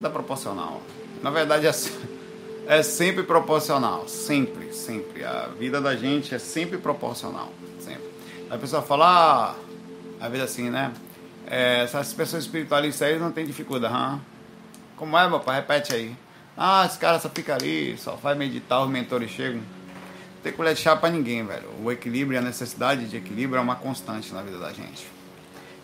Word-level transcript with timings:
é 0.00 0.08
proporcional. 0.08 0.80
Na 1.24 1.30
verdade, 1.30 1.66
é, 1.66 1.72
é 2.78 2.82
sempre 2.84 3.24
proporcional. 3.24 4.06
Sempre, 4.06 4.72
sempre. 4.72 5.24
A 5.24 5.48
vida 5.58 5.80
da 5.80 5.96
gente 5.96 6.32
é 6.32 6.38
sempre 6.38 6.78
proporcional. 6.78 7.52
Sempre. 7.80 8.04
A 8.48 8.56
pessoa 8.56 8.80
fala, 8.80 9.06
ah, 9.06 9.54
às 10.20 10.30
vezes 10.30 10.48
assim, 10.48 10.70
né? 10.70 10.92
É, 11.48 11.82
essas 11.82 12.12
pessoas 12.12 12.44
espiritualistas 12.44 13.08
aí 13.08 13.18
não 13.18 13.32
tem 13.32 13.44
dificuldade. 13.44 13.92
Hã? 13.92 14.20
Como 14.96 15.18
é, 15.18 15.28
meu 15.28 15.40
pai? 15.40 15.56
Repete 15.56 15.92
aí. 15.92 16.16
Ah, 16.56 16.86
esse 16.86 16.98
cara 16.98 17.18
só 17.18 17.28
fica 17.28 17.56
ali, 17.56 17.98
só 17.98 18.16
faz 18.16 18.38
meditar, 18.38 18.84
os 18.84 18.88
mentores 18.88 19.32
chegam. 19.32 19.56
Não 19.56 20.42
tem 20.44 20.52
colher 20.52 20.74
de 20.74 20.80
chá 20.80 20.94
pra 20.94 21.10
ninguém, 21.10 21.44
velho. 21.44 21.68
O 21.82 21.90
equilíbrio 21.90 22.38
a 22.38 22.42
necessidade 22.42 23.08
de 23.08 23.16
equilíbrio 23.16 23.58
é 23.58 23.62
uma 23.62 23.74
constante 23.74 24.32
na 24.32 24.42
vida 24.42 24.60
da 24.60 24.72
gente. 24.72 25.17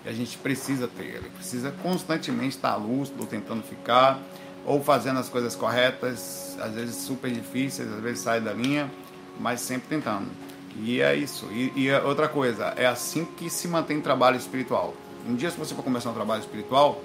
E 0.05 0.09
a 0.09 0.13
gente 0.13 0.37
precisa 0.39 0.87
ter 0.89 1.05
ele. 1.05 1.31
Precisa 1.31 1.73
constantemente 1.83 2.57
estar 2.57 2.77
lúcido, 2.77 3.27
tentando 3.27 3.63
ficar, 3.63 4.21
ou 4.67 4.83
fazendo 4.83 5.19
as 5.19 5.29
coisas 5.29 5.55
corretas, 5.55 6.57
às 6.61 6.75
vezes 6.75 6.97
super 6.97 7.31
difíceis, 7.31 7.91
às 7.93 8.01
vezes 8.01 8.21
sai 8.21 8.41
da 8.41 8.53
linha, 8.53 8.91
mas 9.39 9.61
sempre 9.61 9.89
tentando. 9.89 10.29
E 10.77 11.01
é 11.01 11.15
isso. 11.15 11.47
E, 11.53 11.73
e 11.77 11.93
outra 11.93 12.29
coisa, 12.29 12.75
é 12.77 12.87
assim 12.87 13.25
que 13.25 13.49
se 13.49 13.69
mantém 13.69 14.01
trabalho 14.01 14.37
espiritual. 14.37 14.95
Um 15.27 15.35
dia, 15.35 15.51
se 15.51 15.57
você 15.57 15.75
for 15.75 15.83
começar 15.83 16.11
um 16.11 16.15
trabalho 16.15 16.41
espiritual, 16.41 17.01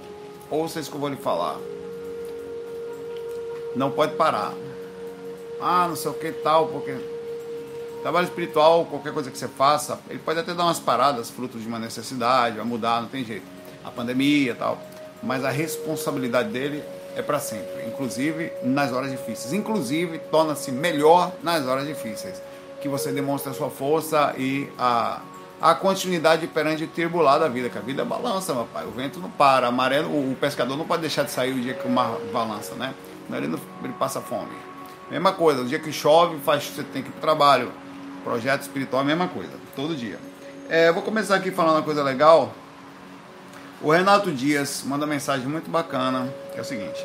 ouça 0.49 0.79
isso 0.79 0.89
que 0.89 0.95
eu 0.95 0.99
vou 0.99 1.09
lhe 1.09 1.15
falar. 1.15 1.57
Não 3.75 3.91
pode 3.91 4.15
parar. 4.15 4.53
Ah, 5.61 5.87
não 5.87 5.95
sei 5.95 6.11
o 6.11 6.13
que 6.13 6.31
tal, 6.31 6.67
porque. 6.67 6.97
Trabalho 8.01 8.25
espiritual, 8.25 8.85
qualquer 8.85 9.13
coisa 9.13 9.29
que 9.29 9.37
você 9.37 9.47
faça, 9.47 9.99
ele 10.09 10.19
pode 10.19 10.39
até 10.39 10.53
dar 10.53 10.63
umas 10.63 10.79
paradas, 10.79 11.29
fruto 11.29 11.59
de 11.59 11.67
uma 11.67 11.79
necessidade, 11.79 12.57
vai 12.57 12.65
mudar, 12.65 13.01
não 13.01 13.09
tem 13.09 13.23
jeito. 13.25 13.45
A 13.83 13.91
pandemia 13.91 14.55
tal. 14.55 14.77
Mas 15.21 15.43
a 15.43 15.49
responsabilidade 15.49 16.49
dele 16.49 16.83
é 17.15 17.21
para 17.21 17.39
sempre, 17.39 17.85
inclusive 17.87 18.51
nas 18.63 18.93
horas 18.93 19.11
difíceis. 19.11 19.53
Inclusive, 19.53 20.19
torna-se 20.31 20.71
melhor 20.71 21.33
nas 21.43 21.67
horas 21.67 21.85
difíceis. 21.85 22.41
Que 22.81 22.87
você 22.87 23.11
demonstra 23.11 23.51
a 23.51 23.53
sua 23.53 23.69
força 23.69 24.33
e 24.37 24.69
a 24.77 25.21
a 25.61 25.75
continuidade 25.75 26.47
perante 26.47 26.85
o 26.85 26.87
tribular 26.87 27.37
da 27.37 27.49
vida, 27.49 27.69
que 27.69 27.77
a 27.77 27.81
vida 27.81 28.05
balança, 28.05 28.53
meu 28.53 28.65
pai. 28.65 28.85
O 28.85 28.91
vento 28.91 29.19
não 29.19 29.29
para, 29.29 29.67
amarelo, 29.67 30.09
o 30.09 30.35
pescador 30.39 30.77
não 30.77 30.85
pode 30.85 31.01
deixar 31.01 31.23
de 31.23 31.31
sair 31.31 31.51
o 31.51 31.59
dia 31.59 31.73
que 31.73 31.85
o 31.85 31.91
mar 31.91 32.17
balança, 32.31 32.75
né? 32.75 32.93
Ele, 33.29 33.47
não, 33.47 33.59
ele 33.83 33.93
passa 33.99 34.21
fome. 34.21 34.51
Mesma 35.11 35.33
coisa, 35.33 35.61
o 35.61 35.65
dia 35.65 35.79
que 35.79 35.91
chove, 35.91 36.37
faz, 36.39 36.63
você 36.63 36.83
tem 36.83 37.03
que 37.03 37.09
ir 37.09 37.11
para 37.11 37.17
o 37.17 37.21
trabalho. 37.21 37.71
Projeto 38.29 38.61
espiritual, 38.61 39.03
mesma 39.03 39.27
coisa, 39.27 39.49
todo 39.75 39.95
dia. 39.95 40.19
É, 40.69 40.91
vou 40.91 41.01
começar 41.01 41.33
aqui 41.33 41.49
falando 41.49 41.77
uma 41.77 41.81
coisa 41.81 42.03
legal. 42.03 42.53
O 43.81 43.91
Renato 43.91 44.31
Dias 44.31 44.83
manda 44.85 45.03
uma 45.03 45.11
mensagem 45.11 45.47
muito 45.47 45.67
bacana, 45.67 46.31
que 46.51 46.59
é 46.59 46.61
o 46.61 46.63
seguinte. 46.63 47.03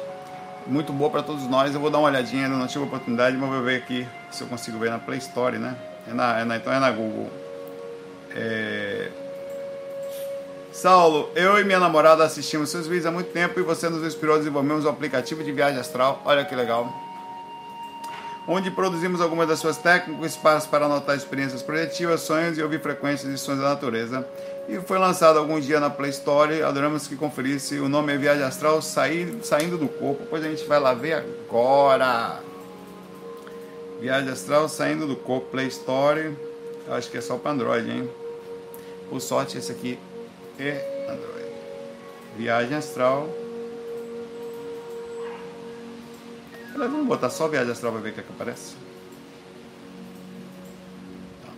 Muito 0.66 0.92
boa 0.92 1.08
para 1.08 1.22
todos 1.22 1.44
nós. 1.44 1.72
Eu 1.72 1.81
vou 1.81 1.89
dar 1.89 1.97
uma 1.97 2.08
olhadinha, 2.08 2.44
ainda 2.44 2.58
não 2.58 2.66
tive 2.66 2.84
oportunidade, 2.84 3.39
mas 3.39 3.48
vou 3.48 3.62
ver 3.62 3.77
aqui 3.77 4.06
se 4.31 4.42
eu 4.42 4.48
consigo 4.48 4.78
ver 4.78 4.91
na 4.91 4.98
Play 4.98 5.16
Store, 5.16 5.56
né? 5.56 5.75
É 6.06 6.12
na, 6.12 6.41
é 6.41 6.44
na, 6.44 6.56
então 6.58 6.70
é 6.70 6.78
na 6.78 6.91
Google. 6.91 7.31
É... 8.36 9.09
Saulo, 10.72 11.31
eu 11.34 11.59
e 11.59 11.64
minha 11.64 11.81
namorada 11.81 12.22
assistimos 12.22 12.69
seus 12.69 12.86
vídeos 12.86 13.06
há 13.06 13.11
muito 13.11 13.33
tempo 13.33 13.59
e 13.59 13.62
você 13.62 13.88
nos 13.88 14.06
inspirou 14.06 14.34
a 14.34 14.38
desenvolvermos 14.41 14.84
um 14.84 14.91
aplicativo 14.91 15.42
de 15.42 15.53
viagem 15.53 15.81
astral. 15.81 16.20
Olha 16.27 16.44
que 16.44 16.55
legal. 16.55 17.03
Onde 18.47 18.70
produzimos 18.70 19.23
algumas 19.23 19.48
das 19.48 19.59
suas 19.59 19.78
técnicas, 19.78 20.33
espaços 20.33 20.69
para 20.69 20.84
anotar 20.84 21.17
experiências 21.17 21.62
projetivas, 21.62 22.20
sonhos 22.20 22.59
e 22.59 22.62
ouvir 22.62 22.81
frequências 22.81 23.33
e 23.33 23.39
sons 23.39 23.59
da 23.59 23.70
natureza. 23.70 24.27
E 24.69 24.78
foi 24.81 24.98
lançado 24.98 25.39
algum 25.39 25.59
dia 25.59 25.81
na 25.81 25.89
Play 25.89 26.11
Store. 26.11 26.62
Adoramos 26.62 27.09
que 27.09 27.17
conferisse. 27.17 27.78
O 27.78 27.89
nome 27.89 28.12
é 28.12 28.19
Viagem 28.19 28.45
Astral 28.45 28.83
Sair, 28.83 29.39
Saindo 29.42 29.78
do 29.78 29.89
Corpo. 29.89 30.27
Pois 30.28 30.45
a 30.45 30.48
gente 30.48 30.65
vai 30.67 30.78
lá 30.78 30.92
ver 30.92 31.15
agora. 31.15 32.41
Viagem 33.98 34.31
Astral 34.31 34.69
Saindo 34.69 35.06
do 35.06 35.17
Corpo, 35.17 35.48
Play 35.50 35.69
Store. 35.69 36.37
Acho 36.91 37.11
que 37.11 37.17
é 37.17 37.20
só 37.22 37.39
para 37.39 37.53
Android, 37.53 37.91
hein? 37.91 38.10
Por 39.09 39.21
sorte, 39.21 39.56
esse 39.56 39.72
aqui 39.72 39.99
é 40.59 41.06
Android. 41.09 41.34
Viagem 42.37 42.77
astral. 42.77 43.28
Vamos 46.78 47.06
botar 47.06 47.30
só 47.30 47.48
viagem 47.48 47.72
astral 47.72 47.92
para 47.92 48.00
ver 48.00 48.10
o 48.10 48.12
que, 48.12 48.20
é 48.20 48.22
que 48.22 48.32
aparece. 48.32 48.74
Tá. 51.42 51.52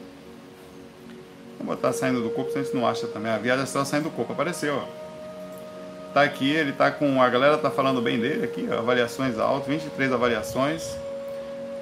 Vamos 1.58 1.74
botar 1.74 1.92
saindo 1.92 2.22
do 2.22 2.30
corpo, 2.30 2.50
se 2.50 2.58
a 2.58 2.62
gente 2.62 2.74
não 2.74 2.86
acha 2.86 3.06
também. 3.06 3.32
A 3.32 3.38
viagem 3.38 3.64
astral 3.64 3.84
saindo 3.84 4.04
do 4.04 4.10
corpo 4.10 4.32
apareceu, 4.32 4.76
ó. 4.76 6.12
Tá 6.12 6.22
aqui, 6.22 6.50
ele 6.50 6.72
tá 6.72 6.90
com. 6.90 7.20
A 7.20 7.28
galera 7.28 7.58
tá 7.58 7.70
falando 7.70 8.00
bem 8.00 8.18
dele 8.18 8.44
aqui, 8.44 8.68
ó, 8.70 8.78
avaliações 8.78 9.38
altas, 9.38 9.68
23 9.68 10.12
avaliações. 10.12 10.96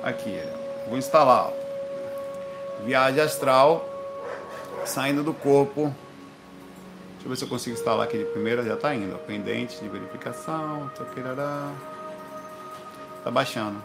Aqui, 0.03 0.39
vou 0.89 0.99
instalar, 0.99 1.47
ó. 1.47 2.85
Viagem 2.85 3.21
astral 3.21 3.89
saindo 4.85 5.23
do 5.23 5.33
corpo. 5.33 5.95
Deixa 7.25 7.27
eu 7.27 7.31
ver 7.31 7.37
se 7.37 7.45
eu 7.45 7.49
consigo 7.49 7.75
instalar 7.75 8.05
aqui 8.05 8.19
de 8.19 8.25
primeira. 8.27 8.63
Já 8.63 8.75
está 8.75 8.95
indo. 8.95 9.17
Pendente 9.19 9.81
de 9.81 9.89
verificação. 9.89 10.91
Taquirará. 10.95 11.35
Tá 11.37 11.94
baixando. 13.31 13.83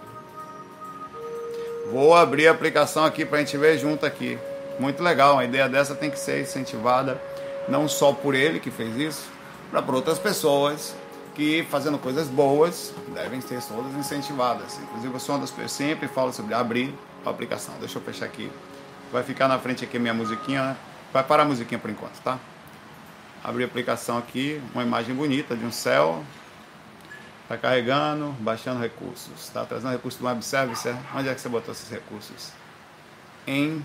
Vou 1.91 2.15
abrir 2.15 2.47
a 2.47 2.51
aplicação 2.51 3.03
aqui 3.03 3.25
para 3.25 3.37
a 3.37 3.41
gente 3.41 3.57
ver 3.57 3.77
junto 3.77 4.05
aqui. 4.05 4.37
Muito 4.79 5.01
legal. 5.01 5.39
A 5.39 5.45
ideia 5.45 5.67
dessa 5.67 5.95
tem 5.95 6.09
que 6.09 6.19
ser 6.19 6.41
incentivada 6.41 7.19
não 7.67 7.87
só 7.87 8.11
por 8.13 8.35
ele 8.35 8.59
que 8.59 8.71
fez 8.71 8.95
isso, 8.95 9.27
para 9.71 9.81
por 9.81 9.95
outras 9.95 10.17
pessoas 10.19 10.95
que 11.35 11.63
fazendo 11.69 11.97
coisas 11.97 12.27
boas 12.27 12.93
devem 13.13 13.39
ser 13.41 13.61
todas 13.63 13.93
incentivadas. 13.95 14.77
Inclusive 14.83 15.13
eu 15.13 15.19
sou 15.19 15.35
uma 15.35 15.41
das 15.41 15.51
pessoas 15.51 15.71
sempre 15.71 16.07
falo 16.07 16.33
sobre 16.33 16.53
abrir 16.53 16.93
a 17.25 17.29
aplicação. 17.29 17.73
Deixa 17.79 17.97
eu 17.97 18.01
fechar 18.01 18.25
aqui. 18.25 18.51
Vai 19.11 19.23
ficar 19.23 19.47
na 19.47 19.57
frente 19.57 19.83
aqui 19.83 19.97
minha 19.97 20.13
musiquinha, 20.13 20.61
né? 20.63 20.77
Vai 21.11 21.23
parar 21.23 21.43
a 21.43 21.45
musiquinha 21.45 21.79
por 21.79 21.89
enquanto, 21.89 22.19
tá? 22.21 22.37
Abrir 23.43 23.63
a 23.63 23.67
aplicação 23.67 24.17
aqui, 24.17 24.61
uma 24.73 24.83
imagem 24.83 25.15
bonita 25.15 25.55
de 25.55 25.65
um 25.65 25.71
céu. 25.71 26.23
Está 27.49 27.57
carregando, 27.57 28.31
baixando 28.33 28.79
recursos. 28.79 29.33
Está 29.33 29.65
trazendo 29.65 29.91
recursos 29.93 30.21
do 30.21 30.27
web 30.27 30.45
service. 30.45 30.87
Onde 31.15 31.29
é 31.29 31.33
que 31.33 31.41
você 31.41 31.49
botou 31.49 31.71
esses 31.71 31.89
recursos? 31.89 32.51
Em 33.47 33.83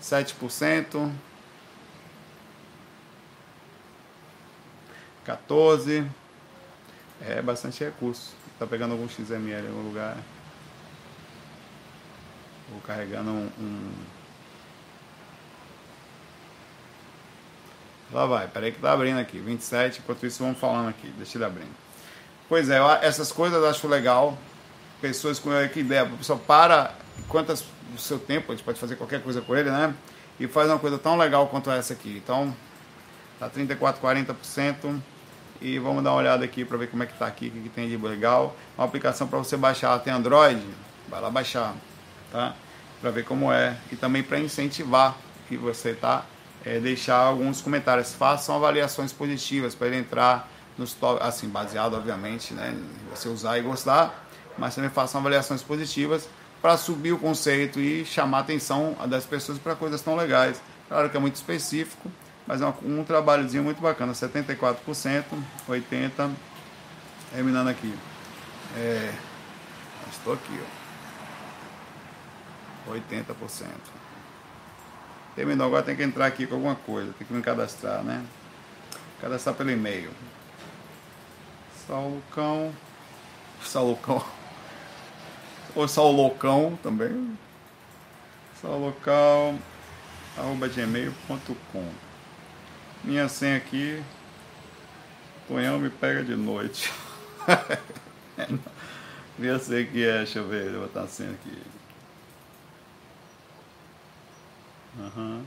7%. 0.00 1.12
14. 5.24 6.08
É 7.20 7.42
bastante 7.42 7.82
recurso. 7.82 8.32
Está 8.52 8.64
pegando 8.64 8.92
algum 8.92 9.08
XML 9.08 9.66
em 9.66 9.70
algum 9.70 9.88
lugar. 9.88 10.18
Vou 12.68 12.80
carregando 12.82 13.32
um, 13.32 13.50
um... 13.58 13.92
Lá 18.12 18.26
vai, 18.26 18.48
peraí 18.48 18.72
que 18.72 18.80
tá 18.80 18.92
abrindo 18.92 19.18
aqui. 19.18 19.38
27, 19.38 20.00
enquanto 20.00 20.26
isso 20.26 20.42
vamos 20.42 20.58
falando 20.58 20.88
aqui. 20.88 21.08
Deixa 21.16 21.38
ele 21.38 21.44
abrindo. 21.44 21.74
Pois 22.48 22.68
é, 22.68 22.78
essas 23.02 23.30
coisas 23.30 23.62
eu 23.62 23.68
acho 23.68 23.86
legal. 23.86 24.36
Pessoas 25.00 25.38
com 25.38 25.50
que 25.72 25.80
ideia, 25.80 26.02
a 26.02 26.06
pessoa 26.06 26.38
para, 26.38 26.92
quantas 27.28 27.64
o 27.94 27.98
seu 27.98 28.18
tempo, 28.18 28.52
a 28.52 28.54
gente 28.54 28.64
pode 28.64 28.78
fazer 28.78 28.96
qualquer 28.96 29.22
coisa 29.22 29.40
com 29.40 29.56
ele, 29.56 29.70
né? 29.70 29.94
E 30.38 30.46
faz 30.46 30.68
uma 30.68 30.78
coisa 30.78 30.98
tão 30.98 31.16
legal 31.16 31.46
quanto 31.48 31.70
essa 31.70 31.92
aqui. 31.92 32.20
Então, 32.22 32.54
tá 33.38 33.48
34, 33.48 34.02
40%. 34.02 35.00
E 35.62 35.78
vamos 35.78 36.02
dar 36.02 36.10
uma 36.10 36.18
olhada 36.18 36.44
aqui 36.44 36.64
para 36.64 36.78
ver 36.78 36.88
como 36.88 37.02
é 37.02 37.06
que 37.06 37.12
tá 37.14 37.26
aqui, 37.26 37.48
o 37.48 37.50
que, 37.50 37.60
que 37.60 37.68
tem 37.68 37.88
de 37.88 37.96
legal. 37.96 38.56
Uma 38.76 38.86
aplicação 38.86 39.26
para 39.28 39.38
você 39.38 39.56
baixar, 39.56 39.98
tem 39.98 40.12
Android, 40.12 40.62
vai 41.08 41.20
lá 41.20 41.30
baixar 41.30 41.74
tá? 42.30 42.54
Para 43.00 43.10
ver 43.10 43.24
como 43.24 43.52
é 43.52 43.76
e 43.90 43.96
também 43.96 44.22
para 44.22 44.38
incentivar 44.38 45.16
que 45.48 45.56
você 45.56 45.94
tá 45.94 46.24
é, 46.64 46.78
deixar 46.78 47.16
alguns 47.16 47.60
comentários, 47.60 48.14
façam 48.14 48.54
avaliações 48.54 49.12
positivas 49.12 49.74
para 49.74 49.88
ele 49.88 49.98
entrar 49.98 50.48
nos 50.76 50.94
top, 50.94 51.22
assim 51.22 51.48
baseado 51.48 51.94
obviamente, 51.94 52.54
né, 52.54 52.76
você 53.10 53.28
usar 53.28 53.58
e 53.58 53.62
gostar, 53.62 54.28
mas 54.56 54.74
também 54.74 54.90
façam 54.90 55.20
avaliações 55.20 55.62
positivas 55.62 56.28
para 56.60 56.76
subir 56.76 57.12
o 57.12 57.18
conceito 57.18 57.80
e 57.80 58.04
chamar 58.04 58.38
a 58.38 58.40
atenção 58.40 58.96
das 59.06 59.24
pessoas 59.24 59.58
para 59.58 59.74
coisas 59.74 60.02
tão 60.02 60.14
legais. 60.14 60.60
Claro 60.88 61.08
que 61.08 61.16
é 61.16 61.20
muito 61.20 61.36
específico, 61.36 62.10
mas 62.46 62.60
é 62.60 62.66
um, 62.66 63.00
um 63.00 63.04
trabalhozinho 63.04 63.62
muito 63.62 63.80
bacana, 63.80 64.12
74%, 64.12 65.24
80%, 65.68 66.30
terminando 67.32 67.68
aqui. 67.68 67.94
É, 68.76 69.12
estou 70.10 70.34
aqui, 70.34 70.60
ó. 72.88 72.92
80%. 72.92 73.99
Terminou, 75.40 75.68
agora 75.68 75.82
tem 75.82 75.96
que 75.96 76.02
entrar 76.02 76.26
aqui 76.26 76.46
com 76.46 76.56
alguma 76.56 76.74
coisa, 76.74 77.14
tem 77.14 77.26
que 77.26 77.32
me 77.32 77.40
cadastrar, 77.40 78.02
né? 78.02 78.22
Cadastrar 79.22 79.54
pelo 79.54 79.70
e-mail. 79.70 80.10
Saulucão. 81.86 82.74
Saulucão. 83.64 84.22
Ou 85.74 85.88
Saulocão 85.88 86.78
também. 86.82 87.38
Saulocal 88.60 89.54
arroba 90.36 90.68
gmail.com 90.68 91.88
Minha 93.02 93.26
senha 93.26 93.56
aqui 93.56 94.02
Tonhão 95.48 95.78
me 95.78 95.88
pega 95.88 96.22
de 96.22 96.36
noite. 96.36 96.92
Eu 99.38 99.58
sei 99.58 99.86
que 99.86 100.04
é, 100.04 100.18
deixa 100.18 100.40
eu 100.40 100.46
ver, 100.46 100.70
vou 100.72 100.82
botar 100.82 101.04
assim 101.04 101.24
aqui. 101.24 101.79
Uhum. 104.98 105.44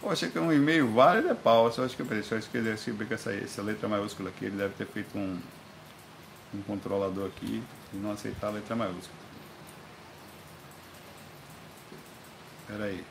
Pô, 0.00 0.10
achei 0.10 0.30
que 0.30 0.38
um 0.38 0.52
e-mail 0.52 0.90
válido 0.92 1.28
é 1.28 1.34
pau. 1.34 1.70
Só 1.72 1.84
acho 1.84 1.96
que 1.96 2.02
eu 2.02 2.24
só 2.24 2.36
escrever 2.36 2.76
com 3.06 3.14
essa, 3.14 3.32
essa 3.32 3.62
letra 3.62 3.88
maiúscula 3.88 4.30
aqui. 4.30 4.46
Ele 4.46 4.56
deve 4.56 4.74
ter 4.74 4.86
feito 4.86 5.16
um, 5.16 5.38
um 6.54 6.62
controlador 6.62 7.26
aqui 7.26 7.62
e 7.92 7.96
não 7.96 8.12
aceitar 8.12 8.48
a 8.48 8.50
letra 8.50 8.74
maiúscula. 8.74 9.20
Espera 12.62 12.84
aí. 12.84 13.04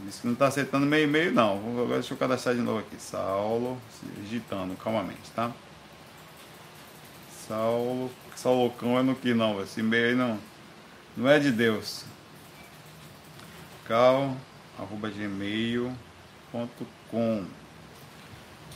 Disse 0.00 0.20
que 0.20 0.26
não 0.26 0.34
está 0.34 0.48
aceitando 0.48 0.86
meio 0.86 1.04
e-mail, 1.04 1.32
não. 1.32 1.56
Agora 1.56 1.94
deixa 1.94 2.14
eu 2.14 2.18
cadastrar 2.18 2.54
de 2.54 2.60
novo 2.60 2.80
aqui. 2.80 2.96
Saulo, 3.00 3.80
digitando 4.22 4.74
calmamente, 4.76 5.30
tá? 5.34 5.50
Saulo, 7.46 8.10
Saulocão 8.36 8.98
é 8.98 9.02
no 9.02 9.14
que 9.14 9.34
não, 9.34 9.62
esse 9.62 9.80
e-mail 9.80 10.08
aí 10.08 10.14
não, 10.14 10.38
não 11.16 11.28
é 11.28 11.38
de 11.38 11.50
Deus. 11.50 12.04
Cal, 13.86 14.36
arroba 14.78 15.10
gmail.com 15.10 15.94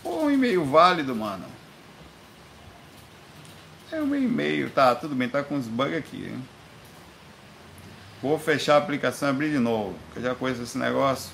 Pô, 0.02 0.22
um 0.24 0.30
e-mail 0.30 0.64
válido, 0.64 1.14
mano. 1.14 1.44
É 3.90 4.00
um 4.00 4.14
e-mail, 4.14 4.70
tá, 4.70 4.94
tudo 4.94 5.14
bem, 5.14 5.28
tá 5.28 5.42
com 5.42 5.56
uns 5.56 5.66
bugs 5.66 5.96
aqui, 5.96 6.26
hein? 6.26 6.42
Vou 8.20 8.38
fechar 8.38 8.74
a 8.74 8.78
aplicação 8.78 9.28
e 9.28 9.30
abrir 9.30 9.50
de 9.50 9.58
novo, 9.58 9.96
que 10.12 10.18
eu 10.18 10.22
já 10.22 10.34
conheço 10.34 10.62
esse 10.62 10.76
negócio. 10.76 11.30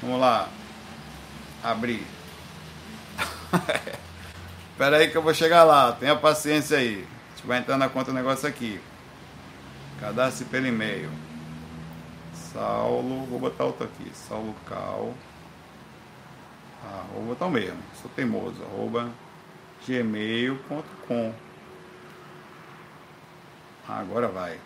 Vamos 0.00 0.20
lá. 0.20 0.48
Abrir. 1.62 2.04
Espera 4.72 4.96
aí 4.96 5.08
que 5.10 5.16
eu 5.16 5.22
vou 5.22 5.32
chegar 5.32 5.64
lá, 5.64 5.92
tenha 5.92 6.16
paciência 6.16 6.78
aí. 6.78 7.06
A 7.06 7.36
gente 7.36 7.46
vai 7.46 7.58
entrar 7.58 7.76
na 7.76 7.88
conta 7.88 8.10
do 8.10 8.16
negócio 8.16 8.48
aqui. 8.48 8.80
Cadastre 10.02 10.44
pelo 10.46 10.66
e-mail. 10.66 11.08
Saulo, 12.34 13.24
vou 13.26 13.38
botar 13.38 13.66
outro 13.66 13.84
aqui. 13.84 14.10
Saulo 14.12 14.52
Cal. 14.66 15.14
Ah, 16.84 17.04
vou 17.14 17.26
botar 17.26 17.46
o 17.46 17.50
mesmo. 17.50 17.80
Sou 18.00 18.10
teimoso. 18.10 18.60
Arroba 18.64 19.08
gmail.com. 19.86 21.32
Ah, 23.88 24.00
agora 24.00 24.26
vai. 24.26 24.58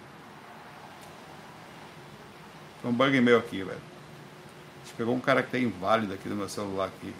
Tem 2.80 2.90
um 2.90 2.94
bug 2.94 3.20
meu 3.20 3.38
aqui, 3.38 3.62
velho. 3.62 3.76
A 3.76 4.86
gente 4.86 4.96
pegou 4.96 5.14
um 5.14 5.20
caractere 5.20 5.64
inválido 5.64 6.14
aqui 6.14 6.30
do 6.30 6.34
meu 6.34 6.48
celular 6.48 6.86
aqui. 6.86 7.14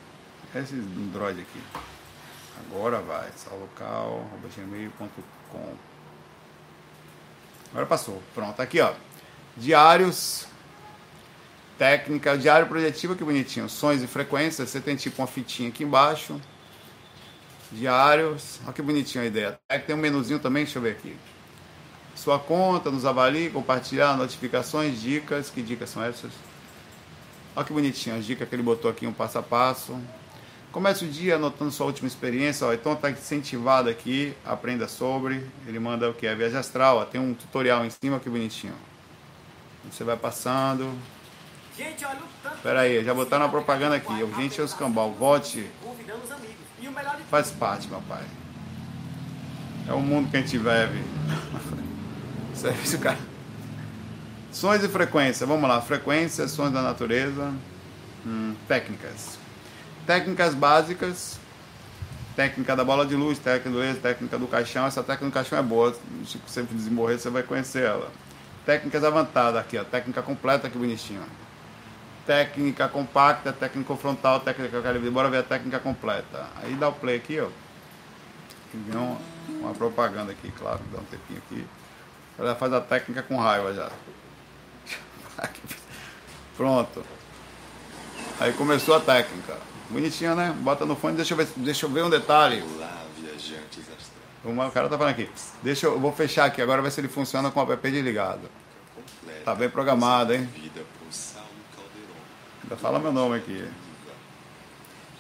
Esse 0.54 0.74
Android 0.74 1.42
aqui. 1.42 1.60
Agora 2.66 2.98
vai. 2.98 3.30
saulocal.gmail.com 3.32 5.95
Agora 7.70 7.86
passou. 7.86 8.22
Pronto, 8.34 8.60
aqui 8.60 8.80
ó. 8.80 8.92
Diários. 9.56 10.46
Técnica, 11.78 12.38
diário 12.38 12.66
projetivo, 12.66 13.14
que 13.14 13.22
bonitinho. 13.22 13.68
Sons 13.68 14.02
e 14.02 14.06
frequências. 14.06 14.70
Você 14.70 14.80
tem 14.80 14.96
tipo 14.96 15.20
uma 15.20 15.26
fitinha 15.26 15.68
aqui 15.68 15.84
embaixo. 15.84 16.40
Diários. 17.70 18.60
Olha 18.64 18.72
que 18.72 18.82
bonitinho 18.82 19.24
a 19.24 19.26
ideia. 19.26 19.58
Tem 19.86 19.94
um 19.94 19.98
menuzinho 19.98 20.38
também, 20.38 20.64
deixa 20.64 20.78
eu 20.78 20.82
ver 20.82 20.92
aqui. 20.92 21.16
Sua 22.14 22.38
conta, 22.38 22.90
nos 22.90 23.04
avalie, 23.04 23.50
compartilhar, 23.50 24.16
notificações, 24.16 25.00
dicas. 25.00 25.50
Que 25.50 25.60
dicas 25.60 25.90
são 25.90 26.02
essas? 26.02 26.32
Olha 27.54 27.64
que 27.64 27.72
bonitinho 27.72 28.16
as 28.16 28.24
dicas 28.24 28.48
que 28.48 28.54
ele 28.54 28.62
botou 28.62 28.90
aqui, 28.90 29.06
um 29.06 29.12
passo 29.12 29.38
a 29.38 29.42
passo. 29.42 29.98
Comece 30.76 31.06
o 31.06 31.08
dia 31.08 31.36
anotando 31.36 31.70
sua 31.70 31.86
última 31.86 32.06
experiência. 32.06 32.66
Ó, 32.66 32.74
então 32.74 32.92
está 32.92 33.10
incentivado 33.10 33.88
aqui, 33.88 34.36
aprenda 34.44 34.86
sobre. 34.86 35.42
Ele 35.66 35.78
manda 35.78 36.10
o 36.10 36.12
que 36.12 36.26
é 36.26 36.34
viagem 36.34 36.58
astral. 36.58 36.98
Ó, 36.98 37.04
tem 37.06 37.18
um 37.18 37.32
tutorial 37.32 37.82
em 37.86 37.88
cima, 37.88 38.20
que 38.20 38.28
bonitinho. 38.28 38.74
Você 39.90 40.04
vai 40.04 40.18
passando. 40.18 40.92
Gente, 41.78 42.04
olha 42.04 42.18
o 42.18 42.28
tanto. 42.42 42.58
Pera 42.58 42.80
aí, 42.80 43.02
já 43.02 43.14
botaram 43.14 43.46
a 43.46 43.48
propaganda 43.48 43.96
aqui. 43.96 44.12
Gente 44.36 44.60
é 44.60 44.64
os 44.64 44.74
cambal. 44.74 45.12
Vote. 45.12 45.66
Faz 47.30 47.50
parte, 47.52 47.88
meu 47.88 48.02
pai. 48.02 48.24
É 49.88 49.94
o 49.94 50.00
mundo 50.00 50.30
que 50.30 50.36
a 50.36 50.40
gente 50.42 50.58
vive. 50.58 51.02
Serviço, 52.52 52.98
cara. 52.98 53.18
Sons 54.52 54.84
e 54.84 54.88
frequência. 54.90 55.46
Vamos 55.46 55.66
lá. 55.70 55.80
Frequência, 55.80 56.46
sons 56.46 56.70
da 56.70 56.82
natureza. 56.82 57.50
Hum, 58.26 58.54
técnicas. 58.68 59.45
Técnicas 60.06 60.54
básicas. 60.54 61.38
Técnica 62.36 62.76
da 62.76 62.84
bola 62.84 63.04
de 63.04 63.16
luz, 63.16 63.38
técnica 63.38 63.70
do 63.70 63.82
ex, 63.82 63.98
técnica 63.98 64.38
do 64.38 64.46
caixão. 64.46 64.86
Essa 64.86 65.02
técnica 65.02 65.26
do 65.26 65.32
caixão 65.32 65.58
é 65.58 65.62
boa. 65.62 65.94
Se 66.24 66.38
você 66.46 66.62
desenvolver, 66.62 67.18
você 67.18 67.28
vai 67.28 67.42
conhecer 67.42 67.82
ela. 67.84 68.10
Técnicas 68.64 69.02
avançadas 69.02 69.60
aqui, 69.60 69.78
ó. 69.78 69.84
Técnica 69.84 70.22
completa, 70.22 70.68
que 70.70 70.78
bonitinho. 70.78 71.22
Técnica 72.26 72.88
compacta, 72.88 73.52
técnica 73.52 73.96
frontal, 73.96 74.40
técnica 74.40 74.80
calibre. 74.82 75.10
Bora 75.10 75.30
ver 75.30 75.38
a 75.38 75.42
técnica 75.42 75.78
completa. 75.78 76.46
Aí 76.62 76.74
dá 76.74 76.88
o 76.88 76.92
play 76.92 77.16
aqui, 77.16 77.40
ó. 77.40 77.48
E 78.74 78.76
vem 78.76 78.96
uma, 78.96 79.18
uma 79.48 79.74
propaganda 79.74 80.32
aqui, 80.32 80.52
claro. 80.52 80.80
Dá 80.92 80.98
um 81.00 81.04
tempinho 81.04 81.42
aqui. 81.46 81.66
Ela 82.38 82.54
faz 82.54 82.72
a 82.72 82.80
técnica 82.80 83.22
com 83.22 83.36
raiva 83.36 83.72
já. 83.72 83.90
Pronto. 86.56 87.02
Aí 88.38 88.52
começou 88.52 88.94
a 88.94 89.00
técnica. 89.00 89.56
Bonitinha, 89.88 90.34
né? 90.34 90.54
Bota 90.60 90.84
no 90.84 90.96
fone, 90.96 91.16
deixa 91.16 91.34
eu 91.34 91.38
ver, 91.38 91.48
deixa 91.56 91.86
eu 91.86 91.90
ver 91.90 92.02
um 92.02 92.10
detalhe. 92.10 92.62
Olá, 92.62 93.04
viajantes 93.16 93.84
astrais. 93.96 94.68
O 94.68 94.72
cara 94.72 94.88
tá 94.88 94.98
falando 94.98 95.12
aqui. 95.12 95.30
Deixa 95.62 95.86
eu, 95.86 95.98
vou 95.98 96.12
fechar 96.12 96.44
aqui, 96.46 96.60
agora 96.60 96.82
ver 96.82 96.90
se 96.90 97.00
ele 97.00 97.08
funciona 97.08 97.50
com 97.50 97.62
o 97.62 97.72
app 97.72 97.90
desligado. 97.90 98.48
Tá 99.44 99.54
bem 99.54 99.70
programado, 99.70 100.34
hein? 100.34 100.48
Ainda 102.62 102.76
fala 102.76 102.98
meu 102.98 103.12
nome 103.12 103.36
aqui. 103.36 103.64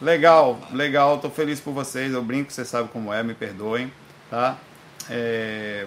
Legal, 0.00 0.58
legal, 0.72 1.18
tô 1.18 1.30
feliz 1.30 1.60
por 1.60 1.72
vocês. 1.72 2.12
Eu 2.12 2.22
brinco, 2.22 2.52
vocês 2.52 2.66
sabem 2.66 2.88
como 2.88 3.12
é, 3.12 3.22
me 3.22 3.34
perdoem, 3.34 3.92
tá? 4.28 4.58
É, 5.08 5.86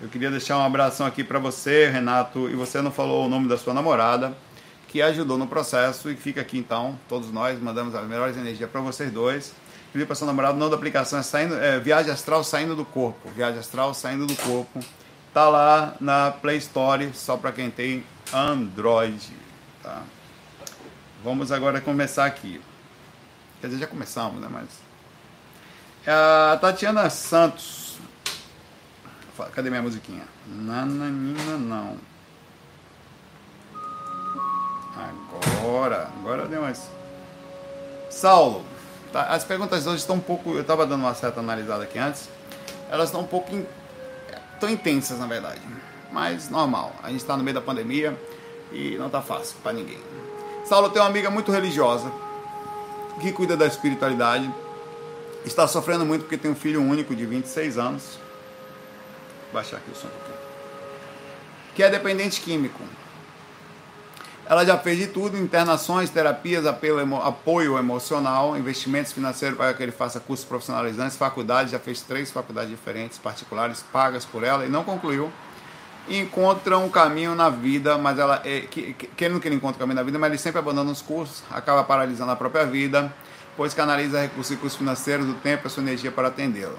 eu 0.00 0.08
queria 0.08 0.30
deixar 0.30 0.56
um 0.56 0.64
abração 0.64 1.06
aqui 1.06 1.22
para 1.22 1.38
você, 1.38 1.90
Renato, 1.90 2.48
e 2.48 2.54
você 2.54 2.80
não 2.80 2.90
falou 2.90 3.26
o 3.26 3.28
nome 3.28 3.46
da 3.46 3.58
sua 3.58 3.74
namorada, 3.74 4.34
que 4.90 5.00
ajudou 5.00 5.38
no 5.38 5.46
processo 5.46 6.10
e 6.10 6.16
fica 6.16 6.40
aqui 6.40 6.58
então, 6.58 6.98
todos 7.08 7.30
nós 7.30 7.60
mandamos 7.60 7.94
as 7.94 8.04
melhores 8.08 8.36
energias 8.36 8.68
para 8.68 8.80
vocês 8.80 9.10
dois. 9.12 9.54
Pedir 9.92 10.04
para 10.04 10.16
seu 10.16 10.26
namorado, 10.26 10.56
o 10.56 10.58
nome 10.58 10.70
da 10.70 10.76
aplicação 10.76 11.18
é, 11.18 11.22
saindo, 11.22 11.54
é 11.54 11.78
Viagem 11.78 12.12
Astral 12.12 12.42
Saindo 12.42 12.74
do 12.74 12.84
Corpo. 12.84 13.30
Viagem 13.30 13.60
Astral 13.60 13.94
Saindo 13.94 14.26
do 14.26 14.34
Corpo. 14.36 14.80
Tá 15.32 15.48
lá 15.48 15.94
na 16.00 16.32
Play 16.32 16.58
Store, 16.58 17.10
só 17.14 17.36
para 17.36 17.52
quem 17.52 17.70
tem 17.70 18.04
Android. 18.32 19.32
Tá? 19.80 20.02
Vamos 21.22 21.52
agora 21.52 21.80
começar 21.80 22.26
aqui. 22.26 22.60
Quer 23.60 23.68
dizer, 23.68 23.80
já 23.80 23.86
começamos, 23.86 24.40
né? 24.40 24.48
Mas. 24.50 24.68
A 26.06 26.56
Tatiana 26.56 27.08
Santos 27.10 27.80
Cadê 29.48 29.70
minha 29.70 29.82
musiquinha? 29.82 30.24
Nananina 30.46 31.56
não. 31.56 31.96
Agora, 34.96 36.10
agora 36.18 36.46
deu 36.46 36.62
mais. 36.62 36.88
Saulo, 38.08 38.64
tá, 39.12 39.24
as 39.26 39.44
perguntas 39.44 39.86
hoje 39.86 39.98
estão 39.98 40.16
um 40.16 40.20
pouco. 40.20 40.50
Eu 40.50 40.62
estava 40.62 40.86
dando 40.86 41.00
uma 41.00 41.14
certa 41.14 41.40
analisada 41.40 41.84
aqui 41.84 41.98
antes. 41.98 42.28
Elas 42.90 43.08
estão 43.08 43.20
um 43.20 43.26
pouco. 43.26 43.54
In, 43.54 43.66
tão 44.58 44.68
intensas, 44.68 45.18
na 45.18 45.26
verdade. 45.26 45.60
Mas 46.12 46.48
normal. 46.50 46.92
A 47.02 47.10
gente 47.10 47.20
está 47.20 47.36
no 47.36 47.44
meio 47.44 47.54
da 47.54 47.60
pandemia 47.60 48.18
e 48.72 48.96
não 48.96 49.06
está 49.06 49.22
fácil 49.22 49.56
para 49.62 49.72
ninguém. 49.72 49.98
Saulo 50.64 50.90
tem 50.90 51.00
uma 51.00 51.08
amiga 51.08 51.30
muito 51.30 51.50
religiosa 51.50 52.10
que 53.20 53.32
cuida 53.32 53.56
da 53.56 53.66
espiritualidade. 53.66 54.52
Está 55.44 55.66
sofrendo 55.66 56.04
muito 56.04 56.22
porque 56.22 56.36
tem 56.36 56.50
um 56.50 56.54
filho 56.54 56.82
único 56.82 57.14
de 57.14 57.24
26 57.24 57.78
anos 57.78 58.18
baixar 59.52 59.78
aqui 59.78 59.90
o 59.90 59.94
som 59.94 60.06
um 60.06 60.10
pouquinho. 60.10 60.38
Que 61.74 61.82
é 61.82 61.90
dependente 61.90 62.40
químico. 62.40 62.82
Ela 64.50 64.66
já 64.66 64.76
fez 64.76 64.98
de 64.98 65.06
tudo, 65.06 65.38
internações, 65.38 66.10
terapias, 66.10 66.66
apelo, 66.66 67.16
apoio 67.22 67.78
emocional, 67.78 68.58
investimentos 68.58 69.12
financeiros 69.12 69.56
para 69.56 69.72
que 69.72 69.80
ele 69.80 69.92
faça 69.92 70.18
cursos 70.18 70.44
profissionalizantes, 70.44 71.16
faculdades, 71.16 71.70
já 71.70 71.78
fez 71.78 72.02
três 72.02 72.32
faculdades 72.32 72.68
diferentes, 72.68 73.16
particulares, 73.16 73.84
pagas 73.92 74.24
por 74.24 74.42
ela 74.42 74.66
e 74.66 74.68
não 74.68 74.82
concluiu. 74.82 75.30
Encontra 76.08 76.76
um 76.78 76.88
caminho 76.88 77.36
na 77.36 77.48
vida, 77.48 77.96
mas 77.96 78.18
ela, 78.18 78.42
é, 78.44 78.62
que, 78.62 78.92
que 78.92 79.24
ele 79.24 79.36
encontre 79.54 79.76
um 79.76 79.78
caminho 79.78 79.94
na 79.94 80.02
vida, 80.02 80.18
mas 80.18 80.30
ele 80.30 80.38
sempre 80.38 80.58
abandona 80.58 80.90
os 80.90 81.00
cursos, 81.00 81.44
acaba 81.48 81.84
paralisando 81.84 82.32
a 82.32 82.34
própria 82.34 82.66
vida, 82.66 83.14
pois 83.56 83.72
canaliza 83.72 84.20
recursos 84.20 84.50
e 84.50 84.56
custos 84.56 84.78
financeiros, 84.78 85.26
do 85.26 85.34
tempo 85.34 85.68
e 85.68 85.70
sua 85.70 85.80
energia 85.80 86.10
para 86.10 86.26
atendê-la. 86.26 86.74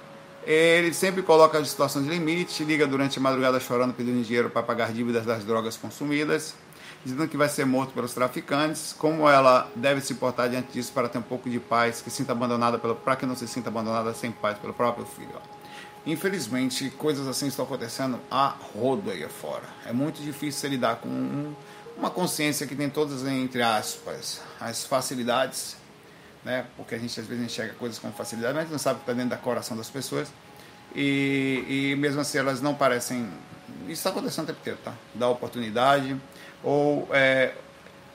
Ele 0.46 0.94
sempre 0.94 1.22
coloca 1.22 1.58
as 1.58 1.70
situações 1.70 2.04
de 2.04 2.12
limite, 2.12 2.66
liga 2.66 2.86
durante 2.86 3.18
a 3.18 3.22
madrugada 3.22 3.62
chorando 3.62 3.94
pedindo 3.94 4.22
dinheiro 4.22 4.50
para 4.50 4.62
pagar 4.62 4.92
dívidas 4.92 5.26
das 5.26 5.46
drogas 5.46 5.78
consumidas. 5.78 6.54
Dizendo 7.04 7.28
que 7.28 7.38
vai 7.38 7.50
ser 7.50 7.66
morto 7.66 7.94
pelos 7.94 8.14
traficantes, 8.14 8.94
como 8.94 9.28
ela 9.28 9.70
deve 9.76 10.02
se 10.02 10.16
portar 10.16 10.50
diante 10.50 10.74
disso 10.74 10.92
para 10.94 11.10
ter 11.10 11.18
um 11.18 11.24
pouco 11.24 11.50
de 11.50 11.60
paz, 11.60 12.02
que 12.02 12.10
sinta 12.10 12.32
abandonada 12.32 12.78
pelo, 12.78 12.96
para 12.96 13.16
que 13.16 13.26
não 13.26 13.36
se 13.36 13.48
sinta 13.48 13.70
abandonada 13.70 14.14
sem 14.14 14.32
paz 14.32 14.58
pelo 14.58 14.74
próprio 14.74 15.06
filho. 15.06 15.42
Infelizmente, 16.06 16.90
coisas 16.92 17.28
assim 17.28 17.48
estão 17.48 17.66
acontecendo 17.66 18.20
a 18.30 18.56
rodo 18.74 19.12
aí 19.12 19.28
fora. 19.30 19.64
É 19.86 19.94
muito 19.94 20.22
difícil 20.22 20.70
lidar 20.70 20.96
com 20.98 21.08
um, 21.08 21.56
uma 21.98 22.10
consciência 22.10 22.66
que 22.66 22.76
tem 22.76 22.90
todas, 22.90 23.26
entre 23.26 23.62
aspas, 23.62 24.42
as 24.60 24.84
facilidades, 24.84 25.78
né? 26.44 26.66
porque 26.76 26.96
a 26.96 26.98
gente 26.98 27.20
às 27.20 27.28
vezes 27.28 27.44
enxerga 27.44 27.74
coisas 27.76 28.00
com 28.00 28.12
facilidade, 28.12 28.56
mas 28.56 28.70
não 28.70 28.80
sabe 28.80 28.96
o 28.96 29.04
que 29.04 29.12
está 29.12 29.14
dentro 29.14 29.38
do 29.38 29.42
coração 29.44 29.78
das 29.78 29.90
pessoas. 29.90 30.32
E, 30.96 31.92
e 31.94 31.96
mesmo 31.96 32.22
assim 32.22 32.38
elas 32.38 32.62
não 32.62 32.74
parecem. 32.74 33.30
Isso 33.84 33.94
está 33.94 34.10
acontecendo 34.10 34.46
o 34.46 34.48
tempo 34.48 34.60
inteiro, 34.60 34.80
tá? 34.84 34.94
Dá 35.14 35.30
oportunidade. 35.30 36.20
Ou 36.64 37.08
é, 37.12 37.54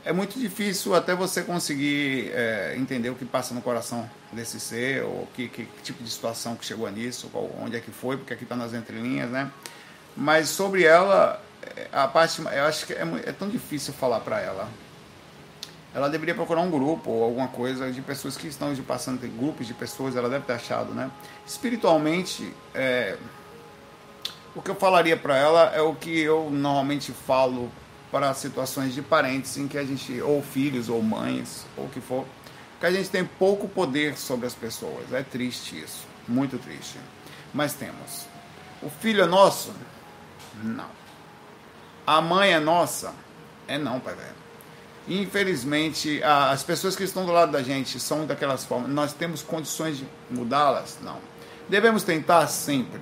é 0.04 0.12
muito 0.12 0.38
difícil 0.38 0.94
até 0.94 1.14
você 1.14 1.42
conseguir 1.42 2.30
é, 2.32 2.74
entender 2.76 3.10
o 3.10 3.16
que 3.16 3.24
passa 3.24 3.52
no 3.52 3.60
coração 3.60 4.08
desse 4.32 4.60
ser, 4.60 5.02
ou 5.02 5.28
que, 5.34 5.48
que, 5.48 5.64
que 5.64 5.82
tipo 5.82 6.02
de 6.02 6.08
situação 6.08 6.54
que 6.54 6.64
chegou 6.64 6.88
nisso, 6.90 7.28
qual, 7.32 7.50
onde 7.60 7.76
é 7.76 7.80
que 7.80 7.90
foi, 7.90 8.16
porque 8.16 8.32
aqui 8.32 8.44
está 8.44 8.54
nas 8.54 8.72
entrelinhas, 8.72 9.28
né? 9.30 9.50
Mas 10.16 10.48
sobre 10.48 10.84
ela, 10.84 11.42
é, 11.76 11.88
a 11.92 12.06
parte, 12.06 12.40
eu 12.40 12.64
acho 12.64 12.86
que 12.86 12.92
é, 12.92 13.02
é 13.26 13.32
tão 13.32 13.48
difícil 13.48 13.92
falar 13.92 14.20
para 14.20 14.40
ela. 14.40 14.68
Ela 15.92 16.08
deveria 16.08 16.34
procurar 16.34 16.60
um 16.60 16.70
grupo 16.70 17.10
ou 17.10 17.24
alguma 17.24 17.48
coisa 17.48 17.90
de 17.90 18.00
pessoas 18.00 18.36
que 18.36 18.46
estão 18.46 18.74
passando, 18.84 19.20
tem 19.20 19.34
grupos 19.34 19.66
de 19.66 19.74
pessoas, 19.74 20.14
ela 20.14 20.28
deve 20.28 20.44
ter 20.44 20.52
achado, 20.52 20.92
né? 20.92 21.10
Espiritualmente, 21.44 22.54
é, 22.74 23.16
o 24.54 24.62
que 24.62 24.70
eu 24.70 24.74
falaria 24.76 25.16
para 25.16 25.36
ela 25.36 25.72
é 25.74 25.80
o 25.80 25.94
que 25.94 26.20
eu 26.20 26.48
normalmente 26.50 27.12
falo 27.12 27.72
para 28.10 28.32
situações 28.34 28.94
de 28.94 29.02
parentes 29.02 29.56
em 29.56 29.66
que 29.66 29.76
a 29.76 29.84
gente, 29.84 30.20
ou 30.20 30.42
filhos, 30.42 30.88
ou 30.88 31.02
mães, 31.02 31.66
ou 31.76 31.86
o 31.86 31.88
que 31.88 32.00
for, 32.00 32.24
que 32.78 32.86
a 32.86 32.90
gente 32.90 33.08
tem 33.08 33.24
pouco 33.24 33.68
poder 33.68 34.16
sobre 34.16 34.46
as 34.46 34.54
pessoas. 34.54 35.12
É 35.12 35.22
triste 35.22 35.78
isso, 35.78 36.06
muito 36.28 36.58
triste. 36.58 36.98
Mas 37.52 37.74
temos. 37.74 38.26
O 38.82 38.90
filho 38.90 39.22
é 39.22 39.26
nosso? 39.26 39.72
Não. 40.62 40.90
A 42.06 42.20
mãe 42.20 42.52
é 42.52 42.60
nossa? 42.60 43.12
É 43.66 43.78
não, 43.78 43.98
pai 43.98 44.14
velho. 44.14 44.46
Infelizmente, 45.08 46.20
as 46.22 46.62
pessoas 46.62 46.96
que 46.96 47.04
estão 47.04 47.24
do 47.24 47.32
lado 47.32 47.52
da 47.52 47.62
gente 47.62 47.98
são 48.00 48.26
daquelas 48.26 48.64
formas. 48.64 48.90
Nós 48.90 49.12
temos 49.12 49.40
condições 49.40 49.98
de 49.98 50.06
mudá-las? 50.28 50.98
Não. 51.00 51.18
Devemos 51.68 52.02
tentar 52.02 52.46
sempre, 52.48 53.00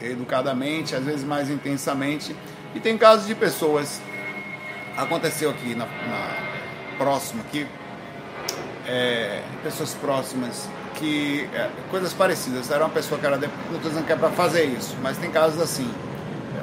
educadamente, 0.00 0.94
às 0.94 1.04
vezes 1.04 1.24
mais 1.24 1.50
intensamente. 1.50 2.36
E 2.76 2.80
tem 2.80 2.96
casos 2.96 3.26
de 3.26 3.34
pessoas. 3.34 4.00
Aconteceu 4.96 5.50
aqui 5.50 5.74
na, 5.74 5.86
na 5.86 6.96
próxima 6.98 7.42
aqui, 7.42 7.66
é, 8.86 9.42
pessoas 9.62 9.94
próximas 9.94 10.68
que 10.94 11.48
é, 11.54 11.70
coisas 11.90 12.12
parecidas. 12.12 12.70
Era 12.70 12.84
uma 12.84 12.90
pessoa 12.90 13.18
que 13.18 13.26
era 13.26 13.36
não 13.36 13.46
estou 13.76 13.90
dizendo 13.90 14.06
que 14.06 14.12
é 14.12 14.16
para 14.16 14.30
fazer 14.30 14.64
isso, 14.64 14.94
mas 15.02 15.16
tem 15.18 15.30
casos 15.30 15.60
assim. 15.60 15.90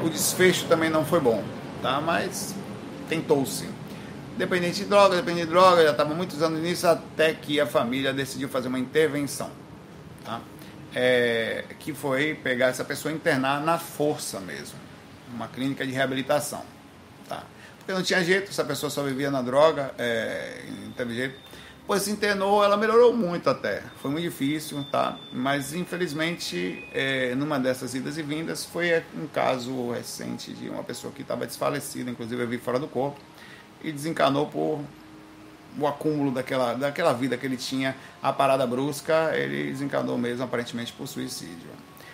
O 0.04 0.10
desfecho 0.10 0.68
também 0.68 0.90
não 0.90 1.04
foi 1.04 1.20
bom, 1.20 1.44
tá? 1.82 2.00
Mas 2.00 2.56
tentou-se 3.10 3.68
dependente 4.38 4.80
de 4.80 4.86
droga, 4.86 5.16
dependente 5.16 5.46
de 5.46 5.52
droga, 5.52 5.84
já 5.84 5.92
estava 5.92 6.14
muitos 6.14 6.42
anos 6.42 6.62
nisso, 6.62 6.88
até 6.88 7.34
que 7.34 7.60
a 7.60 7.66
família 7.66 8.14
decidiu 8.14 8.50
fazer 8.50 8.68
uma 8.68 8.80
intervenção. 8.80 9.50
Tá? 10.24 10.42
É, 10.96 11.66
que 11.80 11.94
foi 11.94 12.36
pegar 12.36 12.68
essa 12.68 12.86
pessoa 12.86 13.12
e 13.12 13.16
internar 13.16 13.62
na 13.62 13.80
força 13.80 14.40
mesmo, 14.40 14.78
uma 15.34 15.48
clínica 15.48 15.86
de 15.86 15.92
reabilitação. 15.92 16.64
Tá? 17.28 17.44
Porque 17.78 17.92
não 17.92 18.04
tinha 18.04 18.24
jeito, 18.24 18.50
essa 18.50 18.64
pessoa 18.64 18.90
só 18.90 19.04
vivia 19.04 19.30
na 19.30 19.42
droga, 19.42 19.94
é, 19.98 20.64
não 20.86 20.92
teve 20.92 21.16
jeito. 21.16 21.36
Depois 21.82 22.04
se 22.04 22.12
internou, 22.12 22.64
ela 22.64 22.78
melhorou 22.78 23.14
muito 23.14 23.50
até. 23.50 23.84
Foi 24.02 24.10
muito 24.10 24.24
difícil, 24.24 24.86
tá? 24.90 25.18
Mas 25.34 25.74
infelizmente, 25.74 26.88
é, 26.94 27.36
numa 27.36 27.60
dessas 27.60 27.94
idas 27.94 28.18
e 28.18 28.24
vindas, 28.24 28.64
foi 28.64 29.04
um 29.14 29.28
caso 29.28 29.92
recente 29.92 30.54
de 30.54 30.70
uma 30.70 30.82
pessoa 30.82 31.12
que 31.12 31.24
estava 31.24 31.46
desfalecida, 31.46 32.10
inclusive 32.10 32.42
eu 32.42 32.48
vi 32.48 32.58
fora 32.58 32.80
do 32.80 32.88
corpo 32.88 33.20
e 33.84 33.92
desencanou 33.92 34.48
por 34.48 34.80
o 35.78 35.88
acúmulo 35.88 36.32
daquela, 36.32 36.74
daquela 36.74 37.14
vida 37.14 37.38
que 37.38 37.46
ele 37.46 37.58
tinha, 37.58 37.96
a 38.22 38.32
parada 38.32 38.66
brusca, 38.66 39.32
ele 39.36 39.72
desencanou 39.72 40.18
mesmo 40.18 40.44
aparentemente 40.44 40.94
por 40.94 41.08
suicídio. 41.08 41.70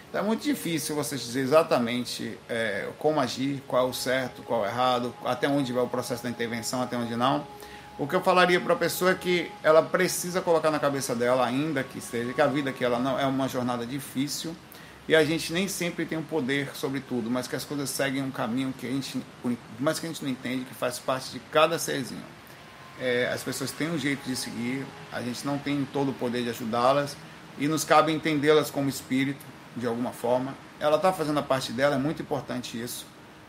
Então 0.09 0.21
é 0.21 0.23
muito 0.23 0.43
difícil 0.43 0.95
você 0.95 1.15
dizer 1.15 1.41
exatamente 1.41 2.35
é, 2.49 2.89
como 2.97 3.19
agir, 3.19 3.61
qual 3.67 3.85
é 3.85 3.89
o 3.89 3.93
certo, 3.93 4.41
qual 4.41 4.65
é 4.65 4.67
o 4.67 4.71
errado, 4.71 5.13
até 5.23 5.47
onde 5.47 5.71
vai 5.71 5.83
o 5.83 5.87
processo 5.87 6.23
da 6.23 6.29
intervenção, 6.29 6.81
até 6.81 6.97
onde 6.97 7.15
não. 7.15 7.45
O 7.99 8.07
que 8.07 8.15
eu 8.15 8.21
falaria 8.21 8.59
para 8.59 8.73
a 8.73 8.77
pessoa 8.77 9.11
é 9.11 9.15
que 9.15 9.51
ela 9.61 9.83
precisa 9.83 10.41
colocar 10.41 10.71
na 10.71 10.79
cabeça 10.79 11.13
dela, 11.13 11.45
ainda 11.45 11.83
que 11.83 12.01
seja, 12.01 12.33
que 12.33 12.41
a 12.41 12.47
vida 12.47 12.71
que 12.71 12.83
ela 12.83 12.97
não 12.97 13.19
é 13.19 13.25
uma 13.25 13.47
jornada 13.47 13.85
difícil, 13.85 14.55
e 15.07 15.15
a 15.15 15.23
gente 15.23 15.53
nem 15.53 15.67
sempre 15.67 16.05
tem 16.05 16.17
o 16.17 16.21
um 16.21 16.23
poder 16.23 16.75
sobre 16.75 17.01
tudo, 17.01 17.29
mas 17.29 17.47
que 17.47 17.55
as 17.55 17.63
coisas 17.63 17.89
seguem 17.89 18.23
um 18.23 18.31
caminho 18.31 18.73
que 18.75 18.87
a 18.87 18.89
gente, 18.89 19.21
mas 19.79 19.99
que 19.99 20.07
a 20.07 20.09
gente 20.09 20.23
não 20.23 20.31
entende, 20.31 20.65
que 20.65 20.73
faz 20.73 20.97
parte 20.97 21.29
de 21.31 21.39
cada 21.51 21.77
serzinho. 21.77 22.25
É, 22.99 23.29
as 23.31 23.43
pessoas 23.43 23.69
têm 23.71 23.91
um 23.91 23.97
jeito 23.97 24.23
de 24.25 24.35
seguir, 24.35 24.85
a 25.11 25.21
gente 25.21 25.45
não 25.45 25.59
tem 25.59 25.87
todo 25.93 26.09
o 26.09 26.13
poder 26.13 26.43
de 26.43 26.49
ajudá-las 26.49 27.15
e 27.59 27.67
nos 27.67 27.83
cabe 27.83 28.11
entendê-las 28.11 28.71
como 28.71 28.89
espírito, 28.89 29.45
de 29.79 29.87
alguma 29.87 30.11
forma. 30.11 30.53
Ela 30.79 30.97
está 30.97 31.11
fazendo 31.11 31.39
a 31.39 31.43
parte 31.43 31.71
dela, 31.71 31.95
é 31.95 31.97
muito 31.97 32.21
importante 32.21 32.79
isso. 32.79 33.05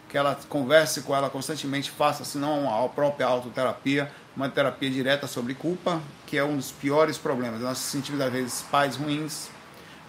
Que 0.08 0.16
ela 0.16 0.38
converse 0.48 1.02
com 1.02 1.14
ela 1.14 1.30
constantemente, 1.30 1.90
faça, 1.90 2.24
se 2.24 2.38
não 2.38 2.72
a 2.72 2.88
própria 2.88 3.26
autoterapia, 3.26 4.10
uma 4.36 4.48
terapia 4.48 4.90
direta 4.90 5.26
sobre 5.26 5.54
culpa, 5.54 6.00
que 6.26 6.36
é 6.36 6.44
um 6.44 6.56
dos 6.56 6.72
piores 6.72 7.18
problemas. 7.18 7.60
Nós 7.60 7.78
sentimos, 7.78 8.20
às 8.20 8.32
vezes, 8.32 8.62
pais 8.62 8.96
ruins 8.96 9.48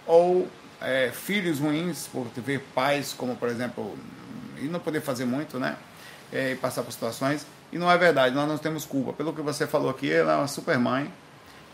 ou 0.06 0.48
é, 0.80 1.10
filhos 1.12 1.60
ruins 1.60 2.08
por 2.08 2.26
ver 2.36 2.60
pais, 2.74 3.12
como 3.12 3.36
por 3.36 3.48
exemplo, 3.48 3.96
e 4.58 4.64
não 4.64 4.80
poder 4.80 5.00
fazer 5.00 5.24
muito, 5.24 5.58
né? 5.58 5.76
É, 6.32 6.52
e 6.52 6.56
passar 6.56 6.82
por 6.82 6.92
situações. 6.92 7.46
E 7.70 7.78
não 7.78 7.90
é 7.90 7.96
verdade, 7.96 8.34
nós 8.34 8.48
não 8.48 8.58
temos 8.58 8.84
culpa. 8.84 9.12
Pelo 9.12 9.32
que 9.32 9.40
você 9.40 9.66
falou 9.66 9.90
aqui, 9.90 10.10
ela 10.10 10.32
é 10.32 10.36
uma 10.36 10.48
super 10.48 10.78
mãe, 10.78 11.12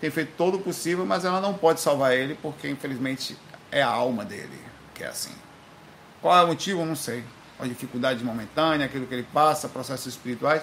tem 0.00 0.10
feito 0.10 0.32
todo 0.36 0.56
o 0.56 0.60
possível, 0.60 1.04
mas 1.04 1.24
ela 1.24 1.40
não 1.40 1.54
pode 1.54 1.80
salvar 1.80 2.14
ele 2.14 2.38
porque 2.40 2.68
infelizmente 2.68 3.36
é 3.70 3.82
a 3.82 3.88
alma 3.88 4.24
dele 4.24 4.68
que 4.98 5.04
é 5.04 5.06
assim. 5.06 5.32
Qual 6.20 6.36
é 6.36 6.42
o 6.42 6.48
motivo? 6.48 6.84
Não 6.84 6.96
sei. 6.96 7.24
A 7.58 7.66
dificuldade 7.66 8.22
momentânea, 8.24 8.86
aquilo 8.86 9.06
que 9.06 9.14
ele 9.14 9.26
passa, 9.32 9.68
processos 9.68 10.06
espirituais. 10.06 10.62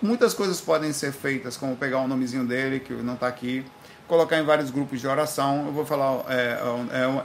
Muitas 0.00 0.32
coisas 0.32 0.60
podem 0.60 0.92
ser 0.92 1.12
feitas, 1.12 1.56
como 1.56 1.76
pegar 1.76 2.00
o 2.00 2.08
nomezinho 2.08 2.46
dele, 2.46 2.80
que 2.80 2.94
não 2.94 3.14
está 3.14 3.28
aqui, 3.28 3.64
colocar 4.08 4.38
em 4.38 4.44
vários 4.44 4.70
grupos 4.70 5.00
de 5.00 5.06
oração. 5.06 5.66
Eu 5.66 5.72
vou 5.72 5.84
falar, 5.84 6.24
é, 6.30 6.58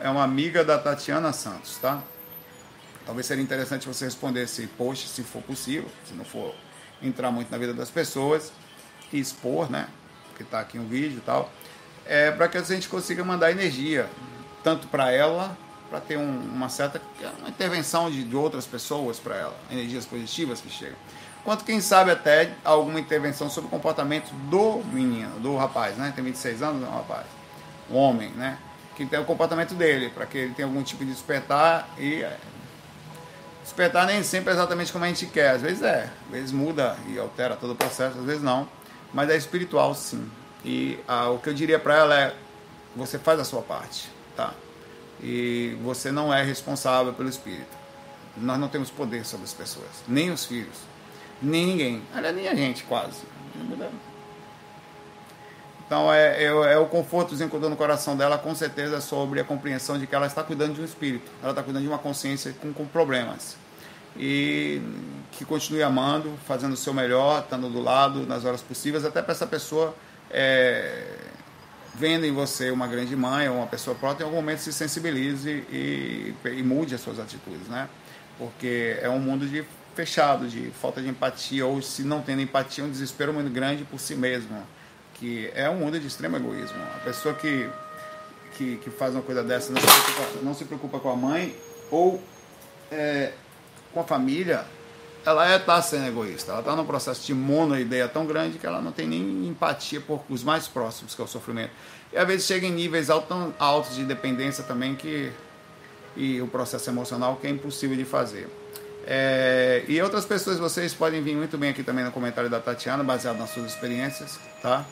é, 0.02 0.08
é 0.08 0.10
uma 0.10 0.24
amiga 0.24 0.64
da 0.64 0.78
Tatiana 0.78 1.32
Santos, 1.32 1.78
tá? 1.78 2.04
Talvez 3.06 3.26
seria 3.26 3.44
interessante 3.44 3.88
você 3.88 4.06
responder 4.06 4.44
esse 4.44 4.68
post, 4.68 5.08
se 5.08 5.24
for 5.24 5.42
possível, 5.42 5.90
se 6.06 6.14
não 6.14 6.26
for 6.26 6.54
entrar 7.02 7.32
muito 7.32 7.50
na 7.50 7.58
vida 7.58 7.74
das 7.74 7.90
pessoas 7.90 8.52
e 9.12 9.20
expor, 9.20 9.72
né? 9.72 9.88
Porque 10.28 10.44
está 10.44 10.60
aqui 10.60 10.78
um 10.78 10.88
vídeo 10.88 11.18
e 11.18 11.22
tal. 11.22 11.50
É, 12.06 12.32
para 12.32 12.48
que 12.48 12.58
a 12.58 12.62
gente 12.62 12.90
consiga 12.90 13.24
mandar 13.24 13.52
energia, 13.52 14.10
tanto 14.64 14.88
para 14.88 15.12
ela, 15.12 15.58
para 15.90 16.00
ter 16.00 16.18
um, 16.18 16.40
uma 16.54 16.70
certa 16.70 17.02
uma 17.40 17.50
intervenção 17.50 18.10
de, 18.10 18.24
de 18.24 18.36
outras 18.36 18.66
pessoas 18.66 19.20
para 19.20 19.36
ela, 19.36 19.56
energias 19.70 20.06
positivas 20.06 20.62
que 20.62 20.70
chegam 20.70 20.98
quanto 21.44 21.64
quem 21.64 21.82
sabe 21.82 22.12
até 22.12 22.52
alguma 22.64 23.00
intervenção 23.00 23.50
sobre 23.50 23.68
o 23.68 23.70
comportamento 23.70 24.32
do 24.50 24.84
menino, 24.92 25.40
do 25.40 25.56
rapaz, 25.56 25.98
né? 25.98 26.12
Tem 26.16 26.24
26 26.24 26.62
anos, 26.62 26.82
não, 26.82 26.92
rapaz. 26.92 27.26
O 27.90 27.96
homem, 27.96 28.30
né? 28.32 28.58
Que 28.96 29.06
tem 29.06 29.20
o 29.20 29.26
comportamento 29.26 29.74
dele, 29.74 30.10
para 30.10 30.26
que 30.26 30.38
ele 30.38 30.54
tenha 30.54 30.68
algum 30.68 30.84
tipo 30.84 31.04
de 31.04 31.12
despertar 31.12 31.90
e 31.98 32.24
é, 32.24 32.38
despertar 33.64 34.06
nem 34.06 34.22
sempre 34.24 34.52
é 34.52 34.54
exatamente 34.54 34.92
como 34.92 35.06
a 35.06 35.08
gente 35.08 35.26
quer, 35.28 35.52
às 35.52 35.62
vezes 35.62 35.82
é, 35.82 36.10
às 36.26 36.32
vezes 36.32 36.52
muda 36.52 36.98
e 37.08 37.18
altera 37.18 37.56
todo 37.56 37.72
o 37.72 37.76
processo, 37.76 38.20
às 38.20 38.26
vezes 38.26 38.44
não, 38.44 38.68
mas 39.14 39.30
é 39.30 39.36
espiritual 39.36 39.96
sim. 39.96 40.30
E 40.64 41.00
ah, 41.08 41.30
o 41.30 41.40
que 41.40 41.50
eu 41.50 41.54
diria 41.54 41.80
para 41.80 41.96
ela 41.96 42.20
é: 42.20 42.36
você 42.96 43.18
faz 43.18 43.40
a 43.40 43.44
sua 43.44 43.62
parte, 43.62 44.12
tá? 44.36 44.54
E 45.22 45.78
você 45.84 46.12
não 46.12 46.34
é 46.34 46.44
responsável 46.44 47.14
pelo 47.14 47.30
espírito. 47.30 47.80
Nós 48.38 48.60
não 48.60 48.68
temos 48.68 48.90
poder 48.90 49.26
sobre 49.26 49.46
as 49.46 49.54
pessoas, 49.54 49.90
nem 50.08 50.32
os 50.32 50.46
filhos 50.46 50.92
nem 51.42 51.66
ninguém. 51.66 52.02
Aliás, 52.14 52.36
nem 52.36 52.48
a 52.48 52.56
gente, 52.56 52.84
quase. 52.84 53.24
Então 55.86 56.14
é, 56.14 56.44
é, 56.44 56.46
é 56.46 56.78
o 56.78 56.86
confortozinho 56.86 57.50
que 57.50 57.56
eu 57.56 57.60
dou 57.60 57.70
no 57.70 57.76
coração 57.76 58.16
dela, 58.16 58.38
com 58.38 58.54
certeza, 58.54 59.02
sobre 59.02 59.40
a 59.40 59.44
compreensão 59.44 59.98
de 59.98 60.08
que 60.08 60.16
ela 60.16 60.28
está 60.28 60.44
cuidando 60.44 60.76
de 60.76 60.82
um 60.82 60.86
espírito, 60.86 61.30
ela 61.42 61.52
está 61.52 61.64
cuidando 61.64 61.84
de 61.84 61.90
uma 61.90 61.98
consciência 61.98 62.54
com, 62.62 62.72
com 62.72 62.86
problemas. 62.86 63.58
E 64.16 64.82
que 65.32 65.46
continue 65.46 65.82
amando, 65.82 66.34
fazendo 66.46 66.74
o 66.74 66.78
seu 66.78 66.94
melhor, 66.94 67.42
estando 67.42 67.70
do 67.70 67.82
lado 67.82 68.26
nas 68.26 68.46
horas 68.46 68.62
possíveis, 68.62 69.04
até 69.04 69.22
para 69.22 69.32
essa 69.32 69.48
pessoa 69.48 69.96
é, 70.30 71.18
vendo 72.02 72.26
em 72.26 72.32
você 72.32 72.72
uma 72.72 72.88
grande 72.88 73.16
mãe 73.16 73.48
ou 73.48 73.58
uma 73.58 73.68
pessoa 73.68 73.96
próxima, 73.96 74.24
em 74.24 74.26
algum 74.26 74.38
momento 74.38 74.58
se 74.58 74.74
sensibilize 74.74 75.64
e, 75.72 76.34
e 76.44 76.64
mude 76.64 76.96
as 76.96 77.02
suas 77.02 77.20
atitudes, 77.20 77.68
né? 77.68 77.88
Porque 78.40 78.98
é 79.00 79.08
um 79.08 79.20
mundo 79.20 79.46
de 79.46 79.64
fechado, 79.94 80.48
de 80.48 80.72
falta 80.72 81.00
de 81.00 81.10
empatia, 81.10 81.64
ou 81.64 81.80
se 81.80 82.04
não 82.04 82.24
tendo 82.24 82.42
empatia, 82.42 82.84
um 82.84 82.90
desespero 82.90 83.32
muito 83.32 83.52
grande 83.52 83.84
por 83.84 84.00
si 84.00 84.16
mesmo, 84.16 84.64
que 85.14 85.52
é 85.54 85.70
um 85.70 85.76
mundo 85.76 86.00
de 86.00 86.08
extremo 86.08 86.38
egoísmo. 86.38 86.82
A 86.96 87.00
pessoa 87.06 87.36
que, 87.36 87.70
que, 88.58 88.78
que 88.78 88.90
faz 88.90 89.14
uma 89.14 89.22
coisa 89.22 89.44
dessa 89.44 89.72
não 89.72 89.80
se 89.80 89.88
preocupa, 89.88 90.40
não 90.42 90.54
se 90.56 90.66
preocupa 90.66 91.00
com 91.00 91.12
a 91.12 91.16
mãe 91.16 91.56
ou 91.92 92.20
é, 92.92 93.32
com 93.94 94.00
a 94.00 94.04
família, 94.04 94.66
ela 95.26 95.56
está 95.56 95.78
é, 95.78 95.82
sendo 95.82 96.08
egoísta. 96.08 96.52
Ela 96.52 96.62
está 96.62 96.76
num 96.76 96.86
processo 96.86 97.26
de 97.26 97.34
monoideia 97.34 98.08
tão 98.08 98.26
grande 98.26 98.58
que 98.58 98.66
ela 98.66 98.82
não 98.82 98.92
tem 98.92 99.08
nem 99.08 99.48
empatia 99.48 100.02
por 100.02 100.24
os 100.30 100.44
mais 100.44 100.68
próximos, 100.68 101.14
que 101.14 101.22
é 101.22 101.24
o 101.24 101.28
sofrimento. 101.28 101.72
E 102.12 102.18
às 102.18 102.28
vezes 102.28 102.46
chega 102.46 102.66
em 102.66 102.72
níveis 102.72 103.10
altos 103.10 103.96
de 103.96 104.04
dependência 104.04 104.64
também 104.64 104.96
que 104.96 105.32
e 106.16 106.42
o 106.42 106.48
processo 106.48 106.90
emocional 106.90 107.38
que 107.38 107.48
é 107.48 107.50
impossível 107.50 107.96
de 107.96 108.06
fazer. 108.06 108.50
É, 109.06 109.84
e 109.88 110.02
outras 110.02 110.26
pessoas, 110.26 110.60
vocês 110.60 110.94
podem 110.94 111.22
vir 111.22 111.36
muito 111.36 111.58
bem 111.58 111.70
aqui 111.70 111.84
também 111.84 112.04
no 112.04 112.12
comentário 112.12 112.50
da 112.50 112.60
Tatiana, 112.60 113.04
baseado 113.04 113.38
nas 113.38 113.50
suas 113.50 113.68
experiências, 113.68 114.40
tá? 114.62 114.86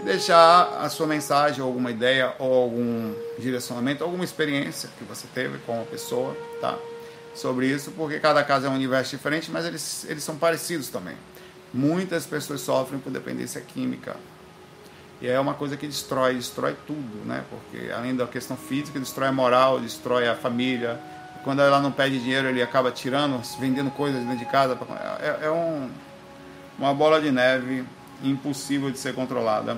E 0.00 0.04
deixar 0.04 0.78
a 0.80 0.88
sua 0.88 1.06
mensagem, 1.06 1.60
ou 1.60 1.68
alguma 1.68 1.90
ideia, 1.90 2.34
ou 2.38 2.64
algum 2.64 3.14
direcionamento, 3.38 4.02
alguma 4.02 4.24
experiência 4.24 4.90
que 4.98 5.04
você 5.04 5.26
teve 5.32 5.58
com 5.58 5.74
uma 5.74 5.84
pessoa, 5.84 6.36
tá? 6.60 6.76
Sobre 7.36 7.66
isso, 7.66 7.90
porque 7.90 8.18
cada 8.18 8.42
caso 8.42 8.66
é 8.66 8.70
um 8.70 8.74
universo 8.74 9.10
diferente, 9.10 9.50
mas 9.50 9.66
eles, 9.66 10.06
eles 10.08 10.24
são 10.24 10.36
parecidos 10.36 10.88
também. 10.88 11.14
Muitas 11.72 12.24
pessoas 12.24 12.62
sofrem 12.62 12.98
por 12.98 13.12
dependência 13.12 13.60
química. 13.60 14.16
E 15.20 15.28
é 15.28 15.38
uma 15.38 15.54
coisa 15.54 15.76
que 15.76 15.86
destrói, 15.86 16.34
destrói 16.34 16.74
tudo, 16.86 17.24
né? 17.26 17.44
Porque 17.50 17.90
além 17.92 18.16
da 18.16 18.26
questão 18.26 18.56
física, 18.56 18.98
destrói 18.98 19.28
a 19.28 19.32
moral, 19.32 19.80
destrói 19.80 20.26
a 20.26 20.34
família, 20.34 20.98
quando 21.44 21.62
ela 21.62 21.80
não 21.80 21.92
pede 21.92 22.18
dinheiro, 22.18 22.48
ele 22.48 22.62
acaba 22.62 22.90
tirando, 22.90 23.40
vendendo 23.60 23.90
coisas 23.90 24.20
dentro 24.20 24.38
de 24.38 24.46
casa. 24.46 24.76
É, 25.20 25.46
é 25.46 25.50
um, 25.50 25.88
uma 26.78 26.92
bola 26.92 27.20
de 27.20 27.30
neve 27.30 27.84
impossível 28.22 28.90
de 28.90 28.98
ser 28.98 29.14
controlada, 29.14 29.76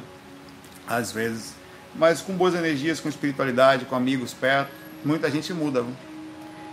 às 0.87 1.13
vezes. 1.13 1.55
Mas 1.95 2.23
com 2.23 2.33
boas 2.35 2.55
energias, 2.55 3.01
com 3.01 3.09
espiritualidade, 3.09 3.85
com 3.85 3.95
amigos 3.95 4.33
perto, 4.33 4.71
muita 5.05 5.31
gente 5.31 5.53
muda. 5.53 5.83
Viu? 5.83 6.08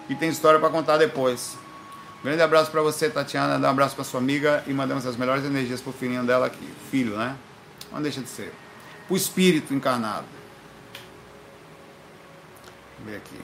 E 0.10 0.16
tem 0.16 0.30
história 0.30 0.60
para 0.60 0.70
contar 0.70 0.98
depois. 0.98 1.58
Grande 2.24 2.42
abraço 2.42 2.72
para 2.72 2.82
você, 2.82 3.10
Tatiana. 3.10 3.60
Dá 3.60 3.68
um 3.68 3.72
abraço 3.72 3.96
para 3.96 4.04
sua 4.04 4.20
amiga 4.20 4.64
e 4.68 4.74
mandamos 4.74 5.06
as 5.06 5.16
melhores 5.16 5.46
energias 5.46 5.82
pro 5.82 5.94
filhinho 5.94 6.24
dela 6.26 6.48
aqui. 6.48 6.68
Filho, 6.90 7.18
né? 7.18 7.36
Não 7.92 8.02
deixa 8.02 8.22
de 8.22 8.30
ser. 8.30 8.52
Pro 9.08 9.16
espírito 9.16 9.74
encarnado. 9.74 10.26
Vamos 12.98 13.12
ver 13.12 13.18
aqui. 13.18 13.40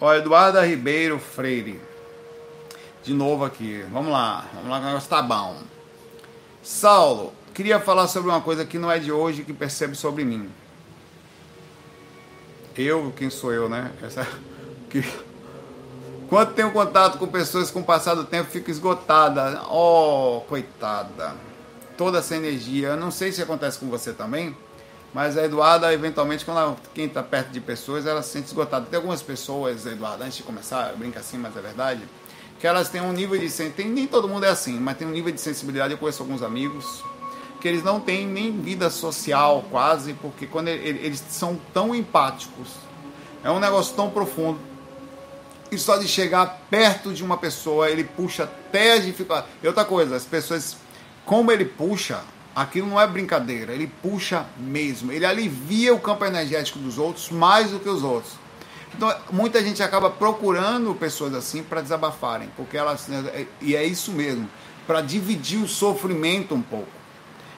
Ó, 0.00 0.12
Eduarda 0.14 0.64
Ribeiro 0.64 1.18
Freire. 1.18 1.80
De 3.02 3.14
novo 3.14 3.44
aqui. 3.44 3.84
Vamos 3.90 4.12
lá. 4.12 4.44
Vamos 4.54 4.68
lá, 4.70 4.78
o 4.78 4.84
negócio 4.84 5.08
tá 5.08 5.22
bom. 5.22 5.56
Saulo, 6.62 7.32
queria 7.54 7.80
falar 7.80 8.08
sobre 8.08 8.28
uma 8.28 8.40
coisa 8.40 8.64
que 8.64 8.78
não 8.78 8.90
é 8.90 8.98
de 8.98 9.10
hoje 9.10 9.44
que 9.44 9.52
percebe 9.52 9.94
sobre 9.94 10.24
mim. 10.24 10.50
Eu, 12.76 13.12
quem 13.16 13.30
sou 13.30 13.52
eu, 13.52 13.68
né? 13.68 13.90
Essa, 14.02 14.26
que, 14.90 15.02
quando 16.28 16.52
tenho 16.52 16.72
contato 16.72 17.16
com 17.18 17.26
pessoas 17.26 17.70
com 17.70 17.80
o 17.80 17.84
passar 17.84 18.14
do 18.14 18.24
tempo, 18.24 18.50
fico 18.50 18.70
esgotada. 18.70 19.62
Oh, 19.70 20.42
coitada. 20.46 21.34
Toda 21.96 22.18
essa 22.18 22.36
energia. 22.36 22.88
Eu 22.88 22.96
não 22.98 23.10
sei 23.10 23.32
se 23.32 23.40
acontece 23.40 23.78
com 23.78 23.86
você 23.86 24.12
também 24.12 24.54
mas 25.16 25.38
a 25.38 25.46
Eduarda, 25.46 25.90
eventualmente, 25.94 26.44
quando 26.44 26.58
ela, 26.58 26.76
quem 26.92 27.06
está 27.06 27.22
perto 27.22 27.48
de 27.48 27.58
pessoas, 27.58 28.04
ela 28.04 28.20
se 28.20 28.32
sente 28.32 28.48
esgotada. 28.48 28.84
Tem 28.84 28.98
algumas 28.98 29.22
pessoas, 29.22 29.86
Eduarda, 29.86 30.26
antes 30.26 30.36
de 30.36 30.42
começar, 30.42 30.92
brinca 30.94 31.20
assim, 31.20 31.38
mas 31.38 31.56
é 31.56 31.60
verdade, 31.62 32.02
que 32.60 32.66
elas 32.66 32.90
têm 32.90 33.00
um 33.00 33.14
nível 33.14 33.38
de 33.38 33.50
tem 33.70 33.88
nem 33.88 34.06
todo 34.06 34.28
mundo 34.28 34.44
é 34.44 34.50
assim, 34.50 34.78
mas 34.78 34.98
tem 34.98 35.08
um 35.08 35.10
nível 35.10 35.32
de 35.32 35.40
sensibilidade. 35.40 35.94
Eu 35.94 35.96
conheço 35.96 36.22
alguns 36.22 36.42
amigos 36.42 37.02
que 37.62 37.66
eles 37.66 37.82
não 37.82 37.98
têm 37.98 38.26
nem 38.26 38.60
vida 38.60 38.90
social 38.90 39.64
quase, 39.70 40.12
porque 40.12 40.46
quando 40.46 40.68
ele, 40.68 40.86
eles 40.98 41.24
são 41.30 41.58
tão 41.72 41.94
empáticos, 41.94 42.72
é 43.42 43.50
um 43.50 43.58
negócio 43.58 43.96
tão 43.96 44.10
profundo. 44.10 44.58
E 45.72 45.78
só 45.78 45.96
de 45.96 46.06
chegar 46.06 46.60
perto 46.68 47.14
de 47.14 47.24
uma 47.24 47.38
pessoa, 47.38 47.88
ele 47.88 48.04
puxa 48.04 48.42
até 48.42 48.92
as 48.98 49.06
dificuldades. 49.06 49.48
E 49.62 49.66
outra 49.66 49.86
coisa, 49.86 50.14
as 50.14 50.26
pessoas, 50.26 50.76
como 51.24 51.50
ele 51.50 51.64
puxa, 51.64 52.20
Aquilo 52.56 52.88
não 52.88 52.98
é 52.98 53.06
brincadeira, 53.06 53.74
ele 53.74 53.86
puxa 54.02 54.46
mesmo. 54.56 55.12
Ele 55.12 55.26
alivia 55.26 55.94
o 55.94 56.00
campo 56.00 56.24
energético 56.24 56.78
dos 56.78 56.96
outros 56.96 57.30
mais 57.30 57.70
do 57.70 57.78
que 57.78 57.86
os 57.86 58.02
outros. 58.02 58.32
Então, 58.94 59.14
muita 59.30 59.62
gente 59.62 59.82
acaba 59.82 60.08
procurando 60.08 60.94
pessoas 60.94 61.34
assim 61.34 61.62
para 61.62 61.82
desabafarem, 61.82 62.48
porque 62.56 62.78
elas 62.78 63.06
e 63.60 63.76
é 63.76 63.84
isso 63.84 64.10
mesmo, 64.10 64.48
para 64.86 65.02
dividir 65.02 65.58
o 65.58 65.68
sofrimento 65.68 66.54
um 66.54 66.62
pouco. 66.62 66.88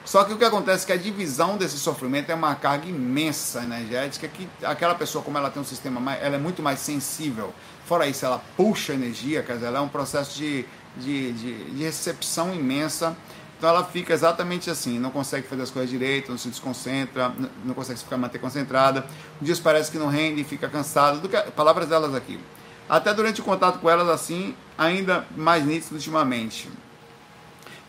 Só 0.03 0.25
que 0.25 0.33
o 0.33 0.37
que 0.37 0.43
acontece 0.43 0.83
é 0.83 0.87
que 0.87 0.91
a 0.91 0.97
divisão 1.01 1.55
desse 1.55 1.77
sofrimento 1.77 2.29
é 2.29 2.35
uma 2.35 2.55
carga 2.55 2.89
imensa 2.89 3.63
energética 3.63 4.27
que 4.27 4.49
aquela 4.63 4.95
pessoa, 4.95 5.23
como 5.23 5.37
ela 5.37 5.49
tem 5.49 5.61
um 5.61 5.65
sistema, 5.65 6.01
mais, 6.01 6.21
ela 6.21 6.35
é 6.35 6.39
muito 6.39 6.61
mais 6.61 6.79
sensível. 6.79 7.53
Fora 7.85 8.05
isso, 8.05 8.25
ela 8.25 8.43
puxa 8.57 8.93
energia, 8.93 9.43
quer 9.43 9.53
dizer, 9.53 9.67
ela 9.67 9.79
é 9.79 9.81
um 9.81 9.87
processo 9.87 10.35
de, 10.37 10.65
de, 10.97 11.31
de, 11.31 11.63
de 11.71 11.83
recepção 11.83 12.53
imensa 12.53 13.15
então 13.59 13.69
ela 13.69 13.83
fica 13.83 14.13
exatamente 14.13 14.69
assim, 14.69 14.97
não 14.97 15.11
consegue 15.11 15.45
fazer 15.45 15.63
as 15.63 15.69
coisas 15.69 15.91
direito, 15.91 16.31
não 16.31 16.37
se 16.37 16.47
desconcentra, 16.47 17.33
não 17.65 17.73
consegue 17.73 17.99
ficar 17.99 18.15
manter 18.15 18.39
concentrada. 18.39 19.05
Um 19.41 19.43
dia 19.43 19.53
parece 19.61 19.91
que 19.91 19.97
não 19.97 20.07
rende, 20.07 20.45
fica 20.45 20.69
cansada. 20.69 21.19
Palavras 21.51 21.89
delas 21.89 22.15
aqui. 22.15 22.39
Até 22.87 23.13
durante 23.13 23.41
o 23.41 23.43
contato 23.43 23.79
com 23.79 23.89
elas 23.89 24.07
assim, 24.07 24.55
ainda 24.77 25.25
mais 25.35 25.65
nítido 25.65 25.95
ultimamente. 25.95 26.69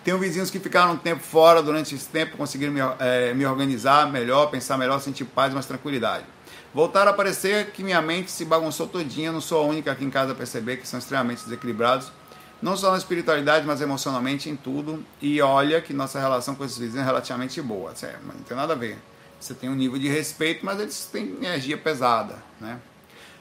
Tenho 0.02 0.18
vizinhos 0.18 0.50
que 0.50 0.58
ficaram 0.58 0.94
um 0.94 0.96
tempo 0.96 1.22
fora 1.22 1.62
durante 1.62 1.94
esse 1.94 2.08
tempo, 2.08 2.36
conseguiram 2.36 2.72
me, 2.72 2.80
é, 2.98 3.32
me 3.32 3.46
organizar 3.46 4.10
melhor, 4.10 4.46
pensar 4.50 4.76
melhor, 4.76 5.00
sentir 5.00 5.24
paz, 5.24 5.54
mais 5.54 5.66
tranquilidade. 5.66 6.24
Voltaram 6.74 7.12
a 7.12 7.14
aparecer 7.14 7.70
que 7.70 7.84
minha 7.84 8.02
mente 8.02 8.32
se 8.32 8.44
bagunçou 8.44 8.88
todinha, 8.88 9.30
não 9.30 9.40
sou 9.40 9.62
a 9.62 9.64
única 9.64 9.92
aqui 9.92 10.04
em 10.04 10.10
casa 10.10 10.32
a 10.32 10.34
perceber 10.34 10.78
que 10.78 10.88
são 10.88 10.98
extremamente 10.98 11.44
desequilibrados 11.44 12.10
não 12.62 12.76
só 12.76 12.92
na 12.92 12.98
espiritualidade, 12.98 13.66
mas 13.66 13.80
emocionalmente 13.80 14.48
em 14.48 14.56
tudo. 14.56 15.04
E 15.20 15.40
olha 15.40 15.80
que 15.80 15.92
nossa 15.92 16.20
relação 16.20 16.54
com 16.54 16.64
esses 16.64 16.78
vizinhos 16.78 17.02
é 17.02 17.06
relativamente 17.06 17.60
boa, 17.62 17.92
não 18.24 18.42
tem 18.42 18.56
nada 18.56 18.74
a 18.74 18.76
ver. 18.76 18.98
Você 19.40 19.54
tem 19.54 19.70
um 19.70 19.74
nível 19.74 19.98
de 19.98 20.08
respeito, 20.08 20.64
mas 20.64 20.78
eles 20.78 21.08
têm 21.10 21.36
energia 21.40 21.78
pesada, 21.78 22.36
né? 22.60 22.78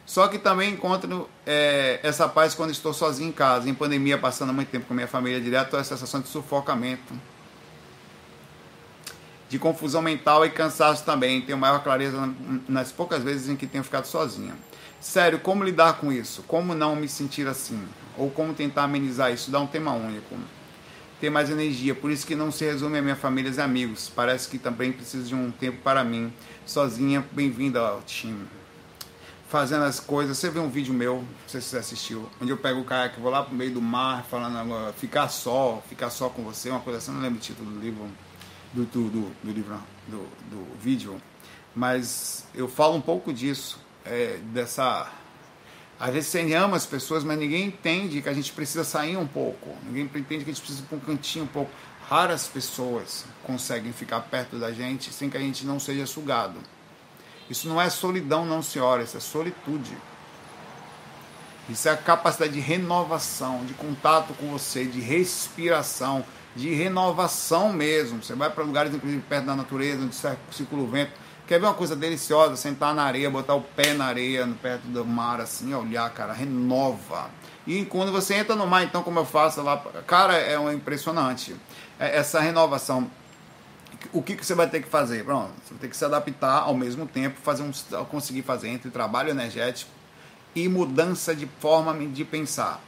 Só 0.06 0.28
que 0.28 0.40
também 0.40 0.72
encontro 0.72 1.30
é, 1.46 2.00
essa 2.02 2.28
paz 2.28 2.56
quando 2.56 2.72
estou 2.72 2.94
sozinho 2.94 3.30
em 3.30 3.32
casa, 3.32 3.70
em 3.70 3.76
pandemia, 3.76 4.18
passando 4.18 4.52
muito 4.52 4.70
tempo 4.70 4.88
com 4.88 4.94
minha 4.94 5.08
família 5.08 5.40
direto, 5.40 5.78
a 5.78 5.84
sensação 5.84 6.20
de 6.20 6.28
sufocamento, 6.30 7.14
de 9.50 9.60
confusão 9.60 10.02
mental 10.02 10.44
e 10.46 10.50
cansaço 10.50 11.04
também. 11.06 11.42
Tenho 11.42 11.60
maior 11.60 11.84
clareza 11.84 12.34
nas 12.68 12.92
poucas 12.92 13.22
vezes 13.22 13.50
em 13.50 13.56
que 13.56 13.68
tenho 13.68 13.84
ficado 13.84 14.06
sozinha. 14.06 14.56
Sério, 15.00 15.40
como 15.40 15.64
lidar 15.64 15.94
com 15.94 16.12
isso? 16.12 16.44
Como 16.44 16.76
não 16.76 16.94
me 16.94 17.08
sentir 17.08 17.48
assim? 17.48 17.82
Ou 18.18 18.30
como 18.30 18.54
tentar 18.54 18.84
amenizar 18.84 19.32
isso? 19.32 19.50
Dar 19.50 19.62
um 19.62 19.68
tema 19.68 19.94
único. 19.94 20.36
Ter 21.22 21.30
mais 21.30 21.50
energia. 21.50 21.96
Por 21.96 22.12
isso 22.12 22.28
que 22.28 22.36
não 22.36 22.52
se 22.52 22.66
resume 22.66 22.98
a 22.98 23.02
minha 23.02 23.16
família 23.16 23.50
e 23.50 23.62
amigos. 23.62 24.12
Parece 24.14 24.50
que 24.50 24.58
também 24.58 24.92
preciso 24.92 25.30
de 25.30 25.36
um 25.36 25.52
tempo 25.52 25.82
para 25.82 26.04
mim. 26.04 26.34
Sozinha, 26.66 27.26
bem-vinda 27.32 27.80
ao 27.80 28.02
time. 28.02 28.46
Fazendo 29.48 29.86
as 29.86 30.02
coisas. 30.02 30.38
Você 30.38 30.50
vê 30.50 30.60
um 30.60 30.70
vídeo 30.70 30.94
meu, 30.94 31.20
não 31.20 31.28
sei 31.48 31.62
se 31.62 31.70
você 31.70 31.78
assistiu, 31.78 32.30
onde 32.42 32.52
eu 32.52 32.58
pego 32.58 32.82
o 32.82 32.84
caiaque, 32.84 33.22
vou 33.22 33.32
lá 33.32 33.42
pro 33.42 33.56
meio 33.56 33.72
do 33.72 33.82
mar, 33.82 34.26
falando 34.26 34.94
ficar 34.94 35.30
só, 35.30 35.82
ficar 35.88 36.10
só 36.12 36.30
com 36.30 36.44
você, 36.44 36.70
uma 36.70 36.82
coisa 36.82 37.00
assim, 37.00 37.12
não 37.12 37.22
lembro 37.22 37.40
o 37.40 37.42
título 37.42 37.72
do 37.72 37.80
livro, 37.80 38.06
do, 38.74 38.84
do, 38.84 39.10
do, 39.10 39.32
do 39.44 39.52
livro, 39.52 39.80
do, 40.08 40.28
do 40.52 40.78
vídeo. 40.80 41.20
Mas 41.74 42.46
eu 42.54 42.68
falo 42.68 42.96
um 42.96 43.02
pouco 43.02 43.34
disso 43.34 43.80
é, 44.10 44.40
dessa. 44.44 45.10
Às 46.00 46.14
vezes 46.14 46.30
você 46.30 46.54
ama 46.54 46.78
as 46.78 46.86
pessoas, 46.86 47.24
mas 47.24 47.38
ninguém 47.38 47.66
entende 47.66 48.22
que 48.22 48.30
a 48.30 48.34
gente 48.34 48.52
precisa 48.54 48.84
sair 48.84 49.18
um 49.18 49.28
pouco. 49.28 49.76
Ninguém 49.84 50.04
entende 50.04 50.46
que 50.46 50.52
a 50.52 50.54
gente 50.54 50.62
precisa 50.62 50.82
ir 50.82 50.86
para 50.86 50.98
um 50.98 51.02
cantinho 51.02 51.46
um 51.46 51.48
pouco. 51.48 51.72
Raras 52.08 52.48
pessoas 52.48 53.26
conseguem 53.44 53.92
ficar 53.92 54.22
perto 54.22 54.58
da 54.58 54.72
gente 54.72 55.14
sem 55.14 55.30
que 55.30 55.38
a 55.38 55.42
gente 55.42 55.66
não 55.66 55.80
seja 55.80 56.06
sugado. 56.06 56.60
Isso 57.50 57.68
não 57.68 57.82
é 57.82 57.90
solidão, 57.90 58.46
não, 58.46 58.62
senhora, 58.62 59.04
isso 59.04 59.18
é 59.18 59.20
solitude. 59.20 59.96
Isso 61.70 61.88
é 61.88 61.92
a 61.92 61.98
capacidade 61.98 62.54
de 62.54 62.60
renovação, 62.60 63.64
de 63.66 63.74
contato 63.74 64.34
com 64.34 64.48
você, 64.48 64.86
de 64.86 65.00
respiração, 65.00 66.26
de 66.56 66.74
renovação 66.74 67.74
mesmo. 67.74 68.24
Você 68.24 68.34
vai 68.34 68.50
para 68.50 68.64
lugares, 68.64 68.94
inclusive, 68.94 69.22
perto 69.28 69.46
da 69.46 69.56
natureza, 69.56 70.04
onde 70.04 70.16
circula 70.56 70.84
o 70.84 70.88
vento 70.88 71.12
Quer 71.50 71.60
ver 71.60 71.66
uma 71.66 71.74
coisa 71.74 71.96
deliciosa? 71.96 72.56
Sentar 72.56 72.94
na 72.94 73.02
areia, 73.02 73.28
botar 73.28 73.56
o 73.56 73.62
pé 73.62 73.96
na 73.96 74.06
areia, 74.06 74.48
perto 74.62 74.84
do 74.84 75.04
mar, 75.04 75.42
assim, 75.42 75.74
olhar, 75.74 76.08
cara, 76.12 76.32
renova. 76.32 77.32
E 77.66 77.84
quando 77.86 78.12
você 78.12 78.36
entra 78.36 78.56
no 78.56 78.68
mar, 78.68 78.84
então, 78.84 79.02
como 79.02 79.18
eu 79.18 79.26
faço 79.26 79.60
lá, 79.64 79.76
cara, 80.06 80.38
é 80.38 80.60
um 80.60 80.72
impressionante. 80.72 81.56
É, 82.00 82.18
essa 82.18 82.40
renovação. 82.40 83.10
O 84.14 84.22
que, 84.22 84.36
que 84.36 84.46
você 84.46 84.54
vai 84.54 84.70
ter 84.70 84.84
que 84.84 84.90
fazer? 84.90 85.26
Pronto, 85.26 85.50
você 85.64 85.74
vai 85.74 85.80
ter 85.80 85.88
que 85.88 85.98
se 85.98 86.06
adaptar 86.06 86.60
ao 86.60 86.76
mesmo 86.76 87.08
tempo, 87.08 87.42
fazer 87.42 87.64
um, 87.64 87.72
conseguir 88.06 88.44
fazer 88.44 88.68
entre 88.68 88.92
trabalho 88.92 89.32
energético 89.32 89.90
e 90.54 90.70
mudança 90.70 91.34
de 91.34 91.48
forma 91.60 91.96
de 92.10 92.24
pensar. 92.24 92.80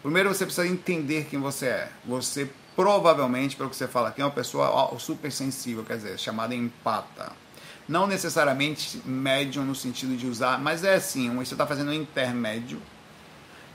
Primeiro 0.00 0.32
você 0.32 0.46
precisa 0.46 0.66
entender 0.66 1.26
quem 1.28 1.38
você 1.38 1.66
é. 1.66 1.88
Você 2.06 2.50
provavelmente, 2.74 3.56
pelo 3.56 3.68
que 3.68 3.76
você 3.76 3.86
fala 3.86 4.08
aqui, 4.08 4.22
é 4.22 4.24
uma 4.24 4.30
pessoa 4.30 4.90
super 4.98 5.30
sensível, 5.30 5.84
quer 5.84 5.98
dizer, 5.98 6.18
chamada 6.18 6.54
empata. 6.54 7.44
Não 7.88 8.06
necessariamente 8.06 9.00
médium 9.04 9.64
no 9.64 9.74
sentido 9.74 10.16
de 10.16 10.26
usar, 10.26 10.58
mas 10.58 10.82
é 10.82 10.94
assim, 10.94 11.34
você 11.36 11.54
está 11.54 11.66
fazendo 11.66 11.90
um 11.90 11.94
intermédio 11.94 12.82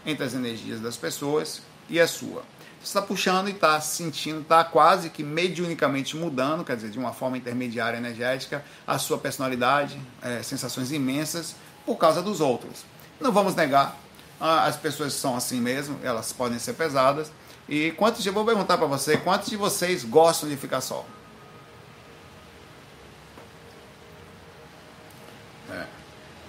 entre 0.06 0.26
as 0.26 0.34
energias 0.34 0.82
das 0.82 0.98
pessoas 0.98 1.62
e 1.90 2.00
a 2.00 2.08
sua. 2.08 2.44
Você 2.82 2.88
está 2.88 3.02
puxando 3.02 3.48
e 3.48 3.52
está 3.52 3.80
sentindo, 3.80 4.42
está 4.42 4.64
quase 4.64 5.10
que 5.12 5.24
mediunicamente 5.24 6.18
mudando, 6.18 6.66
quer 6.66 6.76
dizer, 6.76 6.90
de 6.90 6.98
uma 6.98 7.14
forma 7.14 7.38
intermediária 7.38 7.98
energética, 7.98 8.66
a 8.88 8.98
sua 8.98 9.20
personalidade, 9.20 10.02
é, 10.22 10.42
sensações 10.42 10.92
imensas, 10.92 11.56
por 11.86 11.98
causa 11.98 12.22
dos 12.22 12.42
outros. 12.42 12.84
Não 13.20 13.32
vamos 13.32 13.54
negar, 13.56 13.98
as 14.40 14.76
pessoas 14.76 15.14
são 15.14 15.36
assim 15.36 15.62
mesmo, 15.62 16.00
elas 16.04 16.34
podem 16.34 16.58
ser 16.58 16.74
pesadas, 16.74 17.32
e 17.70 17.92
quantos, 17.92 18.26
eu 18.26 18.34
vou 18.34 18.44
perguntar 18.44 18.78
para 18.78 18.88
você, 18.88 19.16
quantos 19.16 19.50
de 19.50 19.56
vocês 19.56 20.04
gostam 20.04 20.50
de 20.50 20.58
ficar 20.58 20.82
só? 20.82 21.06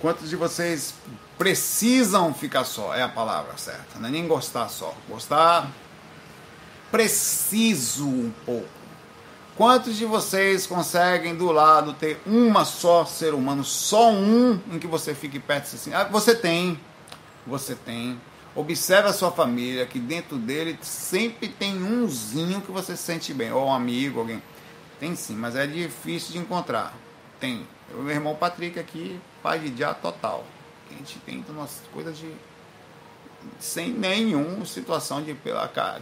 Quantos 0.02 0.28
de 0.28 0.34
vocês 0.34 0.94
precisam 1.38 2.34
ficar 2.34 2.64
só? 2.64 2.92
É 2.92 3.02
a 3.02 3.08
palavra 3.08 3.56
certa, 3.56 4.00
não 4.00 4.08
é 4.08 4.10
nem 4.10 4.26
gostar 4.26 4.68
só. 4.68 4.92
Gostar, 5.08 5.70
preciso 6.90 8.08
um 8.08 8.32
pouco. 8.44 8.68
Quantos 9.56 9.96
de 9.96 10.04
vocês 10.04 10.66
conseguem 10.66 11.36
do 11.36 11.52
lado 11.52 11.92
ter 11.92 12.20
uma 12.26 12.64
só 12.64 13.04
ser 13.04 13.32
humano, 13.32 13.62
só 13.62 14.10
um 14.10 14.58
em 14.72 14.78
que 14.80 14.88
você 14.88 15.14
fique 15.14 15.38
perto 15.38 15.72
assim? 15.76 15.94
Ah, 15.94 16.02
você 16.02 16.34
tem, 16.34 16.80
você 17.46 17.76
tem. 17.76 18.20
Observe 18.56 19.08
a 19.08 19.12
sua 19.12 19.30
família, 19.30 19.86
que 19.86 20.00
dentro 20.00 20.36
dele 20.36 20.76
sempre 20.82 21.46
tem 21.46 21.80
umzinho 21.80 22.60
que 22.60 22.72
você 22.72 22.96
sente 22.96 23.32
bem, 23.32 23.52
ou 23.52 23.68
um 23.68 23.72
amigo, 23.72 24.18
alguém. 24.18 24.42
Tem 24.98 25.14
sim, 25.14 25.36
mas 25.36 25.54
é 25.54 25.64
difícil 25.64 26.32
de 26.32 26.38
encontrar. 26.38 26.92
Tem. 27.38 27.64
O 27.94 28.02
meu 28.02 28.14
irmão 28.14 28.34
Patrick 28.34 28.78
aqui, 28.78 29.20
pai 29.42 29.58
de 29.58 29.70
dia 29.70 29.92
total. 29.92 30.44
A 30.90 30.94
gente 30.94 31.18
tem 31.20 31.44
umas 31.48 31.82
coisas 31.92 32.16
de. 32.16 32.30
sem 33.58 33.90
nenhuma 33.90 34.64
situação 34.64 35.22
de. 35.22 35.36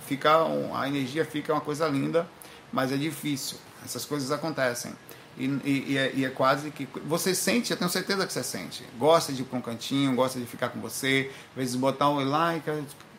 Ficar, 0.06 0.46
a 0.74 0.88
energia 0.88 1.24
fica 1.24 1.52
uma 1.52 1.60
coisa 1.60 1.86
linda, 1.88 2.28
mas 2.72 2.92
é 2.92 2.96
difícil. 2.96 3.58
Essas 3.84 4.04
coisas 4.04 4.30
acontecem. 4.30 4.92
E, 5.38 5.44
e, 5.44 5.84
e, 5.92 5.98
é, 5.98 6.12
e, 6.14 6.24
é, 6.24 6.28
quase 6.28 6.70
que. 6.70 6.88
Você 7.06 7.34
sente, 7.34 7.70
eu 7.70 7.76
tenho 7.76 7.90
certeza 7.90 8.26
que 8.26 8.32
você 8.32 8.42
sente. 8.42 8.84
Gosta 8.98 9.32
de 9.32 9.42
ir 9.42 9.44
para 9.44 9.58
um 9.58 9.62
cantinho, 9.62 10.14
gosta 10.14 10.38
de 10.38 10.46
ficar 10.46 10.68
com 10.68 10.80
você. 10.80 11.30
Às 11.50 11.56
vezes 11.56 11.76
botar 11.76 12.08
um 12.10 12.22
lá 12.24 12.56
e. 12.56 12.62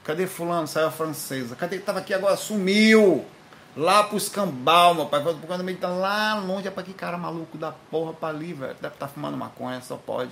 Cadê 0.03 0.27
Fulano? 0.27 0.67
Saiu 0.67 0.87
a 0.87 0.91
francesa. 0.91 1.55
Cadê 1.55 1.77
que 1.77 1.83
tava 1.83 1.99
aqui 1.99 2.13
agora? 2.13 2.35
Sumiu! 2.35 3.25
Lá 3.75 4.03
pro 4.03 4.17
escambau, 4.17 4.93
meu 4.93 5.05
pai. 5.05 5.21
Quando 5.21 5.67
ele 5.67 5.77
tá 5.77 5.87
lá 5.87 6.35
longe, 6.35 6.67
é 6.67 6.71
pra 6.71 6.83
que 6.83 6.93
cara 6.93 7.17
maluco 7.17 7.57
da 7.57 7.71
porra 7.71 8.13
pra 8.13 8.29
ali, 8.29 8.53
velho. 8.53 8.75
Deve 8.81 8.93
estar 8.93 9.07
tá 9.07 9.07
fumando 9.07 9.37
maconha, 9.37 9.81
só 9.81 9.95
pode. 9.95 10.31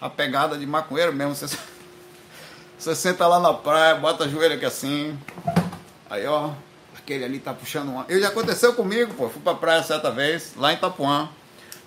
A 0.00 0.08
pegada 0.08 0.56
de 0.56 0.66
maconheiro 0.66 1.12
mesmo. 1.12 1.34
Você, 1.34 1.58
você 2.78 2.94
senta 2.94 3.26
lá 3.26 3.40
na 3.40 3.52
praia, 3.52 3.96
bota 3.96 4.24
a 4.24 4.28
joelho 4.28 4.54
aqui 4.54 4.64
assim. 4.64 5.18
Aí, 6.08 6.26
ó 6.26 6.52
aquele 7.08 7.24
ali 7.24 7.38
tá 7.38 7.54
puxando 7.54 7.88
uma. 7.88 8.04
Eu 8.08 8.20
já 8.20 8.28
aconteceu 8.28 8.74
comigo, 8.74 9.14
pô. 9.14 9.28
Fui 9.30 9.40
pra 9.40 9.54
praia 9.54 9.82
certa 9.82 10.10
vez, 10.10 10.52
lá 10.56 10.72
em 10.72 10.76
Itapuã. 10.76 11.28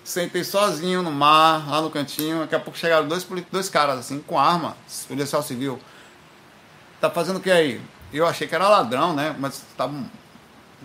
Sentei 0.04 0.42
sozinho 0.42 1.00
no 1.00 1.12
mar, 1.12 1.70
lá 1.70 1.80
no 1.80 1.88
cantinho. 1.88 2.40
Daqui 2.40 2.56
a 2.56 2.60
pouco 2.60 2.76
chegaram 2.76 3.06
dois, 3.06 3.24
dois 3.50 3.68
caras 3.68 4.00
assim, 4.00 4.18
com 4.20 4.38
arma, 4.38 4.76
policial 5.06 5.42
civil. 5.42 5.78
Tá 7.00 7.08
fazendo 7.08 7.36
o 7.36 7.40
que 7.40 7.50
aí? 7.50 7.80
Eu 8.12 8.26
achei 8.26 8.48
que 8.48 8.54
era 8.54 8.68
ladrão, 8.68 9.14
né? 9.14 9.34
Mas 9.38 9.54
estavam 9.54 10.04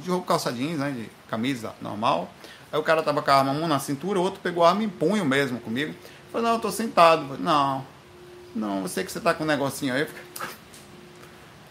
de 0.01 0.09
roupa 0.09 0.27
calça 0.27 0.51
jeans, 0.51 0.77
né? 0.77 0.91
De 0.91 1.09
camisa 1.29 1.73
normal. 1.81 2.29
Aí 2.71 2.79
o 2.79 2.83
cara 2.83 3.01
tava 3.01 3.21
com 3.21 3.31
a 3.31 3.35
arma, 3.35 3.51
um 3.51 3.67
na 3.67 3.79
cintura, 3.79 4.19
o 4.19 4.23
outro 4.23 4.39
pegou 4.41 4.63
a 4.63 4.69
arma 4.69 4.83
em 4.83 4.89
punho 4.89 5.25
mesmo 5.25 5.59
comigo. 5.59 5.91
Eu 5.91 6.31
falei, 6.31 6.47
não, 6.47 6.53
eu 6.55 6.59
tô 6.59 6.71
sentado. 6.71 7.21
Eu 7.21 7.27
falei, 7.29 7.43
não, 7.43 7.85
não, 8.55 8.81
eu 8.81 8.87
sei 8.87 9.03
que 9.03 9.11
você 9.11 9.19
tá 9.19 9.33
com 9.33 9.43
um 9.43 9.47
negocinho 9.47 9.93
aí. 9.93 10.07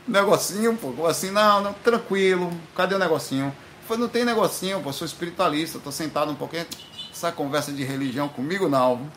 Negocinho, 0.06 0.76
pô, 0.76 1.04
assim, 1.04 1.32
não, 1.32 1.60
não, 1.60 1.72
tranquilo, 1.72 2.52
cadê 2.76 2.94
o 2.94 2.98
negocinho? 2.98 3.52
Foi, 3.88 3.96
não 3.96 4.08
tem 4.08 4.24
negocinho, 4.24 4.80
pô, 4.80 4.92
sou 4.92 5.04
espiritualista, 5.04 5.80
tô 5.80 5.90
sentado 5.90 6.30
um 6.30 6.34
pouquinho. 6.36 6.64
Essa 7.10 7.32
conversa 7.32 7.72
de 7.72 7.82
religião 7.82 8.28
comigo 8.28 8.68
não. 8.68 9.10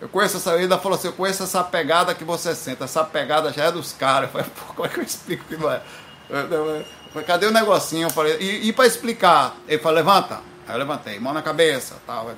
Eu 0.00 0.08
conheço 0.08 0.36
essa, 0.36 0.54
ele 0.54 0.64
ainda 0.64 0.78
falou 0.78 0.96
assim, 0.96 1.08
eu 1.08 1.12
conheço 1.12 1.42
essa 1.42 1.64
pegada 1.64 2.14
que 2.14 2.22
você 2.22 2.54
senta, 2.54 2.84
essa 2.84 3.04
pegada 3.04 3.52
já 3.52 3.64
é 3.64 3.72
dos 3.72 3.92
caras. 3.92 4.28
Eu 4.28 4.32
falei, 4.32 4.46
pô, 4.50 4.74
como 4.74 4.86
é 4.86 4.88
que 4.88 5.00
eu 5.00 5.04
explico 5.04 5.44
que 5.44 5.56
não 5.56 5.70
é? 5.70 5.82
Falei, 7.12 7.26
cadê 7.26 7.46
o 7.46 7.50
negocinho? 7.50 8.06
Eu 8.06 8.10
falei, 8.10 8.36
e, 8.40 8.68
e 8.68 8.72
pra 8.72 8.86
explicar? 8.86 9.56
Ele 9.68 9.78
falou, 9.78 9.96
levanta. 9.96 10.40
Aí 10.66 10.74
eu 10.74 10.78
levantei, 10.78 11.18
mão 11.18 11.32
na 11.32 11.42
cabeça, 11.42 11.96
tal. 12.06 12.30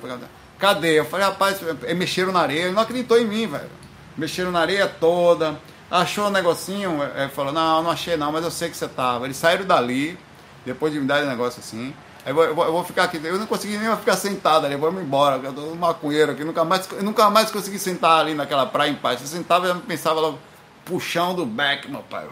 Cadê? 0.59 0.99
Eu 0.99 1.05
falei, 1.05 1.25
rapaz, 1.25 1.59
mexeram 1.95 2.31
na 2.31 2.41
areia, 2.41 2.63
ele 2.63 2.71
não 2.71 2.81
acreditou 2.81 3.17
em 3.17 3.25
mim, 3.25 3.47
velho. 3.47 3.69
Mexeram 4.17 4.51
na 4.51 4.61
areia 4.61 4.87
toda 4.87 5.57
Achou 5.89 6.27
um 6.27 6.31
negocinho? 6.31 7.01
Ele 7.03 7.21
é, 7.21 7.25
é, 7.25 7.29
falou, 7.29 7.53
não, 7.53 7.83
não 7.83 7.91
achei 7.91 8.17
não, 8.17 8.31
mas 8.31 8.43
eu 8.43 8.51
sei 8.51 8.69
que 8.69 8.77
você 8.77 8.87
tava. 8.87 9.25
Eles 9.25 9.37
saíram 9.37 9.65
dali, 9.65 10.17
depois 10.65 10.91
de 10.91 10.99
me 10.99 11.05
dar 11.05 11.23
um 11.23 11.27
negócio 11.27 11.59
assim. 11.59 11.93
Eu 12.25 12.35
eu 12.41 12.55
vou, 12.55 12.83
ficar 12.83 13.03
aqui, 13.03 13.21
eu 13.23 13.37
não 13.37 13.45
consegui 13.45 13.77
nem 13.77 13.95
ficar 13.97 14.15
sentado 14.17 14.65
ali, 14.65 14.75
me 14.75 15.01
embora, 15.01 15.37
eu 15.37 15.53
tô 15.53 15.61
um 15.61 15.75
maconheiro 15.75 16.31
aqui, 16.31 16.43
nunca 16.43 16.65
mais, 16.65 16.89
nunca 17.03 17.29
mais 17.29 17.51
consegui 17.51 17.77
sentar 17.77 18.19
ali 18.19 18.33
naquela 18.33 18.65
praia 18.65 18.89
em 18.89 18.95
paz. 18.95 19.21
Eu 19.21 19.27
sentava 19.27 19.69
e 19.69 19.81
pensava 19.81 20.19
logo, 20.19 20.39
puxão 20.83 21.35
do 21.35 21.45
back, 21.45 21.87
meu 21.87 22.01
pai. 22.01 22.27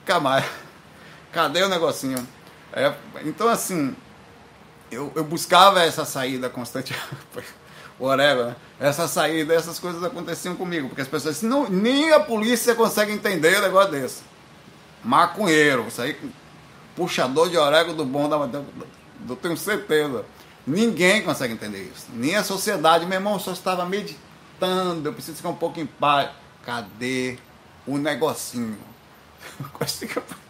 Nunca 0.00 0.20
mais. 0.20 0.44
Cadê 1.32 1.62
o 1.62 1.68
negocinho? 1.68 2.26
É, 2.72 2.92
então 3.24 3.48
assim, 3.48 3.94
eu, 4.90 5.12
eu 5.14 5.24
buscava 5.24 5.82
essa 5.82 6.04
saída 6.04 6.48
constante. 6.48 6.94
whatever, 8.00 8.46
né? 8.46 8.56
essa 8.80 9.06
saída, 9.06 9.54
essas 9.54 9.78
coisas 9.78 10.02
aconteciam 10.02 10.56
comigo, 10.56 10.88
porque 10.88 11.02
as 11.02 11.08
pessoas 11.08 11.36
assim, 11.36 11.46
não, 11.46 11.68
nem 11.68 12.12
a 12.12 12.18
polícia 12.18 12.74
consegue 12.74 13.12
entender 13.12 13.58
um 13.58 13.62
negócio 13.62 13.90
desse. 13.90 14.22
Maconheiro, 15.04 15.86
isso 15.86 16.00
aí, 16.00 16.18
puxador 16.96 17.50
de 17.50 17.58
orégano 17.58 17.94
do 17.94 18.04
bom 18.04 18.28
eu 19.28 19.36
tenho 19.36 19.56
certeza. 19.56 20.24
Ninguém 20.66 21.22
consegue 21.22 21.52
entender 21.52 21.90
isso. 21.94 22.06
Nem 22.12 22.36
a 22.36 22.44
sociedade, 22.44 23.06
meu 23.06 23.18
irmão, 23.18 23.38
só 23.38 23.52
estava 23.52 23.84
meditando, 23.84 25.08
eu 25.08 25.12
preciso 25.12 25.36
ficar 25.36 25.50
um 25.50 25.56
pouco 25.56 25.78
em 25.78 25.86
paz. 25.86 26.30
Cadê 26.64 27.38
o 27.86 27.98
negocinho? 27.98 28.78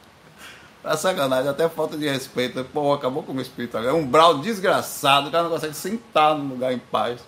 Tá 0.83 0.97
sacanagem, 0.97 1.51
até 1.51 1.69
falta 1.69 1.97
de 1.97 2.09
respeito. 2.09 2.65
Pô, 2.65 2.93
acabou 2.93 3.23
com 3.23 3.33
o 3.33 3.35
meu 3.35 3.43
espírito. 3.43 3.77
É 3.77 3.93
um 3.93 4.07
brau 4.07 4.39
desgraçado, 4.39 5.29
o 5.29 5.31
cara 5.31 5.45
não 5.45 5.51
consegue 5.51 5.75
sentar 5.75 6.35
no 6.35 6.55
lugar 6.55 6.73
em 6.73 6.79
paz. 6.79 7.21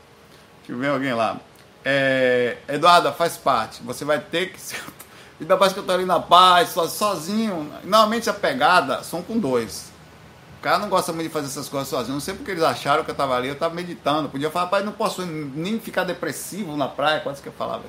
Deixa 0.58 0.72
eu 0.72 0.78
ver 0.78 0.88
alguém 0.88 1.12
lá. 1.12 1.38
É, 1.84 2.58
Eduarda, 2.68 3.12
faz 3.12 3.36
parte. 3.36 3.82
Você 3.82 4.04
vai 4.04 4.20
ter 4.20 4.52
que. 4.52 4.58
Ainda 5.40 5.56
mais 5.56 5.72
que 5.72 5.80
eu 5.80 5.82
tô 5.82 5.92
ali 5.92 6.04
na 6.04 6.20
paz, 6.20 6.70
sozinho. 6.70 7.70
Normalmente 7.82 8.30
a 8.30 8.34
pegada 8.34 9.02
são 9.02 9.20
com 9.22 9.38
dois. 9.38 9.90
O 10.58 10.62
cara 10.62 10.78
não 10.78 10.88
gosta 10.88 11.12
muito 11.12 11.26
de 11.26 11.32
fazer 11.32 11.48
essas 11.48 11.68
coisas 11.68 11.88
sozinho. 11.88 12.14
Não 12.14 12.20
sei 12.20 12.34
porque 12.34 12.52
eles 12.52 12.62
acharam 12.62 13.02
que 13.02 13.10
eu 13.10 13.14
tava 13.14 13.36
ali, 13.36 13.48
eu 13.48 13.58
tava 13.58 13.74
meditando. 13.74 14.28
Podia 14.28 14.50
falar, 14.50 14.68
pai, 14.68 14.84
não 14.84 14.92
posso 14.92 15.26
nem 15.26 15.80
ficar 15.80 16.04
depressivo 16.04 16.76
na 16.76 16.86
praia. 16.86 17.20
Quase 17.20 17.42
que 17.42 17.48
eu 17.48 17.52
falava. 17.52 17.82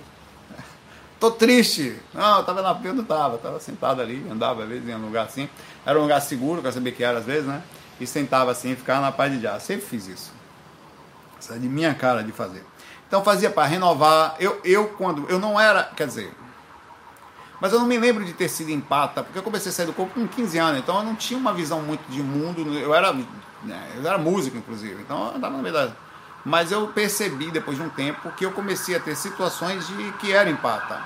Tô 1.24 1.32
triste. 1.32 1.98
Não, 2.14 2.40
eu 2.40 2.44
tava 2.44 2.62
na 2.62 2.76
praia, 2.76 2.94
não 2.94 3.06
tava. 3.06 3.36
Eu 3.36 3.38
tava 3.38 3.58
sentado 3.58 4.02
ali, 4.02 4.28
andava 4.30 4.64
às 4.64 4.68
vezes 4.68 4.90
em 4.90 4.94
um 4.94 5.06
lugar 5.06 5.26
assim. 5.26 5.48
Era 5.86 5.98
um 5.98 6.02
lugar 6.02 6.20
seguro, 6.20 6.60
que 6.60 6.68
eu 6.68 6.72
sabia 6.74 6.92
que 6.92 7.02
era 7.02 7.20
às 7.20 7.24
vezes, 7.24 7.46
né? 7.46 7.64
E 7.98 8.06
sentava 8.06 8.52
assim, 8.52 8.76
ficava 8.76 9.00
na 9.00 9.10
paz 9.10 9.32
de 9.32 9.40
já. 9.40 9.58
Sempre 9.58 9.86
fiz 9.86 10.06
isso. 10.06 10.34
Isso 11.40 11.54
é 11.54 11.58
de 11.58 11.70
minha 11.70 11.94
cara 11.94 12.26
de 12.26 12.34
fazer. 12.34 12.62
Então 13.08 13.24
fazia 13.24 13.50
para 13.50 13.66
renovar. 13.66 14.36
Eu, 14.38 14.60
eu 14.66 14.90
quando. 14.98 15.26
Eu 15.30 15.40
não 15.40 15.58
era. 15.58 15.84
Quer 15.96 16.08
dizer. 16.08 16.30
Mas 17.62 17.72
eu 17.72 17.80
não 17.80 17.88
me 17.88 17.98
lembro 17.98 18.26
de 18.26 18.34
ter 18.34 18.50
sido 18.50 18.72
empata, 18.72 19.24
porque 19.24 19.40
eu 19.40 19.44
comecei 19.44 19.70
a 19.70 19.74
sair 19.74 19.86
do 19.86 19.94
corpo 19.94 20.16
com 20.16 20.28
15 20.28 20.58
anos, 20.58 20.80
então 20.82 20.98
eu 20.98 21.04
não 21.04 21.16
tinha 21.16 21.40
uma 21.40 21.54
visão 21.54 21.82
muito 21.82 22.04
de 22.10 22.22
mundo. 22.22 22.78
Eu 22.78 22.94
era, 22.94 23.14
né, 23.64 23.92
eu 23.96 24.06
era 24.06 24.18
músico, 24.18 24.58
inclusive, 24.58 25.02
então 25.02 25.28
eu 25.28 25.36
andava 25.38 25.56
na 25.56 25.64
verdade. 25.64 25.94
Mas 26.46 26.72
eu 26.72 26.88
percebi 26.88 27.52
depois 27.52 27.78
de 27.78 27.84
um 27.84 27.90
tempo 27.90 28.32
que 28.32 28.46
eu 28.46 28.52
comecei 28.52 28.96
a 28.96 29.00
ter 29.00 29.16
situações 29.16 29.88
de 29.88 30.12
que 30.14 30.34
era 30.34 30.50
empata. 30.50 31.00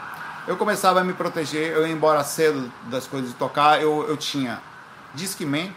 Eu 0.47 0.57
começava 0.57 1.01
a 1.01 1.03
me 1.03 1.13
proteger, 1.13 1.73
eu 1.73 1.85
ia 1.85 1.93
embora 1.93 2.23
cedo 2.23 2.71
das 2.85 3.05
coisas 3.05 3.31
de 3.31 3.35
tocar, 3.35 3.81
eu, 3.81 4.07
eu 4.07 4.17
tinha 4.17 4.61
Discman, 5.13 5.73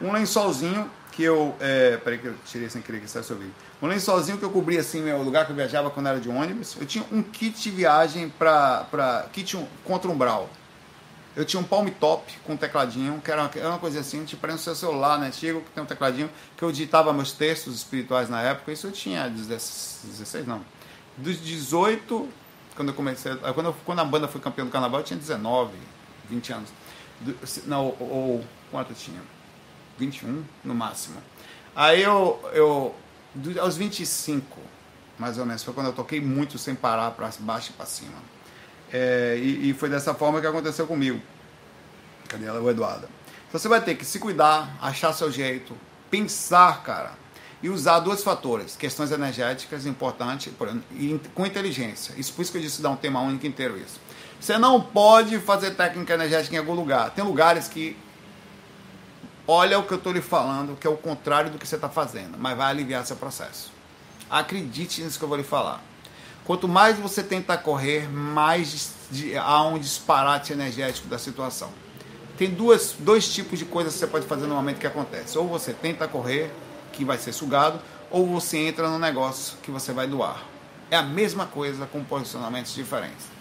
um 0.00 0.12
lençolzinho 0.12 0.90
que 1.12 1.22
eu. 1.22 1.54
É, 1.60 1.98
peraí 1.98 2.18
que 2.18 2.26
eu 2.26 2.34
tirei 2.44 2.68
sem 2.68 2.82
querer 2.82 3.00
que 3.00 3.08
sai 3.08 3.22
seu 3.22 3.36
vídeo. 3.36 3.54
Um 3.80 3.86
lençolzinho 3.86 4.38
que 4.38 4.44
eu 4.44 4.50
cobria 4.50 4.80
assim, 4.80 5.00
meu 5.00 5.22
lugar 5.22 5.44
que 5.44 5.52
eu 5.52 5.56
viajava 5.56 5.90
quando 5.90 6.08
era 6.08 6.18
de 6.18 6.28
ônibus. 6.28 6.76
Eu 6.80 6.86
tinha 6.86 7.04
um 7.12 7.22
kit 7.22 7.60
de 7.60 7.70
viagem 7.70 8.28
para. 8.30 9.26
kit 9.32 9.56
contra 9.84 10.10
umbral. 10.10 10.48
Eu 11.34 11.44
tinha 11.44 11.60
um 11.60 11.64
palm 11.64 11.88
top 11.88 12.38
com 12.44 12.52
um 12.52 12.56
tecladinho, 12.56 13.20
que 13.22 13.30
era 13.30 13.42
uma, 13.42 13.78
coisa 13.78 14.00
assim, 14.00 14.24
tipo, 14.24 14.42
parece 14.42 14.68
um 14.68 14.74
celular 14.74 15.18
né, 15.18 15.28
antigo, 15.28 15.62
que 15.62 15.70
tem 15.70 15.82
um 15.82 15.86
tecladinho, 15.86 16.30
que 16.56 16.62
eu 16.62 16.70
digitava 16.70 17.12
meus 17.12 17.32
textos 17.32 17.74
espirituais 17.76 18.28
na 18.28 18.42
época. 18.42 18.70
Isso 18.70 18.86
eu 18.86 18.92
tinha 18.92 19.28
16, 19.28 20.46
não. 20.46 20.62
Dos 21.16 21.40
18, 21.40 22.28
quando 22.76 22.88
eu 22.88 22.94
comecei. 22.94 23.34
Quando, 23.54 23.66
eu, 23.66 23.76
quando 23.84 24.00
a 24.00 24.04
banda 24.04 24.28
foi 24.28 24.40
campeã 24.40 24.64
do 24.64 24.70
carnaval, 24.70 25.00
eu 25.00 25.04
tinha 25.04 25.18
19, 25.18 25.72
20 26.28 26.52
anos. 26.52 26.70
Não, 27.66 27.86
ou, 27.86 27.96
ou 28.00 28.44
quanto 28.70 28.90
eu 28.90 28.96
tinha? 28.96 29.20
21 29.98 30.44
no 30.64 30.74
máximo. 30.74 31.16
Aí 31.74 32.02
eu, 32.02 32.38
eu 32.52 32.94
aos 33.60 33.76
25, 33.76 34.58
mais 35.18 35.38
ou 35.38 35.46
menos, 35.46 35.62
foi 35.62 35.72
quando 35.72 35.86
eu 35.86 35.92
toquei 35.92 36.20
muito 36.20 36.58
sem 36.58 36.74
parar 36.74 37.12
para 37.12 37.30
baixo 37.40 37.70
e 37.70 37.72
para 37.72 37.86
cima. 37.86 38.18
É, 38.92 39.38
e, 39.40 39.70
e, 39.70 39.74
foi 39.74 39.88
dessa 39.88 40.12
forma 40.12 40.40
que 40.40 40.46
aconteceu 40.46 40.86
comigo. 40.86 41.20
Cadê 42.28 42.44
ela? 42.44 42.60
O 42.60 42.70
Eduardo. 42.70 43.08
Então 43.48 43.58
você 43.58 43.68
vai 43.68 43.80
ter 43.80 43.94
que 43.94 44.04
se 44.04 44.18
cuidar, 44.18 44.76
achar 44.80 45.12
seu 45.12 45.30
jeito, 45.30 45.74
pensar, 46.10 46.82
cara, 46.82 47.12
e 47.62 47.70
usar 47.70 48.00
dois 48.00 48.22
fatores, 48.22 48.76
questões 48.76 49.10
energéticas 49.10 49.86
importantes, 49.86 50.52
com 51.34 51.46
inteligência. 51.46 52.14
Isso 52.18 52.32
por 52.34 52.42
isso 52.42 52.52
que 52.52 52.58
eu 52.58 52.62
disse 52.62 52.82
dar 52.82 52.90
um 52.90 52.96
tema 52.96 53.20
único 53.20 53.46
inteiro 53.46 53.78
isso. 53.78 54.00
Você 54.40 54.58
não 54.58 54.80
pode 54.80 55.38
fazer 55.38 55.70
técnica 55.72 56.14
energética 56.14 56.56
em 56.56 56.58
algum 56.58 56.74
lugar. 56.74 57.10
Tem 57.10 57.24
lugares 57.24 57.68
que 57.68 57.96
olha 59.46 59.78
o 59.78 59.84
que 59.84 59.92
eu 59.92 59.98
estou 59.98 60.12
lhe 60.12 60.20
falando, 60.20 60.76
que 60.76 60.86
é 60.86 60.90
o 60.90 60.96
contrário 60.96 61.50
do 61.50 61.58
que 61.58 61.66
você 61.66 61.76
está 61.76 61.88
fazendo, 61.88 62.36
mas 62.36 62.56
vai 62.56 62.70
aliviar 62.70 63.06
seu 63.06 63.16
processo. 63.16 63.70
Acredite 64.28 65.02
nisso 65.02 65.18
que 65.18 65.24
eu 65.24 65.28
vou 65.28 65.36
lhe 65.36 65.44
falar. 65.44 65.80
Quanto 66.44 66.66
mais 66.66 66.98
você 66.98 67.22
tenta 67.22 67.56
correr, 67.56 68.08
mais 68.08 68.92
há 69.40 69.62
um 69.64 69.78
disparate 69.78 70.52
energético 70.52 71.08
da 71.08 71.18
situação. 71.18 71.70
Tem 72.36 72.50
duas, 72.50 72.94
dois 72.98 73.32
tipos 73.32 73.58
de 73.58 73.64
coisas 73.64 73.92
que 73.92 74.00
você 74.00 74.06
pode 74.06 74.26
fazer 74.26 74.46
no 74.46 74.54
momento 74.54 74.78
que 74.78 74.86
acontece. 74.86 75.38
Ou 75.38 75.46
você 75.46 75.72
tenta 75.72 76.08
correr, 76.08 76.50
que 76.92 77.04
vai 77.04 77.18
ser 77.18 77.32
sugado, 77.32 77.80
ou 78.10 78.26
você 78.26 78.58
entra 78.58 78.88
no 78.88 78.98
negócio 78.98 79.56
que 79.62 79.70
você 79.70 79.92
vai 79.92 80.06
doar. 80.06 80.42
É 80.90 80.96
a 80.96 81.02
mesma 81.02 81.46
coisa 81.46 81.86
com 81.86 82.02
posicionamentos 82.02 82.74
diferentes 82.74 83.31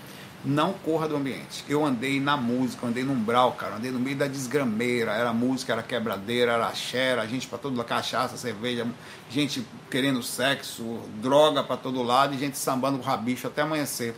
não 0.44 0.74
corra 0.74 1.08
do 1.08 1.16
ambiente. 1.16 1.64
Eu 1.70 1.86
andei 1.86 2.20
na 2.20 2.36
música, 2.36 2.88
andei 2.88 3.04
no 3.04 3.14
umbral, 3.14 3.54
cara, 3.54 3.76
andei 3.76 3.92
no 3.92 4.00
meio 4.00 4.16
da 4.16 4.28
desgrameira, 4.28 5.12
era 5.12 5.32
música, 5.32 5.74
era 5.74 5.84
quebradeira, 5.84 6.54
era 6.54 6.74
xera, 6.74 7.28
gente 7.28 7.48
para 7.48 7.58
todo 7.58 7.78
lado, 7.78 7.88
cachaça, 7.88 8.38
cerveja, 8.38 8.88
gente 9.30 9.66
querendo 9.90 10.24
sexo, 10.24 11.00
droga 11.22 11.64
para 11.64 11.78
todo 11.78 12.02
lado 12.02 12.34
e 12.34 12.38
gente 12.38 12.58
sambando 12.58 12.98
o 12.98 13.02
rabicho 13.02 13.48
até 13.48 13.62
amanhecer. 13.62 14.16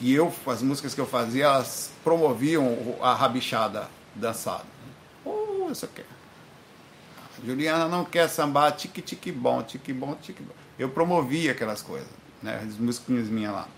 E 0.00 0.14
eu, 0.14 0.32
as 0.46 0.62
músicas 0.62 0.94
que 0.94 1.00
eu 1.00 1.06
fazia, 1.06 1.44
elas 1.44 1.90
promoviam 2.04 2.96
a 3.00 3.14
rabichada 3.14 3.88
dançada. 4.14 4.64
Oh, 5.24 5.68
isso 5.70 5.84
aqui. 5.84 6.02
Juliana 7.44 7.88
não 7.88 8.04
quer 8.04 8.28
sambar 8.28 8.72
tique 8.72 9.02
tique 9.02 9.32
bom, 9.32 9.62
tique 9.62 9.92
bom, 9.92 10.14
tique 10.14 10.42
bom. 10.42 10.54
Eu 10.78 10.90
promovia 10.90 11.52
aquelas 11.52 11.82
coisas, 11.82 12.08
né, 12.42 12.62
as 12.66 12.76
musiquinhas 12.76 13.28
minhas 13.28 13.52
lá. 13.52 13.68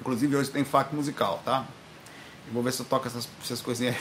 Inclusive 0.00 0.36
hoje 0.36 0.50
tem 0.50 0.64
FAC 0.64 0.94
musical, 0.94 1.42
tá? 1.44 1.64
Eu 2.46 2.52
vou 2.54 2.62
ver 2.62 2.72
se 2.72 2.80
eu 2.80 2.86
toco 2.86 3.06
essas, 3.06 3.28
essas 3.42 3.60
coisinhas. 3.60 3.96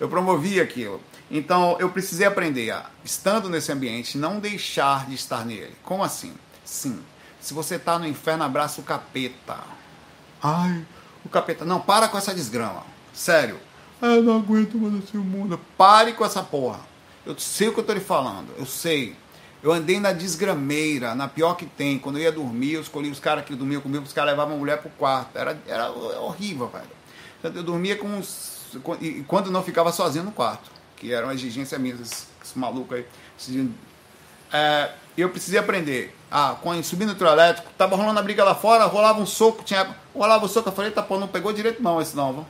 Eu 0.00 0.08
promovi 0.08 0.60
aquilo. 0.60 1.00
Então 1.30 1.76
eu 1.78 1.88
precisei 1.90 2.26
aprender 2.26 2.70
a, 2.70 2.86
estando 3.04 3.48
nesse 3.48 3.70
ambiente, 3.70 4.18
não 4.18 4.40
deixar 4.40 5.06
de 5.06 5.14
estar 5.14 5.44
nele. 5.44 5.74
Como 5.82 6.02
assim? 6.02 6.34
Sim. 6.64 7.00
Se 7.40 7.52
você 7.52 7.76
está 7.76 7.98
no 7.98 8.06
inferno, 8.06 8.44
abraça 8.44 8.80
o 8.80 8.84
capeta. 8.84 9.58
Ai, 10.42 10.84
o 11.24 11.28
capeta. 11.28 11.64
Não, 11.64 11.80
para 11.80 12.08
com 12.08 12.18
essa 12.18 12.34
desgrama. 12.34 12.82
Sério. 13.12 13.58
Eu 14.00 14.22
não 14.22 14.38
aguento 14.38 14.76
mais 14.76 15.04
esse 15.04 15.16
mundo. 15.16 15.60
Pare 15.76 16.12
com 16.12 16.24
essa 16.24 16.42
porra. 16.42 16.80
Eu 17.24 17.38
sei 17.38 17.68
o 17.68 17.72
que 17.72 17.78
eu 17.78 17.82
estou 17.82 17.94
lhe 17.94 18.00
falando. 18.02 18.48
Eu 18.58 18.66
sei. 18.66 19.16
Eu 19.64 19.72
andei 19.72 19.98
na 19.98 20.12
desgrameira, 20.12 21.14
na 21.14 21.26
pior 21.26 21.54
que 21.54 21.64
tem. 21.64 21.98
Quando 21.98 22.18
eu 22.18 22.22
ia 22.24 22.30
dormir, 22.30 22.74
eu 22.74 22.82
escolhi 22.82 23.10
os 23.10 23.18
caras 23.18 23.46
que 23.46 23.54
dormiam 23.54 23.80
comigo, 23.80 24.04
os 24.04 24.12
caras 24.12 24.32
levavam 24.32 24.56
a 24.56 24.58
mulher 24.58 24.76
pro 24.82 24.90
quarto. 24.90 25.38
Era, 25.38 25.58
era 25.66 25.90
horrível, 25.90 26.68
velho. 26.68 27.56
Eu 27.56 27.62
dormia 27.62 27.96
com 27.96 28.06
uns. 28.06 28.76
E 29.00 29.24
quando 29.26 29.50
não 29.50 29.62
ficava 29.62 29.90
sozinho 29.90 30.22
no 30.22 30.32
quarto, 30.32 30.70
que 30.96 31.10
era 31.14 31.24
uma 31.24 31.32
exigência 31.32 31.78
minha, 31.78 31.94
esse, 31.94 32.26
esse 32.44 32.54
aí. 32.92 33.70
É, 34.52 34.90
eu 35.16 35.30
precisei 35.30 35.58
aprender. 35.58 36.14
Ah, 36.30 36.58
quando 36.60 36.84
subindo 36.84 37.12
no 37.12 37.14
trio 37.14 37.30
elétrico, 37.30 37.70
tava 37.78 37.96
rolando 37.96 38.20
a 38.20 38.22
briga 38.22 38.44
lá 38.44 38.54
fora, 38.54 38.84
rolava 38.84 39.18
um 39.18 39.26
soco, 39.26 39.64
tinha. 39.64 39.96
Rolava 40.14 40.44
um 40.44 40.48
soco, 40.48 40.68
eu 40.68 40.74
falei, 40.74 40.90
tá 40.90 41.02
pô, 41.02 41.18
não 41.18 41.26
pegou 41.26 41.54
direito 41.54 41.82
não 41.82 42.02
esse 42.02 42.14
não, 42.14 42.34
viu? 42.34 42.46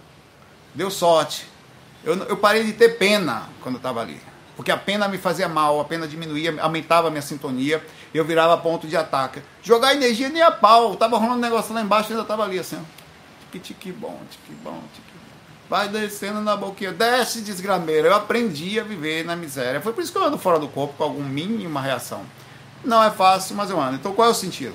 Deu 0.74 0.90
sorte. 0.90 1.46
Eu, 2.02 2.16
eu 2.24 2.36
parei 2.36 2.64
de 2.64 2.72
ter 2.72 2.98
pena 2.98 3.48
quando 3.62 3.76
eu 3.76 3.80
tava 3.80 4.00
ali. 4.00 4.20
Porque 4.56 4.70
a 4.70 4.76
pena 4.76 5.08
me 5.08 5.18
fazia 5.18 5.48
mal, 5.48 5.80
a 5.80 5.84
pena 5.84 6.06
diminuía, 6.06 6.54
aumentava 6.60 7.08
a 7.08 7.10
minha 7.10 7.22
sintonia, 7.22 7.84
eu 8.12 8.24
virava 8.24 8.56
ponto 8.56 8.86
de 8.86 8.96
ataque. 8.96 9.42
Jogar 9.62 9.94
energia 9.94 10.28
nem 10.28 10.42
a 10.42 10.50
pau, 10.50 10.94
tava 10.94 11.16
rolando 11.16 11.38
um 11.38 11.40
negócio 11.40 11.74
lá 11.74 11.80
embaixo, 11.80 12.12
ainda 12.12 12.24
tava 12.24 12.44
ali 12.44 12.58
assim, 12.58 12.78
tique 13.40 13.58
tique 13.58 13.92
bom, 13.92 14.20
tique 14.30 14.52
bom, 14.62 14.80
tique 14.94 15.12
bom. 15.12 15.36
Vai 15.68 15.88
descendo 15.88 16.40
na 16.40 16.56
boquinha, 16.56 16.92
desce 16.92 17.40
desgrameira. 17.40 18.08
Eu 18.08 18.14
aprendi 18.14 18.78
a 18.78 18.84
viver 18.84 19.24
na 19.24 19.34
miséria. 19.34 19.80
Foi 19.80 19.92
por 19.92 20.02
isso 20.02 20.12
que 20.12 20.18
eu 20.18 20.24
ando 20.24 20.38
fora 20.38 20.58
do 20.58 20.68
corpo 20.68 20.94
com 20.96 21.04
algum 21.04 21.22
mínima 21.22 21.80
reação. 21.80 22.22
Não 22.84 23.02
é 23.02 23.10
fácil, 23.10 23.56
mas 23.56 23.70
eu 23.70 23.80
ando. 23.80 23.96
Então 23.96 24.12
qual 24.12 24.28
é 24.28 24.30
o 24.30 24.34
sentido? 24.34 24.74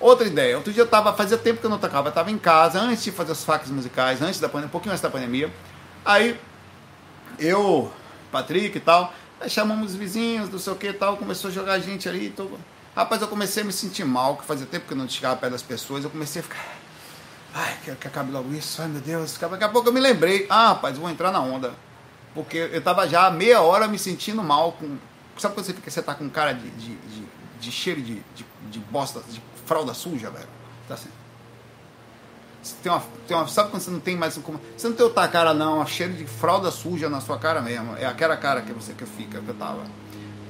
Outra 0.00 0.26
ideia, 0.26 0.56
outro 0.56 0.72
dia 0.72 0.82
eu 0.82 0.88
tava, 0.88 1.14
fazia 1.14 1.38
tempo 1.38 1.60
que 1.60 1.66
eu 1.66 1.70
não 1.70 1.78
tocava, 1.78 2.08
eu 2.08 2.12
tava 2.12 2.30
em 2.30 2.36
casa, 2.36 2.80
antes 2.80 3.04
de 3.04 3.12
fazer 3.12 3.32
os 3.32 3.44
facs 3.44 3.70
musicais, 3.70 4.20
antes 4.20 4.38
da 4.38 4.48
pandemia, 4.48 4.66
um 4.66 4.70
pouquinho 4.70 4.92
antes 4.92 5.00
da 5.00 5.08
pandemia. 5.08 5.50
Aí 6.04 6.38
eu 7.38 7.90
Patrick 8.34 8.76
e 8.76 8.80
tal. 8.80 9.12
Aí 9.40 9.48
chamamos 9.48 9.92
os 9.92 9.96
vizinhos, 9.96 10.50
não 10.50 10.58
sei 10.58 10.72
o 10.72 10.76
que 10.76 10.88
e 10.88 10.92
tal, 10.92 11.16
começou 11.16 11.50
a 11.50 11.52
jogar 11.52 11.78
gente 11.78 12.08
ali. 12.08 12.30
Tô... 12.30 12.48
Rapaz, 12.96 13.22
eu 13.22 13.28
comecei 13.28 13.62
a 13.62 13.66
me 13.66 13.72
sentir 13.72 14.04
mal, 14.04 14.36
que 14.36 14.44
fazia 14.44 14.66
tempo 14.66 14.86
que 14.86 14.92
eu 14.92 14.96
não 14.96 15.08
chegava 15.08 15.36
perto 15.36 15.52
das 15.52 15.62
pessoas, 15.62 16.04
eu 16.04 16.10
comecei 16.10 16.40
a 16.40 16.42
ficar. 16.42 16.64
Ai, 17.54 17.76
quero 17.84 17.96
que 17.96 18.08
acabe 18.08 18.32
logo 18.32 18.52
isso, 18.52 18.82
ai 18.82 18.88
meu 18.88 19.00
Deus. 19.00 19.38
Daqui 19.38 19.64
a 19.64 19.68
pouco 19.68 19.88
eu 19.88 19.92
me 19.92 20.00
lembrei, 20.00 20.46
ah, 20.50 20.68
rapaz, 20.68 20.98
vou 20.98 21.08
entrar 21.08 21.30
na 21.30 21.40
onda. 21.40 21.72
Porque 22.34 22.56
eu 22.72 22.82
tava 22.82 23.08
já 23.08 23.30
meia 23.30 23.60
hora 23.60 23.86
me 23.86 23.98
sentindo 23.98 24.42
mal 24.42 24.72
com. 24.72 24.96
Sabe 25.38 25.54
quando 25.54 25.66
você 25.66 25.72
fica, 25.72 25.90
você 25.90 26.02
tá 26.02 26.14
com 26.14 26.28
cara 26.28 26.52
de, 26.52 26.68
de, 26.70 26.96
de, 26.96 27.26
de 27.60 27.72
cheiro 27.72 28.02
de, 28.02 28.14
de, 28.34 28.44
de 28.70 28.78
bosta, 28.80 29.20
de 29.28 29.40
fralda 29.66 29.94
suja, 29.94 30.30
velho? 30.30 30.48
Tá 30.88 30.94
assim. 30.94 31.08
Tem 32.82 32.90
uma, 32.90 33.02
tem 33.26 33.36
uma, 33.36 33.46
sabe 33.46 33.70
quando 33.70 33.82
você 33.82 33.90
não 33.90 34.00
tem 34.00 34.16
mais 34.16 34.38
como. 34.38 34.60
Você 34.76 34.88
não 34.88 34.96
tem 34.96 35.04
outra 35.04 35.28
cara, 35.28 35.52
não, 35.52 35.82
a 35.82 35.86
cheiro 35.86 36.14
de 36.14 36.24
fralda 36.24 36.70
suja 36.70 37.08
na 37.08 37.20
sua 37.20 37.38
cara 37.38 37.60
mesmo. 37.60 37.96
É 37.96 38.06
aquela 38.06 38.36
cara 38.36 38.62
que 38.62 38.72
você 38.72 38.92
que 38.92 39.04
fica, 39.04 39.40
que 39.40 39.48
eu 39.48 39.54
tava. 39.54 39.82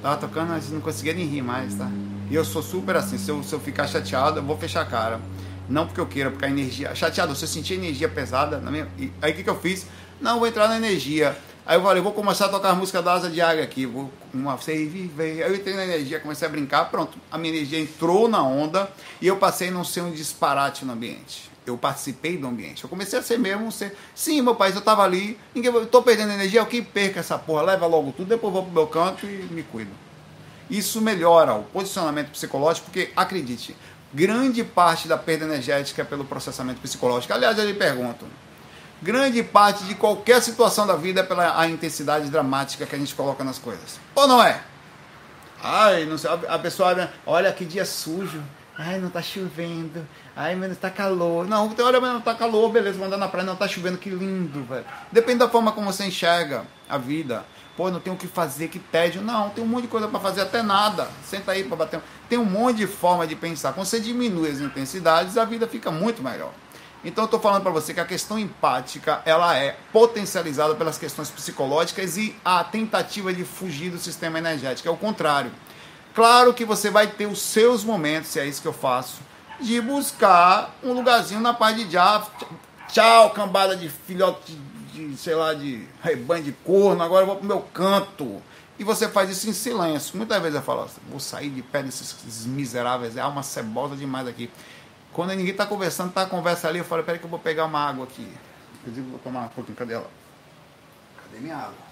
Tava 0.01 0.17
tocando, 0.17 0.49
mas 0.49 0.69
não 0.69 0.81
conseguia 0.81 1.13
nem 1.13 1.25
rir 1.25 1.41
mais, 1.41 1.75
tá? 1.75 1.89
E 2.29 2.35
eu 2.35 2.45
sou 2.45 2.61
super 2.61 2.95
assim, 2.95 3.17
se 3.17 3.29
eu, 3.29 3.43
se 3.43 3.53
eu 3.53 3.59
ficar 3.59 3.87
chateado, 3.87 4.39
eu 4.39 4.43
vou 4.43 4.57
fechar 4.57 4.81
a 4.81 4.85
cara. 4.85 5.19
Não 5.67 5.85
porque 5.85 5.99
eu 5.99 6.05
queira, 6.05 6.29
porque 6.29 6.45
a 6.45 6.49
energia. 6.49 6.93
Chateado, 6.95 7.35
se 7.35 7.43
eu 7.43 7.49
sentir 7.49 7.73
energia 7.73 8.07
pesada 8.07 8.59
na 8.59 8.71
minha. 8.71 8.87
E, 8.97 9.11
aí 9.21 9.31
o 9.31 9.35
que, 9.35 9.43
que 9.43 9.49
eu 9.49 9.59
fiz? 9.59 9.85
Não, 10.21 10.39
vou 10.39 10.47
entrar 10.47 10.67
na 10.67 10.77
energia. 10.77 11.35
Aí 11.65 11.77
eu 11.77 11.81
falei, 11.81 12.01
vou 12.01 12.13
começar 12.13 12.45
a 12.45 12.49
tocar 12.49 12.69
a 12.69 12.75
música 12.75 13.01
da 13.01 13.13
Asa 13.13 13.29
de 13.29 13.41
Águia 13.41 13.63
aqui. 13.63 13.85
Vou 13.85 14.11
uma 14.33 14.57
sei 14.59 14.87
viver. 14.87 15.43
Aí 15.43 15.49
eu 15.49 15.55
entrei 15.55 15.75
na 15.75 15.83
energia, 15.83 16.19
comecei 16.19 16.47
a 16.47 16.51
brincar, 16.51 16.85
pronto. 16.91 17.17
A 17.31 17.37
minha 17.37 17.53
energia 17.55 17.79
entrou 17.79 18.27
na 18.27 18.43
onda 18.43 18.89
e 19.19 19.27
eu 19.27 19.37
passei 19.37 19.71
não 19.71 19.83
ser 19.83 20.01
um 20.01 20.11
disparate 20.11 20.85
no 20.85 20.93
ambiente 20.93 21.54
eu 21.65 21.77
participei 21.77 22.37
do 22.37 22.47
ambiente. 22.47 22.83
Eu 22.83 22.89
comecei 22.89 23.19
a 23.19 23.21
ser 23.21 23.37
mesmo 23.37 23.71
ser. 23.71 23.97
Sim, 24.13 24.41
meu 24.41 24.55
pai, 24.55 24.71
eu 24.71 24.79
estava 24.79 25.03
ali, 25.03 25.39
ninguém, 25.53 25.85
tô 25.85 26.01
perdendo 26.01 26.33
energia, 26.33 26.63
o 26.63 26.65
que 26.65 26.81
perca 26.81 27.19
essa 27.19 27.37
porra, 27.37 27.63
leva 27.63 27.85
logo 27.85 28.11
tudo, 28.11 28.29
depois 28.29 28.53
vou 28.53 28.63
pro 28.63 28.71
meu 28.71 28.87
canto 28.87 29.25
e 29.25 29.47
me 29.51 29.63
cuido. 29.63 29.91
Isso 30.69 31.01
melhora 31.01 31.53
o 31.53 31.63
posicionamento 31.63 32.31
psicológico, 32.31 32.85
porque 32.85 33.11
acredite, 33.15 33.75
grande 34.13 34.63
parte 34.63 35.07
da 35.07 35.17
perda 35.17 35.45
energética 35.45 36.01
é 36.01 36.05
pelo 36.05 36.25
processamento 36.25 36.81
psicológico. 36.81 37.33
Aliás, 37.33 37.57
eu 37.57 37.65
lhe 37.65 37.73
pergunto, 37.73 38.25
grande 39.01 39.43
parte 39.43 39.83
de 39.83 39.95
qualquer 39.95 40.41
situação 40.41 40.87
da 40.87 40.95
vida 40.95 41.21
é 41.21 41.23
pela 41.23 41.59
a 41.59 41.67
intensidade 41.67 42.29
dramática 42.29 42.85
que 42.85 42.95
a 42.95 42.97
gente 42.97 43.13
coloca 43.13 43.43
nas 43.43 43.59
coisas. 43.59 43.99
Ou 44.15 44.27
não 44.27 44.43
é? 44.43 44.61
Ai, 45.61 46.05
não 46.05 46.17
sei, 46.17 46.29
a 46.47 46.59
pessoa 46.59 47.09
olha 47.25 47.51
que 47.51 47.65
dia 47.65 47.85
sujo. 47.85 48.41
Ai, 48.77 48.99
não 48.99 49.09
tá 49.09 49.21
chovendo. 49.21 50.05
Ai, 50.35 50.55
mas 50.55 50.77
tá 50.77 50.89
calor. 50.89 51.47
Não, 51.47 51.73
olha, 51.79 52.01
mas 52.01 52.13
não 52.13 52.21
tá 52.21 52.35
calor, 52.35 52.69
beleza, 52.71 52.97
vou 52.97 53.07
andar 53.07 53.17
na 53.17 53.27
praia, 53.27 53.45
não 53.45 53.55
tá 53.55 53.67
chovendo, 53.67 53.97
que 53.97 54.09
lindo, 54.09 54.63
velho. 54.65 54.85
Depende 55.11 55.39
da 55.39 55.49
forma 55.49 55.71
como 55.71 55.91
você 55.91 56.05
enxerga 56.05 56.65
a 56.89 56.97
vida. 56.97 57.45
Pô, 57.77 57.89
não 57.89 57.99
tenho 57.99 58.15
o 58.15 58.19
que 58.19 58.27
fazer, 58.27 58.67
que 58.69 58.79
tédio. 58.79 59.21
Não, 59.21 59.49
tem 59.49 59.63
um 59.63 59.67
monte 59.67 59.83
de 59.83 59.87
coisa 59.89 60.07
para 60.07 60.19
fazer, 60.19 60.41
até 60.41 60.61
nada. 60.61 61.09
Senta 61.23 61.51
aí 61.51 61.63
para 61.63 61.75
bater. 61.75 62.01
Tem 62.29 62.37
um 62.37 62.45
monte 62.45 62.77
de 62.77 62.87
forma 62.87 63.25
de 63.27 63.35
pensar. 63.35 63.73
Quando 63.73 63.85
você 63.85 63.99
diminui 63.99 64.49
as 64.49 64.59
intensidades, 64.59 65.37
a 65.37 65.45
vida 65.45 65.67
fica 65.67 65.91
muito 65.91 66.21
melhor. 66.23 66.51
Então 67.03 67.23
eu 67.23 67.25
estou 67.25 67.39
falando 67.39 67.61
para 67.61 67.71
você 67.71 67.93
que 67.93 67.99
a 67.99 68.05
questão 68.05 68.39
empática 68.39 69.21
ela 69.25 69.55
é 69.55 69.77
potencializada 69.93 70.73
pelas 70.73 70.97
questões 70.97 71.29
psicológicas 71.29 72.17
e 72.17 72.35
a 72.43 72.63
tentativa 72.63 73.31
de 73.31 73.43
fugir 73.43 73.91
do 73.91 73.99
sistema 73.99 74.39
energético 74.39 74.89
é 74.89 74.91
o 74.91 74.97
contrário. 74.97 75.51
Claro 76.15 76.53
que 76.53 76.63
você 76.63 76.89
vai 76.89 77.07
ter 77.07 77.25
os 77.25 77.41
seus 77.41 77.83
momentos, 77.83 78.29
se 78.29 78.39
é 78.39 78.47
isso 78.47 78.61
que 78.61 78.67
eu 78.67 78.73
faço, 78.73 79.19
de 79.59 79.81
buscar 79.81 80.73
um 80.81 80.93
lugarzinho 80.93 81.41
na 81.41 81.53
paz 81.53 81.75
de 81.75 81.91
já. 81.91 82.25
Tchau, 82.87 83.31
cambada 83.31 83.75
de 83.75 83.89
filhote 83.89 84.57
de, 84.93 85.09
de, 85.09 85.17
sei 85.17 85.35
lá, 85.35 85.53
de 85.53 85.85
rebanho 86.01 86.45
de 86.45 86.53
corno, 86.53 87.03
agora 87.03 87.23
eu 87.23 87.27
vou 87.27 87.35
pro 87.35 87.45
meu 87.45 87.59
canto. 87.73 88.41
E 88.79 88.83
você 88.85 89.09
faz 89.09 89.29
isso 89.29 89.49
em 89.49 89.53
silêncio. 89.53 90.15
Muitas 90.15 90.41
vezes 90.41 90.55
eu 90.55 90.61
falo, 90.61 90.89
vou 91.09 91.19
sair 91.19 91.49
de 91.49 91.61
pé 91.61 91.83
desses 91.83 92.45
miseráveis, 92.45 93.17
é 93.17 93.19
alma 93.19 93.43
cebosa 93.43 93.97
demais 93.97 94.25
aqui. 94.25 94.49
Quando 95.11 95.31
ninguém 95.31 95.51
está 95.51 95.65
conversando, 95.65 96.13
tá 96.13 96.21
a 96.21 96.25
conversa 96.25 96.69
ali, 96.69 96.79
eu 96.79 96.85
falo, 96.85 97.03
peraí 97.03 97.19
que 97.19 97.25
eu 97.25 97.29
vou 97.29 97.39
pegar 97.39 97.65
uma 97.65 97.79
água 97.79 98.05
aqui. 98.05 98.25
Inclusive, 98.79 99.09
vou 99.09 99.19
tomar 99.19 99.41
um 99.41 99.49
pouquinho, 99.49 99.75
cadê 99.75 99.95
ela? 99.95 100.09
Cadê 101.23 101.41
minha 101.41 101.57
água? 101.57 101.84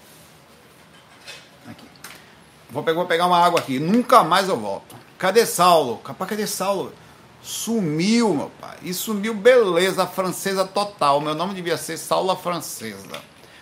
Aqui. 2.74 2.82
Vou 2.82 2.82
pegar, 2.82 2.96
vou 2.96 3.06
pegar 3.06 3.26
uma 3.26 3.38
água 3.38 3.60
aqui, 3.60 3.78
nunca 3.78 4.24
mais 4.24 4.48
eu 4.48 4.56
volto. 4.56 4.96
Cadê 5.16 5.46
Saulo? 5.46 5.98
Capaz, 5.98 6.28
cadê 6.28 6.46
Saulo? 6.46 6.92
Sumiu, 7.40 8.34
meu 8.34 8.50
pai. 8.60 8.76
E 8.82 8.92
sumiu, 8.92 9.34
beleza, 9.34 10.06
francesa 10.06 10.64
total. 10.64 11.20
Meu 11.20 11.34
nome 11.34 11.54
devia 11.54 11.76
ser 11.76 11.96
Saula 11.96 12.34
Francesa. 12.34 13.20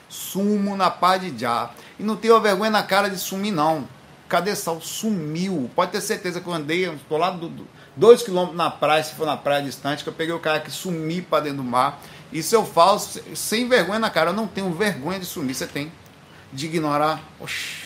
Sumo 0.09 0.77
na 0.77 0.91
paz 0.91 1.21
de 1.21 1.39
já. 1.39 1.71
E 1.99 2.03
não 2.03 2.17
tenho 2.17 2.41
vergonha 2.41 2.71
na 2.71 2.83
cara 2.83 3.11
de 3.11 3.19
sumir, 3.19 3.53
não. 3.53 3.87
Cadê 4.29 4.55
Saulo? 4.55 4.81
Sumiu. 4.81 5.71
Pode 5.75 5.91
ter 5.91 6.01
certeza 6.01 6.41
que 6.41 6.47
eu 6.47 6.53
andei, 6.53 6.89
estou 6.89 7.19
lá 7.19 7.31
do, 7.31 7.49
do 7.49 7.67
dois 7.97 8.23
quilômetros 8.23 8.57
na 8.57 8.71
praia, 8.71 9.03
se 9.03 9.15
for 9.15 9.27
na 9.27 9.37
praia 9.37 9.63
distante, 9.63 10.03
que 10.03 10.09
eu 10.09 10.15
peguei 10.15 10.35
o 10.35 10.41
cara 10.41 10.61
que 10.61 10.71
sumi 10.71 11.21
para 11.21 11.45
dentro 11.45 11.59
do 11.59 11.65
mar. 11.65 12.01
Isso 12.33 12.55
eu 12.55 12.65
falo 12.65 12.99
sem 13.35 13.69
vergonha 13.69 13.99
na 13.99 14.11
cara. 14.11 14.31
Eu 14.31 14.35
não 14.35 14.47
tenho 14.47 14.73
vergonha 14.73 15.19
de 15.19 15.27
sumir. 15.27 15.55
Você 15.55 15.67
tem? 15.67 15.93
De 16.53 16.67
ignorar? 16.67 17.21
Oxi. 17.41 17.82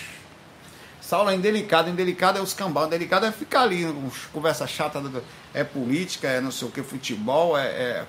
Saulo 1.06 1.30
é 1.30 1.36
indelicado, 1.36 1.88
indelicado 1.88 2.36
é 2.36 2.42
os 2.42 2.52
cambal, 2.52 2.88
indelicado 2.88 3.26
é 3.26 3.30
ficar 3.30 3.62
ali, 3.62 3.86
conversa 4.32 4.66
chata, 4.66 5.00
é 5.54 5.62
política, 5.62 6.26
é 6.26 6.40
não 6.40 6.50
sei 6.50 6.66
o 6.66 6.70
que, 6.72 6.82
futebol, 6.82 7.56
é, 7.56 7.64
é, 7.68 8.04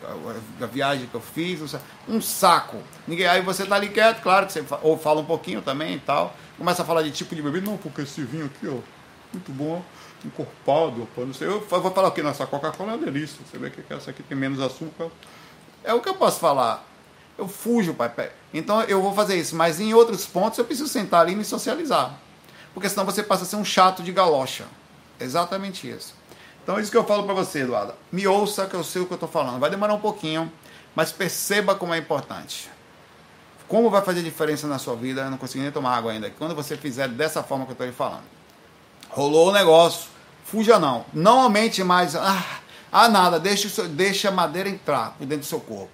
é 0.59 0.63
a 0.63 0.65
viagem 0.65 1.05
que 1.05 1.13
eu 1.13 1.21
fiz, 1.21 1.75
um 2.09 2.19
saco. 2.19 2.77
Ninguém, 3.07 3.27
aí 3.27 3.43
você 3.43 3.67
tá 3.67 3.75
ali 3.75 3.89
quieto, 3.89 4.23
claro 4.23 4.47
que 4.47 4.53
você 4.53 4.65
ou 4.81 4.97
fala 4.97 5.21
um 5.21 5.25
pouquinho 5.25 5.61
também 5.61 5.93
e 5.93 5.99
tal, 5.99 6.35
começa 6.57 6.81
a 6.81 6.85
falar 6.85 7.03
de 7.03 7.11
tipo 7.11 7.35
de 7.35 7.41
bebida, 7.43 7.69
não, 7.69 7.77
porque 7.77 8.01
esse 8.01 8.23
vinho 8.23 8.47
aqui, 8.47 8.67
ó, 8.67 8.79
muito 9.31 9.51
bom, 9.51 9.85
encorpado, 10.25 11.07
pô, 11.13 11.23
não 11.23 11.35
sei. 11.35 11.49
Eu 11.49 11.59
vou 11.59 11.91
falar 11.91 12.07
aqui, 12.07 12.23
nossa 12.23 12.47
Coca-Cola 12.47 12.93
é 12.93 12.95
uma 12.95 13.05
delícia. 13.05 13.37
Você 13.45 13.59
vê 13.59 13.69
que 13.69 13.93
essa 13.93 14.09
aqui 14.09 14.23
tem 14.23 14.35
menos 14.35 14.59
açúcar. 14.59 15.11
É 15.83 15.93
o 15.93 16.01
que 16.01 16.09
eu 16.09 16.15
posso 16.15 16.39
falar. 16.39 16.83
Eu 17.37 17.47
fujo, 17.47 17.93
pai. 17.93 18.31
Então 18.51 18.81
eu 18.81 19.03
vou 19.03 19.13
fazer 19.13 19.35
isso. 19.35 19.55
Mas 19.55 19.79
em 19.79 19.93
outros 19.93 20.25
pontos 20.25 20.57
eu 20.57 20.65
preciso 20.65 20.89
sentar 20.89 21.21
ali 21.21 21.33
e 21.33 21.35
me 21.35 21.45
socializar. 21.45 22.25
Porque 22.77 22.89
senão 22.89 23.07
você 23.07 23.23
passa 23.23 23.41
a 23.41 23.47
ser 23.47 23.55
um 23.55 23.65
chato 23.65 24.03
de 24.03 24.11
galocha. 24.11 24.65
Exatamente 25.19 25.89
isso. 25.89 26.13
Então 26.61 26.77
é 26.77 26.81
isso 26.83 26.91
que 26.91 26.97
eu 26.97 27.03
falo 27.03 27.23
para 27.23 27.33
você, 27.33 27.61
Eduardo. 27.61 27.95
Me 28.11 28.27
ouça 28.27 28.67
que 28.67 28.75
eu 28.75 28.83
sei 28.83 29.01
o 29.01 29.07
que 29.07 29.13
eu 29.13 29.15
estou 29.15 29.27
falando. 29.27 29.59
Vai 29.59 29.71
demorar 29.71 29.95
um 29.95 29.99
pouquinho, 29.99 30.51
mas 30.93 31.11
perceba 31.11 31.73
como 31.73 31.91
é 31.91 31.97
importante. 31.97 32.69
Como 33.67 33.89
vai 33.89 34.03
fazer 34.03 34.21
diferença 34.21 34.67
na 34.67 34.77
sua 34.77 34.95
vida? 34.95 35.21
Eu 35.21 35.31
não 35.31 35.39
consegui 35.39 35.63
nem 35.63 35.71
tomar 35.71 35.97
água 35.97 36.11
ainda. 36.11 36.29
Quando 36.29 36.53
você 36.53 36.77
fizer 36.77 37.07
dessa 37.07 37.41
forma 37.41 37.65
que 37.65 37.71
eu 37.71 37.73
estou 37.73 37.87
lhe 37.87 37.93
falando. 37.93 38.25
Rolou 39.09 39.49
o 39.49 39.51
negócio. 39.51 40.11
Fuja 40.45 40.77
não. 40.77 41.03
Não 41.11 41.39
aumente 41.39 41.83
mais. 41.83 42.15
Ah, 42.15 42.59
ah 42.91 43.09
nada. 43.09 43.39
Deixa, 43.39 43.87
deixa 43.87 44.29
a 44.29 44.31
madeira 44.31 44.69
entrar 44.69 45.15
por 45.17 45.25
dentro 45.25 45.45
do 45.45 45.49
seu 45.49 45.59
corpo. 45.59 45.89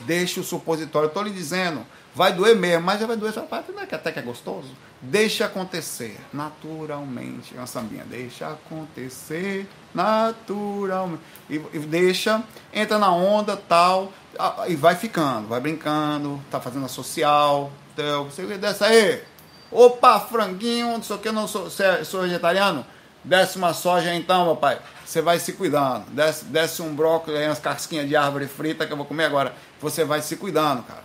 Deixa 0.00 0.40
o 0.40 0.42
supositório. 0.42 1.06
Estou 1.06 1.22
lhe 1.22 1.30
dizendo. 1.30 1.86
Vai 2.14 2.32
doer 2.32 2.54
mesmo, 2.54 2.84
mas 2.84 3.00
já 3.00 3.06
vai 3.06 3.16
doer 3.16 3.30
essa 3.30 3.42
parte, 3.42 3.72
não 3.72 3.82
é 3.82 3.86
que 3.86 3.94
até 3.94 4.12
que 4.12 4.20
é 4.20 4.22
gostoso? 4.22 4.68
Deixa 5.02 5.46
acontecer 5.46 6.16
naturalmente. 6.32 7.52
Uma 7.54 7.66
sambinha. 7.66 8.04
Deixa 8.04 8.46
acontecer 8.48 9.68
naturalmente. 9.92 11.20
E, 11.50 11.56
e, 11.56 11.78
deixa, 11.80 12.42
entra 12.72 12.98
na 12.98 13.12
onda 13.12 13.56
tal. 13.56 14.12
E 14.68 14.76
vai 14.76 14.94
ficando, 14.94 15.48
vai 15.48 15.60
brincando, 15.60 16.40
tá 16.50 16.60
fazendo 16.60 16.86
a 16.86 16.88
social. 16.88 17.72
Então, 17.92 18.24
você 18.26 18.44
desce 18.58 18.84
aí. 18.84 19.22
Opa, 19.70 20.20
franguinho, 20.20 20.92
não 20.92 21.02
sei 21.02 21.16
o 21.16 21.18
que, 21.18 21.32
não 21.32 21.48
sou, 21.48 21.66
é, 21.80 22.04
sou 22.04 22.22
vegetariano. 22.22 22.86
Desce 23.24 23.58
uma 23.58 23.74
soja 23.74 24.14
então, 24.14 24.44
meu 24.44 24.56
pai. 24.56 24.78
Você 25.04 25.20
vai 25.20 25.40
se 25.40 25.52
cuidando. 25.54 26.04
Desce, 26.10 26.44
desce 26.44 26.80
um 26.80 26.94
brócolis 26.94 27.40
aí, 27.40 27.46
umas 27.46 27.58
casquinhas 27.58 28.08
de 28.08 28.14
árvore 28.14 28.46
frita 28.46 28.86
que 28.86 28.92
eu 28.92 28.96
vou 28.96 29.06
comer 29.06 29.24
agora. 29.24 29.52
Você 29.80 30.04
vai 30.04 30.22
se 30.22 30.36
cuidando, 30.36 30.84
cara. 30.84 31.02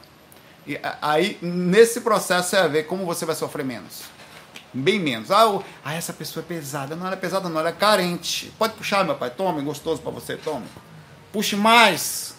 E 0.69 0.79
aí, 1.01 1.35
nesse 1.41 2.01
processo, 2.01 2.49
você 2.49 2.57
vai 2.57 2.69
ver 2.69 2.83
como 2.83 3.03
você 3.03 3.25
vai 3.25 3.35
sofrer 3.35 3.65
menos. 3.65 4.03
Bem 4.71 4.99
menos. 4.99 5.31
Ah, 5.31 5.49
o, 5.49 5.63
ah, 5.83 5.95
essa 5.95 6.13
pessoa 6.13 6.45
é 6.45 6.47
pesada. 6.47 6.95
Não, 6.95 7.07
ela 7.07 7.15
é 7.15 7.19
pesada, 7.19 7.49
não, 7.49 7.59
ela 7.59 7.69
é 7.69 7.71
carente. 7.71 8.53
Pode 8.55 8.73
puxar, 8.73 9.03
meu 9.03 9.15
pai. 9.15 9.31
Tome, 9.31 9.63
gostoso 9.63 9.99
para 9.99 10.11
você, 10.11 10.37
tome. 10.37 10.67
Puxe 11.33 11.55
mais. 11.55 12.35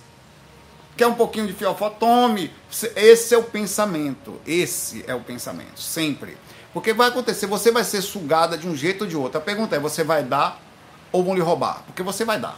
Quer 0.97 1.09
um 1.09 1.15
pouquinho 1.15 1.49
de 1.49 1.55
fiofó? 1.55 1.91
Tome. 1.91 2.53
Esse 2.95 3.35
é 3.35 3.37
o 3.37 3.43
pensamento. 3.43 4.41
Esse 4.47 5.05
é 5.09 5.15
o 5.15 5.21
pensamento. 5.21 5.81
Sempre. 5.81 6.39
Porque 6.73 6.93
vai 6.93 7.09
acontecer, 7.09 7.49
você 7.49 7.73
vai 7.73 7.83
ser 7.83 8.01
sugada 8.01 8.57
de 8.57 8.69
um 8.69 8.77
jeito 8.77 9.03
ou 9.03 9.09
de 9.09 9.17
outro. 9.17 9.39
A 9.39 9.41
pergunta 9.41 9.75
é: 9.75 9.81
você 9.81 10.05
vai 10.05 10.23
dar 10.23 10.63
ou 11.11 11.25
vão 11.25 11.35
lhe 11.35 11.41
roubar? 11.41 11.83
Porque 11.85 12.05
você 12.05 12.25
vai 12.25 12.39
dar. 12.39 12.57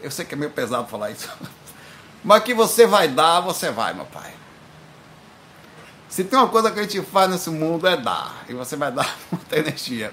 Eu 0.00 0.12
sei 0.12 0.24
que 0.24 0.34
é 0.34 0.36
meio 0.36 0.52
pesado 0.52 0.86
falar 0.86 1.10
isso. 1.10 1.28
Mas 2.22 2.44
que 2.44 2.54
você 2.54 2.86
vai 2.86 3.08
dar, 3.08 3.40
você 3.40 3.68
vai, 3.72 3.92
meu 3.94 4.04
pai. 4.04 4.39
Se 6.10 6.24
tem 6.24 6.36
uma 6.36 6.48
coisa 6.48 6.72
que 6.72 6.80
a 6.80 6.82
gente 6.82 7.00
faz 7.02 7.30
nesse 7.30 7.48
mundo 7.48 7.86
é 7.86 7.96
dar. 7.96 8.44
E 8.48 8.52
você 8.52 8.74
vai 8.74 8.90
dar 8.90 9.16
muita 9.30 9.56
energia 9.56 10.12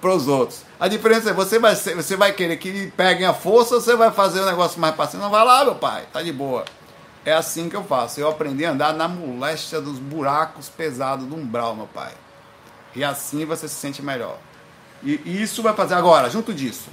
para 0.00 0.12
os 0.12 0.26
outros. 0.26 0.62
A 0.78 0.88
diferença 0.88 1.30
é 1.30 1.32
você 1.32 1.58
vai, 1.58 1.76
ser, 1.76 1.94
você 1.94 2.16
vai 2.16 2.32
querer 2.32 2.56
que 2.56 2.92
peguem 2.96 3.24
a 3.24 3.32
força 3.32 3.76
você 3.76 3.94
vai 3.94 4.10
fazer 4.10 4.40
o 4.40 4.44
negócio 4.44 4.80
mais 4.80 4.94
passivo. 4.96 5.22
Não 5.22 5.30
vai 5.30 5.44
lá, 5.44 5.64
meu 5.64 5.76
pai, 5.76 6.04
tá 6.12 6.20
de 6.20 6.32
boa. 6.32 6.64
É 7.24 7.32
assim 7.32 7.68
que 7.68 7.76
eu 7.76 7.84
faço. 7.84 8.20
Eu 8.20 8.28
aprendi 8.28 8.66
a 8.66 8.72
andar 8.72 8.92
na 8.92 9.06
moléstia 9.06 9.80
dos 9.80 10.00
buracos 10.00 10.68
pesados 10.68 11.26
do 11.26 11.36
umbral, 11.36 11.76
meu 11.76 11.86
pai. 11.86 12.12
E 12.94 13.04
assim 13.04 13.44
você 13.44 13.68
se 13.68 13.74
sente 13.74 14.02
melhor. 14.02 14.38
E, 15.02 15.20
e 15.24 15.42
isso 15.42 15.62
vai 15.62 15.74
fazer 15.74 15.94
agora, 15.94 16.28
junto 16.28 16.52
disso. 16.52 16.88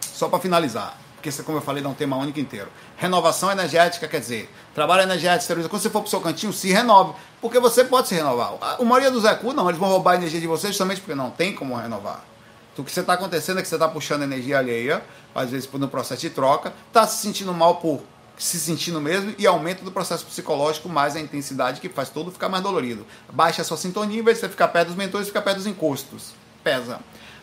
Só 0.00 0.28
para 0.28 0.38
finalizar, 0.38 0.96
porque 1.14 1.30
como 1.42 1.58
eu 1.58 1.62
falei, 1.62 1.82
dá 1.82 1.88
um 1.88 1.94
tema 1.94 2.16
único 2.16 2.38
inteiro. 2.38 2.68
Renovação 2.96 3.50
energética, 3.50 4.06
quer 4.06 4.20
dizer, 4.20 4.50
trabalho 4.78 5.02
energético, 5.02 5.68
quando 5.68 5.82
você 5.82 5.90
for 5.90 6.00
para 6.00 6.06
o 6.06 6.10
seu 6.10 6.20
cantinho, 6.20 6.52
se 6.52 6.70
renove. 6.70 7.14
Porque 7.40 7.58
você 7.58 7.84
pode 7.84 8.08
se 8.08 8.14
renovar. 8.14 8.54
A 8.60 8.82
maioria 8.84 9.10
dos 9.10 9.22
Zecu, 9.22 9.52
não, 9.52 9.68
eles 9.68 9.78
vão 9.78 9.88
roubar 9.88 10.12
a 10.12 10.16
energia 10.16 10.40
de 10.40 10.46
você 10.46 10.68
justamente 10.68 11.00
porque 11.00 11.14
não 11.14 11.30
tem 11.30 11.54
como 11.54 11.76
renovar. 11.76 12.24
Então, 12.72 12.82
o 12.82 12.86
que 12.86 12.92
você 12.92 13.00
está 13.00 13.14
acontecendo 13.14 13.58
é 13.58 13.62
que 13.62 13.68
você 13.68 13.74
está 13.74 13.88
puxando 13.88 14.22
energia 14.22 14.58
alheia, 14.58 15.02
às 15.34 15.50
vezes 15.50 15.68
no 15.72 15.88
processo 15.88 16.20
de 16.20 16.30
troca, 16.30 16.72
está 16.88 17.06
se 17.06 17.20
sentindo 17.22 17.52
mal 17.52 17.76
por 17.76 18.02
se 18.36 18.58
sentindo 18.60 19.00
mesmo 19.00 19.34
e 19.36 19.46
aumento 19.48 19.82
do 19.82 19.90
processo 19.90 20.24
psicológico 20.24 20.88
mais 20.88 21.16
a 21.16 21.20
intensidade 21.20 21.80
que 21.80 21.88
faz 21.88 22.08
tudo 22.08 22.30
ficar 22.30 22.48
mais 22.48 22.62
dolorido. 22.62 23.04
Baixa 23.32 23.62
a 23.62 23.64
sua 23.64 23.76
sintonia, 23.76 24.20
em 24.20 24.22
vez 24.22 24.36
de 24.36 24.42
você 24.42 24.48
ficar 24.48 24.68
perto 24.68 24.88
dos 24.88 24.96
mentores, 24.96 25.26
fica 25.26 25.42
perto 25.42 25.56
dos 25.56 25.66
encostos. 25.66 26.32
Pesa. 26.62 27.00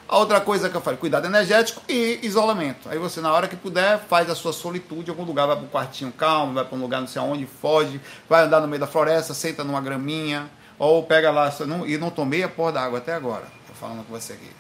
A 0.08 0.18
outra 0.18 0.40
coisa 0.40 0.70
que 0.70 0.78
eu 0.78 0.82
falei, 0.82 1.00
cuidado 1.00 1.26
energético 1.26 1.82
e 1.90 2.20
isolamento. 2.22 2.88
Aí 2.88 3.00
você, 3.00 3.20
na 3.22 3.34
hora 3.34 3.48
que 3.48 3.56
puder, 3.56 4.00
faz 4.08 4.30
a 4.30 4.36
sua 4.36 4.54
solitude 4.54 5.10
em 5.10 5.12
algum 5.12 5.24
lugar, 5.24 5.48
vai 5.48 5.56
para 5.56 5.66
um 5.66 5.70
quartinho 5.70 6.12
calmo, 6.12 6.54
vai 6.54 6.64
para 6.64 6.78
um 6.78 6.82
lugar 6.82 7.02
não 7.02 7.08
sei 7.08 7.20
aonde, 7.20 7.48
foge, 7.48 8.00
vai 8.30 8.44
andar 8.44 8.62
no 8.62 8.68
meio 8.68 8.80
da 8.80 8.86
floresta, 8.86 9.34
senta 9.34 9.64
numa 9.64 9.82
graminha, 9.82 10.48
ou 10.78 11.02
pega 11.04 11.32
lá, 11.32 11.52
não, 11.66 11.88
e 11.88 11.98
não 11.98 12.12
tomei 12.12 12.44
a 12.44 12.50
porra 12.50 12.74
da 12.74 12.84
água 12.84 13.00
até 13.00 13.14
agora. 13.14 13.46
Tô 13.68 13.74
falando 13.74 14.06
com 14.06 14.14
você 14.14 14.34
aqui. 14.34 14.52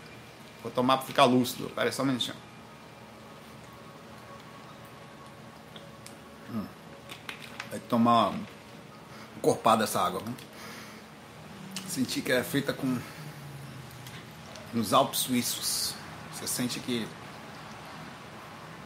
Vou 0.63 0.71
tomar 0.71 0.97
para 0.97 1.05
ficar 1.05 1.25
lúcido. 1.25 1.69
Pera 1.69 1.89
aí, 1.89 1.93
só 1.93 2.01
um 2.01 2.07
minutinho. 2.07 2.35
Hum. 6.51 6.65
Vai 7.69 7.79
tomar 7.81 8.29
um 8.29 9.39
corpado 9.43 9.81
dessa 9.81 10.01
água. 10.01 10.21
Viu? 10.25 10.33
Senti 11.87 12.21
que 12.21 12.31
é 12.31 12.43
feita 12.43 12.73
com 12.73 12.97
nos 14.75 14.93
Alpes 14.93 15.21
suíços. 15.21 15.95
Você 16.33 16.45
sente 16.45 16.79
que 16.79 17.07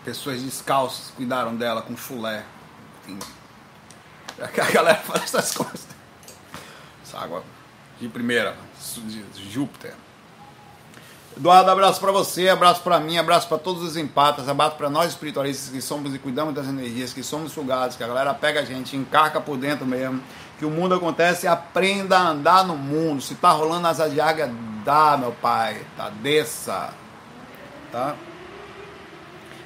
pessoas 0.05 0.41
descalças 0.41 1.11
cuidaram 1.15 1.55
dela 1.55 1.81
com 1.81 1.97
chulé. 1.97 2.45
Tem... 3.05 3.17
A 4.39 4.71
galera 4.71 4.99
faz 4.99 5.23
essas 5.23 5.53
coisas. 5.53 5.87
Essa 7.03 7.17
água 7.17 7.43
de 7.99 8.07
primeira, 8.07 8.55
de 8.95 9.51
Júpiter. 9.51 9.93
Eduardo, 11.35 11.69
abraço 11.71 11.99
para 11.99 12.11
você, 12.11 12.49
abraço 12.49 12.81
para 12.81 12.99
mim, 12.99 13.17
abraço 13.17 13.47
para 13.47 13.57
todos 13.57 13.83
os 13.83 13.95
empatas, 13.95 14.49
abraço 14.49 14.75
para 14.75 14.89
nós 14.89 15.09
espiritualistas 15.09 15.69
que 15.69 15.81
somos 15.81 16.13
e 16.13 16.19
cuidamos 16.19 16.53
das 16.53 16.67
energias, 16.67 17.13
que 17.13 17.23
somos 17.23 17.51
sugados, 17.51 17.95
que 17.95 18.03
a 18.03 18.07
galera 18.07 18.33
pega 18.33 18.61
a 18.61 18.65
gente, 18.65 18.95
encarca 18.95 19.39
por 19.39 19.57
dentro 19.57 19.85
mesmo, 19.85 20.21
que 20.57 20.65
o 20.65 20.69
mundo 20.69 20.95
acontece, 20.95 21.47
aprenda 21.47 22.17
a 22.17 22.29
andar 22.29 22.65
no 22.65 22.75
mundo. 22.75 23.21
Se 23.21 23.35
tá 23.35 23.51
rolando 23.51 23.87
asa 23.87 24.09
de 24.09 24.19
águia, 24.19 24.51
dá, 24.89 25.15
meu 25.15 25.31
pai, 25.33 25.85
tá, 25.95 26.09
desça, 26.09 26.89
tá? 27.91 28.15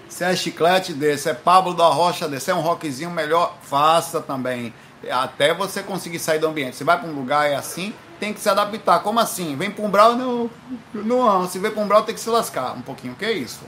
Se 0.10 0.26
é 0.26 0.36
chiclete 0.36 0.92
desse, 0.92 1.30
é 1.30 1.34
Pablo 1.34 1.74
da 1.74 1.88
Rocha 1.88 2.28
desse, 2.28 2.52
é 2.52 2.54
um 2.54 2.60
rockzinho 2.60 3.10
melhor, 3.10 3.56
faça 3.62 4.20
também. 4.20 4.74
Até 5.10 5.54
você 5.54 5.82
conseguir 5.82 6.20
sair 6.20 6.40
do 6.40 6.48
ambiente. 6.48 6.76
Você 6.76 6.84
vai 6.84 7.00
para 7.00 7.08
um 7.08 7.14
lugar 7.14 7.50
é 7.50 7.56
assim, 7.56 7.94
tem 8.20 8.34
que 8.34 8.42
se 8.42 8.50
adaptar. 8.50 9.00
Como 9.00 9.18
assim? 9.20 9.56
Vem 9.56 9.72
para 9.72 9.86
um 9.86 9.90
brau, 9.90 10.14
não, 10.14 10.50
não. 10.94 11.48
Se 11.48 11.58
vem 11.58 11.72
para 11.72 11.82
um 11.82 11.88
brau, 11.88 12.04
tem 12.04 12.14
que 12.14 12.22
se 12.22 12.30
lascar 12.30 12.74
um 12.74 12.82
pouquinho. 12.82 13.16
Que 13.16 13.26
é 13.26 13.32
isso? 13.32 13.64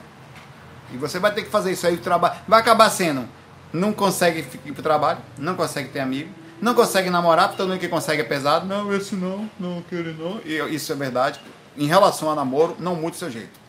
E 0.94 0.98
você 0.98 1.20
vai 1.20 1.34
ter 1.34 1.44
que 1.44 1.50
fazer 1.50 1.72
isso 1.72 1.88
aí, 1.88 1.96
o 1.96 2.00
trabalho. 2.00 2.36
Vai 2.48 2.60
acabar 2.60 2.90
sendo. 2.90 3.28
Não 3.72 3.94
consegue 3.94 4.46
ir 4.66 4.72
para 4.74 4.80
o 4.80 4.84
trabalho, 4.84 5.20
não 5.38 5.56
consegue 5.56 5.90
ter 5.90 6.02
amigo, 6.02 6.30
não 6.62 6.74
consegue 6.74 7.10
namorar, 7.10 7.56
todo 7.56 7.68
mundo 7.68 7.80
que 7.80 7.88
consegue 7.88 8.22
é 8.22 8.26
pesado. 8.26 8.66
Não, 8.66 8.94
esse 8.94 9.16
não, 9.16 9.50
não, 9.60 9.80
aquele 9.80 10.14
não. 10.14 10.40
E 10.46 10.58
isso 10.74 10.92
é 10.92 10.96
verdade. 10.96 11.40
Em 11.78 11.88
relação 11.88 12.32
a 12.32 12.36
namoro, 12.36 12.76
não 12.80 12.96
mude 12.96 13.18
seu 13.18 13.30
jeito. 13.30 13.60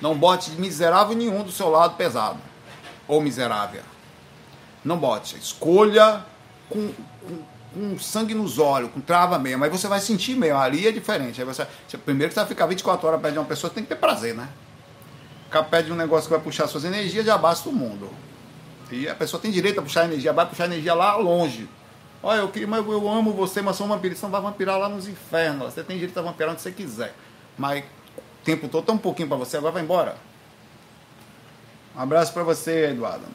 Não 0.00 0.16
bote 0.16 0.50
miserável 0.52 1.16
nenhum 1.16 1.42
do 1.42 1.52
seu 1.52 1.68
lado 1.68 1.96
pesado. 1.96 2.38
Ou 3.06 3.20
miserável. 3.20 3.82
Não 4.84 4.98
bote. 4.98 5.36
Escolha 5.36 6.24
com, 6.68 6.92
com, 7.20 7.38
com 7.74 7.98
sangue 7.98 8.34
nos 8.34 8.58
olhos, 8.58 8.90
com 8.90 9.00
trava 9.00 9.38
mesmo. 9.38 9.62
Aí 9.64 9.70
você 9.70 9.86
vai 9.86 10.00
sentir 10.00 10.34
meio. 10.34 10.56
Ali 10.56 10.86
é 10.86 10.92
diferente. 10.92 11.40
Aí 11.40 11.46
você, 11.46 11.66
primeiro 12.04 12.30
que 12.30 12.34
você 12.34 12.40
vai 12.40 12.48
ficar 12.48 12.66
24 12.66 13.06
horas 13.06 13.20
perto 13.20 13.32
de 13.34 13.38
uma 13.38 13.44
pessoa, 13.44 13.70
tem 13.70 13.82
que 13.82 13.90
ter 13.90 13.96
prazer, 13.96 14.34
né? 14.34 14.48
Ficar 15.44 15.64
perto 15.64 15.86
de 15.86 15.92
um 15.92 15.96
negócio 15.96 16.28
que 16.28 16.34
vai 16.34 16.42
puxar 16.42 16.66
suas 16.66 16.84
energias, 16.84 17.24
já 17.24 17.36
basta 17.36 17.68
o 17.68 17.72
mundo. 17.72 18.08
E 18.90 19.08
a 19.08 19.14
pessoa 19.14 19.40
tem 19.40 19.50
direito 19.50 19.78
a 19.78 19.82
puxar 19.82 20.04
energia, 20.04 20.32
vai 20.32 20.46
puxar 20.46 20.64
energia 20.64 20.94
lá 20.94 21.16
longe. 21.16 21.68
Olha, 22.26 22.38
eu, 22.38 22.68
mas 22.68 22.86
eu 22.86 23.06
amo 23.10 23.34
você, 23.34 23.60
mas 23.60 23.76
sou 23.76 23.84
um 23.84 23.90
vampiro. 23.90 24.16
Não 24.22 24.30
vai 24.30 24.40
vampirar 24.40 24.78
lá 24.78 24.88
nos 24.88 25.06
infernos. 25.06 25.74
Você 25.74 25.84
tem 25.84 25.98
direito 25.98 26.18
a 26.18 26.22
vampirar 26.22 26.52
onde 26.52 26.62
você 26.62 26.72
quiser. 26.72 27.14
Mas 27.58 27.84
o 27.84 28.44
tempo 28.44 28.66
todo, 28.66 28.86
tão 28.86 28.94
um 28.94 28.98
pouquinho 28.98 29.28
para 29.28 29.36
você, 29.36 29.58
agora 29.58 29.74
vai 29.74 29.82
embora. 29.82 30.16
Um 31.94 32.00
abraço 32.00 32.32
para 32.32 32.42
você, 32.42 32.86
Eduardo. 32.86 33.26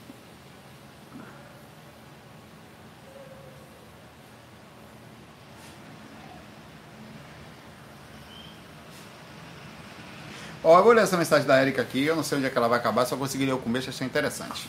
Ó, 10.63 10.79
eu 10.79 10.83
vou 10.83 10.93
ler 10.93 11.03
essa 11.03 11.15
mensagem 11.15 11.47
da 11.47 11.61
Erika 11.61 11.83
aqui, 11.83 12.03
eu 12.03 12.15
não 12.15 12.23
sei 12.23 12.39
onde 12.39 12.47
é 12.47 12.49
que 12.49 12.57
ela 12.57 12.67
vai 12.67 12.79
acabar, 12.79 13.05
só 13.05 13.15
consegui 13.15 13.45
ler 13.45 13.53
o 13.53 13.59
começo, 13.59 13.89
achei 13.89 14.05
interessante. 14.05 14.67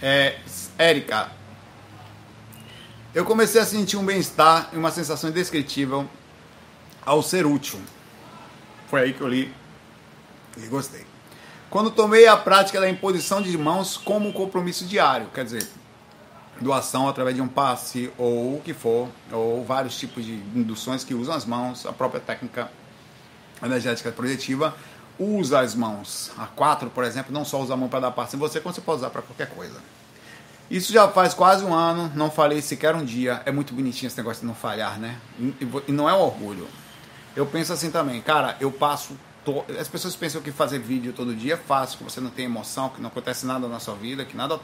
É, 0.00 0.38
Érica, 0.76 1.37
eu 3.14 3.24
comecei 3.24 3.60
a 3.60 3.64
sentir 3.64 3.96
um 3.96 4.04
bem-estar 4.04 4.68
e 4.72 4.76
uma 4.76 4.90
sensação 4.90 5.30
indescritível 5.30 6.08
ao 7.04 7.22
ser 7.22 7.46
útil. 7.46 7.80
Foi 8.88 9.00
aí 9.00 9.12
que 9.12 9.20
eu 9.20 9.28
li 9.28 9.52
e 10.56 10.66
gostei. 10.66 11.06
Quando 11.70 11.90
tomei 11.90 12.26
a 12.26 12.36
prática 12.36 12.80
da 12.80 12.88
imposição 12.88 13.40
de 13.42 13.56
mãos 13.56 13.96
como 13.96 14.28
um 14.28 14.32
compromisso 14.32 14.84
diário, 14.84 15.28
quer 15.34 15.44
dizer, 15.44 15.66
doação 16.60 17.08
através 17.08 17.36
de 17.36 17.42
um 17.42 17.48
passe 17.48 18.10
ou 18.18 18.56
o 18.56 18.60
que 18.62 18.74
for, 18.74 19.08
ou 19.32 19.64
vários 19.64 19.98
tipos 19.98 20.24
de 20.24 20.32
induções 20.54 21.04
que 21.04 21.14
usam 21.14 21.34
as 21.34 21.44
mãos, 21.44 21.86
a 21.86 21.92
própria 21.92 22.20
técnica 22.20 22.70
energética 23.62 24.12
projetiva 24.12 24.74
usa 25.18 25.60
as 25.60 25.74
mãos. 25.74 26.30
A 26.38 26.46
4, 26.46 26.90
por 26.90 27.04
exemplo, 27.04 27.32
não 27.32 27.44
só 27.44 27.60
usa 27.60 27.74
a 27.74 27.76
mão 27.76 27.88
para 27.88 28.00
dar 28.00 28.10
passe 28.10 28.36
em 28.36 28.38
você, 28.38 28.60
como 28.60 28.74
você 28.74 28.80
pode 28.80 28.98
usar 28.98 29.10
para 29.10 29.22
qualquer 29.22 29.48
coisa. 29.48 29.80
Isso 30.70 30.92
já 30.92 31.08
faz 31.08 31.32
quase 31.32 31.64
um 31.64 31.72
ano, 31.72 32.12
não 32.14 32.30
falei 32.30 32.60
sequer 32.60 32.94
um 32.94 33.04
dia. 33.04 33.42
É 33.46 33.50
muito 33.50 33.72
bonitinho 33.72 34.08
esse 34.08 34.16
negócio 34.16 34.42
de 34.42 34.46
não 34.46 34.54
falhar, 34.54 34.98
né? 34.98 35.18
E 35.86 35.92
não 35.92 36.08
é 36.08 36.12
um 36.12 36.20
orgulho. 36.20 36.68
Eu 37.34 37.46
penso 37.46 37.72
assim 37.72 37.90
também, 37.90 38.20
cara, 38.20 38.56
eu 38.60 38.70
passo. 38.70 39.16
To... 39.44 39.64
As 39.78 39.88
pessoas 39.88 40.14
pensam 40.14 40.42
que 40.42 40.52
fazer 40.52 40.78
vídeo 40.78 41.12
todo 41.12 41.34
dia 41.34 41.54
é 41.54 41.56
fácil, 41.56 41.98
que 41.98 42.04
você 42.04 42.20
não 42.20 42.30
tem 42.30 42.44
emoção, 42.44 42.90
que 42.90 43.00
não 43.00 43.08
acontece 43.08 43.46
nada 43.46 43.66
na 43.66 43.80
sua 43.80 43.94
vida, 43.94 44.24
que 44.24 44.36
nada. 44.36 44.60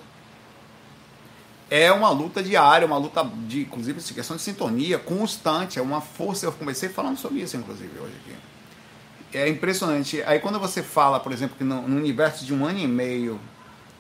É 1.71 1.91
uma 1.91 2.11
luta 2.11 2.43
diária, 2.43 2.87
uma 2.87 2.99
luta 2.99 3.25
de, 3.47 3.63
inclusive, 3.63 4.01
questão 4.01 4.37
de 4.37 4.43
sintonia 4.43 4.99
constante, 4.99 5.79
é 5.79 5.83
uma 5.83 6.03
força. 6.03 6.45
Eu 6.45 6.53
comecei 6.53 6.91
falando 6.91 7.17
sobre 7.17 7.41
isso, 7.41 7.57
inclusive, 7.57 7.99
hoje 7.99 8.13
aqui 8.23 8.37
é 9.35 9.49
impressionante. 9.49 10.23
Aí 10.23 10.39
quando 10.39 10.59
você 10.59 10.83
fala, 10.83 11.19
por 11.19 11.33
exemplo, 11.33 11.57
que 11.57 11.65
no, 11.65 11.83
no, 11.89 11.97
universo 11.97 12.45
de 12.45 12.55
um 12.55 12.65
ano 12.65 12.79
e 12.79 12.87
meio, 12.87 13.41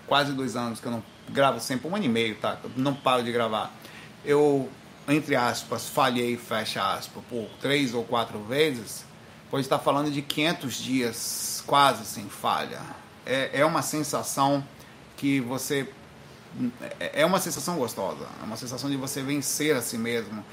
quase 0.06 0.32
dois 0.32 0.54
anos, 0.56 0.80
que 0.80 0.86
eu 0.86 0.92
não 0.92 1.02
gravo 1.28 1.60
sempre, 1.60 1.88
um 1.88 1.94
ano 1.94 2.04
e 2.04 2.08
meio, 2.08 2.34
tá? 2.36 2.58
Não 2.76 2.94
paro 2.94 3.22
de 3.22 3.32
gravar. 3.32 3.74
Eu, 4.24 4.68
entre 5.08 5.36
aspas, 5.36 5.88
falhei, 5.88 6.36
fecha 6.36 6.94
aspas, 6.94 7.22
por 7.28 7.48
três 7.60 7.94
ou 7.94 8.04
quatro 8.04 8.38
vezes, 8.40 9.04
pode 9.50 9.62
estar 9.62 9.78
falando 9.78 10.10
de 10.10 10.22
500 10.22 10.74
dias 10.76 11.64
quase 11.66 12.04
sem 12.04 12.28
falha. 12.28 12.80
É, 13.26 13.60
é 13.60 13.64
uma 13.64 13.82
sensação 13.82 14.64
que 15.16 15.40
você 15.40 15.88
é, 17.00 17.22
é 17.22 17.26
uma 17.26 17.40
sensação 17.40 17.76
gostosa, 17.76 18.26
é 18.40 18.44
uma 18.44 18.56
sensação 18.56 18.88
de 18.88 18.96
você 18.96 19.22
vencer 19.22 19.74
a 19.76 19.82
si 19.82 19.98
mesmo, 19.98 20.44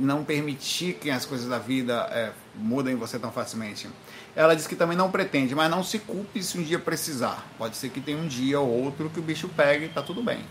não 0.00 0.24
permitir 0.24 0.94
que 0.94 1.10
as 1.10 1.24
coisas 1.24 1.48
da 1.48 1.58
vida 1.58 2.08
é, 2.10 2.32
mudem 2.56 2.96
você 2.96 3.18
tão 3.18 3.30
facilmente. 3.30 3.88
Ela 4.36 4.54
diz 4.54 4.66
que 4.66 4.74
também 4.74 4.96
não 4.96 5.10
pretende, 5.10 5.54
mas 5.54 5.70
não 5.70 5.84
se 5.84 5.98
culpe 5.98 6.42
se 6.42 6.58
um 6.58 6.62
dia 6.62 6.78
precisar. 6.78 7.46
Pode 7.56 7.76
ser 7.76 7.90
que 7.90 8.00
tenha 8.00 8.18
um 8.18 8.26
dia 8.26 8.58
ou 8.58 8.68
outro 8.68 9.08
que 9.08 9.20
o 9.20 9.22
bicho 9.22 9.48
pegue 9.48 9.84
e 9.86 9.88
tá 9.88 10.02
tudo 10.02 10.22
bem. 10.22 10.44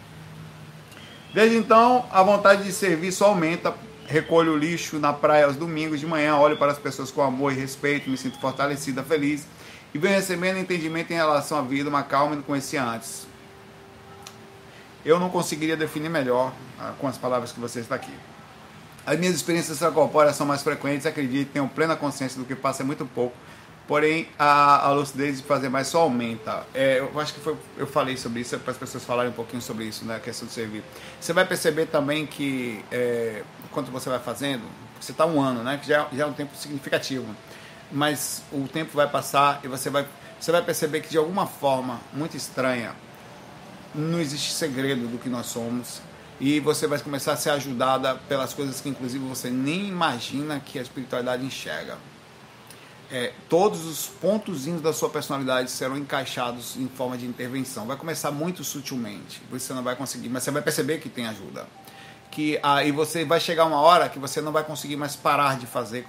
Desde 1.34 1.58
então, 1.58 2.06
a 2.12 2.24
vontade 2.24 2.64
de 2.64 2.72
servir 2.72 3.12
só 3.12 3.26
aumenta. 3.26 3.74
Recolho 4.06 4.54
o 4.54 4.58
lixo 4.58 5.00
na 5.00 5.14
praia 5.14 5.46
aos 5.46 5.56
domingos 5.56 6.00
de 6.00 6.06
manhã, 6.06 6.36
olho 6.36 6.58
para 6.58 6.72
as 6.72 6.78
pessoas 6.78 7.10
com 7.10 7.22
amor 7.22 7.54
e 7.54 7.56
respeito, 7.56 8.10
me 8.10 8.18
sinto 8.18 8.38
fortalecida, 8.40 9.02
feliz 9.02 9.48
e 9.94 9.98
venho 9.98 10.16
recebendo 10.16 10.58
entendimento 10.58 11.12
em 11.12 11.16
relação 11.16 11.58
à 11.58 11.62
vida, 11.62 11.90
uma 11.90 12.04
calma 12.04 12.36
que 12.36 12.44
conhecia 12.44 12.84
antes. 12.84 13.28
Eu 15.06 15.20
não 15.20 15.30
conseguiria 15.30 15.78
definir 15.78 16.10
melhor 16.10 16.52
ah, 16.80 16.94
com 17.00 17.08
as 17.08 17.18
palavras 17.18 17.52
que 17.52 17.60
você 17.60 17.80
está 17.80 17.96
aqui. 17.96 18.14
As 19.06 19.20
minhas 19.20 19.36
experiências 19.36 19.78
extracorpóreas 19.78 20.36
são 20.36 20.48
mais 20.48 20.64
frequentes, 20.64 21.06
acredito, 21.06 21.52
tenho 21.52 21.68
plena 21.68 21.96
consciência 21.96 22.40
do 22.40 22.46
que 22.46 22.56
passa 22.56 22.84
é 22.84 22.86
muito 22.86 23.06
pouco 23.06 23.36
porém 23.88 24.28
a, 24.40 24.88
a 24.88 24.92
lucidez 24.92 25.38
de 25.38 25.44
fazer 25.44 25.70
mais 25.70 25.88
só 25.88 26.02
aumenta. 26.02 26.66
É, 26.74 27.00
eu 27.00 27.20
acho 27.20 27.34
que 27.34 27.40
foi, 27.40 27.56
eu 27.78 27.86
falei 27.86 28.16
sobre 28.18 28.42
isso, 28.42 28.58
para 28.60 28.72
as 28.72 28.78
pessoas 28.78 29.04
falarem 29.04 29.32
um 29.32 29.36
pouquinho 29.36 29.62
sobre 29.62 29.86
isso, 29.86 30.06
né, 30.06 30.16
a 30.16 30.20
questão 30.20 30.48
de 30.48 30.54
servir. 30.54 30.84
Você 31.20 31.34
vai 31.34 31.46
perceber 31.46 31.88
também 31.88 32.26
que, 32.26 32.84
é, 32.92 33.44
enquanto 33.66 33.92
você 33.92 34.10
vai 34.10 34.20
fazendo, 34.20 34.64
você 35.00 35.12
está 35.12 35.26
um 35.26 35.42
ano, 35.42 35.64
né, 35.64 35.78
que 35.82 35.88
já, 35.88 36.08
já 36.14 36.24
é 36.24 36.26
um 36.26 36.34
tempo 36.34 36.56
significativo, 36.56 37.26
mas 37.92 38.42
o 38.52 38.68
tempo 38.68 38.96
vai 38.96 39.10
passar 39.10 39.60
e 39.64 39.68
você 39.68 39.90
vai, 39.90 40.08
você 40.40 40.52
vai 40.52 40.62
perceber 40.62 41.02
que 41.02 41.10
de 41.10 41.18
alguma 41.18 41.46
forma 41.46 42.00
muito 42.14 42.38
estranha, 42.38 42.96
não 43.94 44.20
existe 44.20 44.54
segredo 44.54 45.08
do 45.08 45.20
que 45.20 45.30
nós 45.30 45.48
somos, 45.48 46.02
e 46.40 46.60
você 46.60 46.88
vai 46.88 47.00
começar 47.00 47.34
a 47.34 47.38
ser 47.38 47.52
ajudada 47.52 48.16
pelas 48.28 48.54
coisas 48.54 48.82
que 48.82 48.90
inclusive 48.90 49.24
você 49.24 49.50
nem 49.52 49.88
imagina 49.88 50.60
que 50.60 50.80
a 50.80 50.82
espiritualidade 50.82 51.46
enxerga 51.46 51.98
é, 53.14 53.32
todos 53.48 53.86
os 53.86 54.08
pontozinhos 54.08 54.82
da 54.82 54.92
sua 54.92 55.08
personalidade 55.08 55.70
serão 55.70 55.96
encaixados 55.96 56.76
em 56.76 56.88
forma 56.88 57.16
de 57.16 57.28
intervenção. 57.28 57.86
Vai 57.86 57.96
começar 57.96 58.32
muito 58.32 58.64
sutilmente, 58.64 59.40
você 59.52 59.72
não 59.72 59.84
vai 59.84 59.96
conseguir, 59.96 60.30
mas 60.30 60.42
você 60.42 60.50
vai 60.50 60.64
perceber 60.64 60.98
que 60.98 61.10
tem 61.10 61.28
ajuda. 61.28 61.68
Que 62.32 62.60
aí 62.64 62.92
você 62.92 63.24
vai 63.24 63.40
chegar 63.40 63.66
uma 63.66 63.80
hora 63.80 64.10
que 64.10 64.18
você 64.18 64.42
não 64.42 64.52
vai 64.52 64.64
conseguir 64.64 64.96
mais 64.96 65.16
parar 65.16 65.60
de 65.60 65.68
fazer 65.68 66.04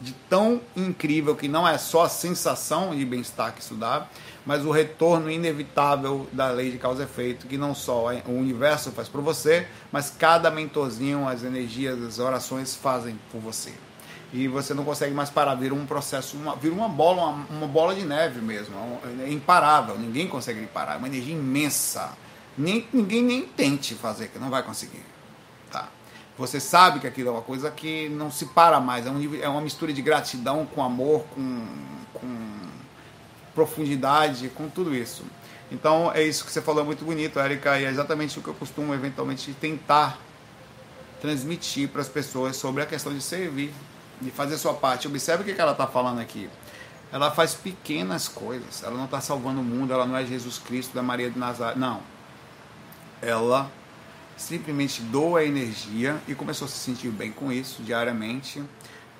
de 0.00 0.12
tão 0.30 0.62
incrível 0.74 1.36
que 1.36 1.46
não 1.46 1.68
é 1.68 1.76
só 1.76 2.04
a 2.04 2.08
sensação 2.08 2.96
de 2.96 3.04
bem-estar 3.04 3.52
que 3.52 3.60
isso 3.60 3.74
dá, 3.74 4.06
mas 4.46 4.64
o 4.64 4.70
retorno 4.70 5.30
inevitável 5.30 6.26
da 6.32 6.50
lei 6.50 6.70
de 6.70 6.78
causa 6.78 7.02
e 7.02 7.04
efeito, 7.04 7.46
que 7.46 7.58
não 7.58 7.74
só 7.74 8.06
o 8.26 8.32
universo 8.32 8.90
faz 8.92 9.08
por 9.10 9.20
você, 9.20 9.66
mas 9.92 10.08
cada 10.08 10.50
mentorzinho, 10.50 11.28
as 11.28 11.44
energias, 11.44 12.02
as 12.02 12.18
orações 12.18 12.74
fazem 12.74 13.18
por 13.30 13.42
você 13.42 13.74
e 14.34 14.48
você 14.48 14.74
não 14.74 14.84
consegue 14.84 15.14
mais 15.14 15.30
parar, 15.30 15.54
vira 15.54 15.72
um 15.72 15.86
processo, 15.86 16.36
uma, 16.36 16.56
vira 16.56 16.74
uma 16.74 16.88
bola, 16.88 17.22
uma, 17.22 17.46
uma 17.50 17.66
bola 17.68 17.94
de 17.94 18.04
neve 18.04 18.40
mesmo, 18.40 18.74
é 19.24 19.30
imparável, 19.30 19.96
ninguém 19.96 20.26
consegue 20.26 20.66
parar, 20.66 20.94
é 20.94 20.96
uma 20.96 21.06
energia 21.06 21.36
imensa. 21.36 22.10
Nem, 22.58 22.84
ninguém 22.92 23.22
nem 23.22 23.42
tente 23.42 23.94
fazer, 23.94 24.26
que 24.28 24.38
não 24.40 24.50
vai 24.50 24.64
conseguir. 24.64 25.04
Tá? 25.70 25.88
Você 26.36 26.58
sabe 26.58 26.98
que 26.98 27.06
aquilo 27.06 27.28
é 27.28 27.30
uma 27.30 27.42
coisa 27.42 27.70
que 27.70 28.08
não 28.08 28.28
se 28.28 28.46
para 28.46 28.80
mais, 28.80 29.06
é, 29.06 29.10
um, 29.10 29.34
é 29.40 29.48
uma 29.48 29.60
mistura 29.60 29.92
de 29.92 30.02
gratidão 30.02 30.66
com 30.66 30.82
amor, 30.82 31.24
com, 31.32 31.64
com 32.12 32.48
profundidade, 33.54 34.48
com 34.48 34.68
tudo 34.68 34.92
isso. 34.96 35.22
Então 35.70 36.10
é 36.12 36.24
isso 36.24 36.44
que 36.44 36.50
você 36.50 36.60
falou, 36.60 36.82
é 36.82 36.84
muito 36.84 37.04
bonito, 37.04 37.38
Érica, 37.38 37.78
e 37.78 37.84
é 37.84 37.88
exatamente 37.88 38.36
o 38.36 38.42
que 38.42 38.48
eu 38.48 38.54
costumo 38.54 38.92
eventualmente 38.94 39.52
tentar 39.54 40.18
transmitir 41.20 41.88
para 41.88 42.00
as 42.00 42.08
pessoas 42.08 42.56
sobre 42.56 42.82
a 42.82 42.86
questão 42.86 43.14
de 43.14 43.22
servir 43.22 43.72
de 44.24 44.30
fazer 44.30 44.58
sua 44.58 44.74
parte. 44.74 45.06
Observe 45.06 45.42
o 45.42 45.54
que 45.54 45.60
ela 45.60 45.72
está 45.72 45.86
falando 45.86 46.20
aqui. 46.20 46.48
Ela 47.12 47.30
faz 47.30 47.54
pequenas 47.54 48.26
coisas. 48.26 48.82
Ela 48.82 48.96
não 48.96 49.04
está 49.04 49.20
salvando 49.20 49.60
o 49.60 49.64
mundo. 49.64 49.92
Ela 49.92 50.06
não 50.06 50.16
é 50.16 50.24
Jesus 50.24 50.58
Cristo 50.58 50.94
da 50.94 51.02
Maria 51.02 51.30
de 51.30 51.38
Nazaré. 51.38 51.76
Não. 51.76 52.00
Ela 53.22 53.70
simplesmente 54.36 55.00
doa 55.02 55.44
energia 55.44 56.16
e 56.26 56.34
começou 56.34 56.66
a 56.66 56.68
se 56.68 56.78
sentir 56.78 57.10
bem 57.10 57.30
com 57.30 57.52
isso 57.52 57.82
diariamente. 57.82 58.62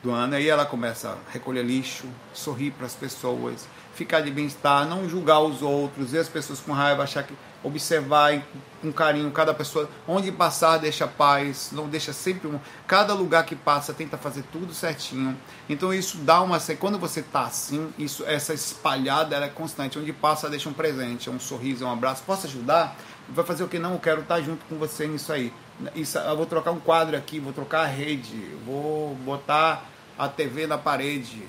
do 0.04 0.10
ano. 0.10 0.34
Aí 0.36 0.48
ela 0.48 0.66
começa 0.66 1.10
a 1.10 1.32
recolher 1.32 1.64
lixo, 1.64 2.06
sorrir 2.34 2.70
para 2.72 2.86
as 2.86 2.94
pessoas, 2.94 3.66
ficar 3.94 4.20
de 4.20 4.30
bem-estar, 4.30 4.86
não 4.86 5.08
julgar 5.08 5.40
os 5.40 5.62
outros, 5.62 6.10
ver 6.10 6.18
as 6.18 6.28
pessoas 6.28 6.60
com 6.60 6.72
raiva, 6.72 7.02
achar 7.02 7.22
que 7.24 7.34
observar 7.64 8.40
com 8.82 8.92
carinho 8.92 9.30
cada 9.30 9.54
pessoa, 9.54 9.88
onde 10.06 10.30
passar 10.30 10.76
deixa 10.76 11.08
paz, 11.08 11.70
não 11.72 11.88
deixa 11.88 12.12
sempre 12.12 12.46
um, 12.46 12.60
cada 12.86 13.14
lugar 13.14 13.44
que 13.44 13.56
passa 13.56 13.94
tenta 13.94 14.18
fazer 14.18 14.44
tudo 14.52 14.74
certinho. 14.74 15.36
Então 15.68 15.92
isso 15.92 16.18
dá 16.18 16.42
uma 16.42 16.60
quando 16.78 16.98
você 16.98 17.22
tá 17.22 17.44
assim, 17.44 17.92
isso 17.98 18.22
essa 18.26 18.52
espalhada 18.52 19.34
ela 19.34 19.46
é 19.46 19.48
constante, 19.48 19.98
onde 19.98 20.12
passa 20.12 20.50
deixa 20.50 20.68
um 20.68 20.74
presente, 20.74 21.30
um 21.30 21.40
sorriso, 21.40 21.86
um 21.86 21.90
abraço, 21.90 22.22
posso 22.24 22.46
ajudar? 22.46 22.96
Vai 23.28 23.44
fazer 23.44 23.64
o 23.64 23.68
que 23.68 23.78
não, 23.78 23.94
eu 23.94 23.98
quero 23.98 24.20
estar 24.20 24.40
junto 24.42 24.64
com 24.66 24.76
você 24.76 25.06
nisso 25.06 25.32
aí. 25.32 25.50
Isso, 25.94 26.18
eu 26.18 26.36
vou 26.36 26.44
trocar 26.44 26.70
um 26.70 26.78
quadro 26.78 27.16
aqui, 27.16 27.40
vou 27.40 27.52
trocar 27.52 27.80
a 27.80 27.86
rede, 27.86 28.54
vou 28.66 29.14
botar 29.16 29.82
a 30.18 30.28
TV 30.28 30.66
na 30.66 30.76
parede. 30.76 31.42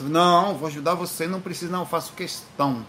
Não, 0.00 0.54
vou 0.54 0.68
ajudar 0.68 0.94
você, 0.94 1.26
não 1.26 1.40
precisa, 1.40 1.70
não, 1.72 1.80
eu 1.80 1.86
faço 1.86 2.12
questão. 2.12 2.84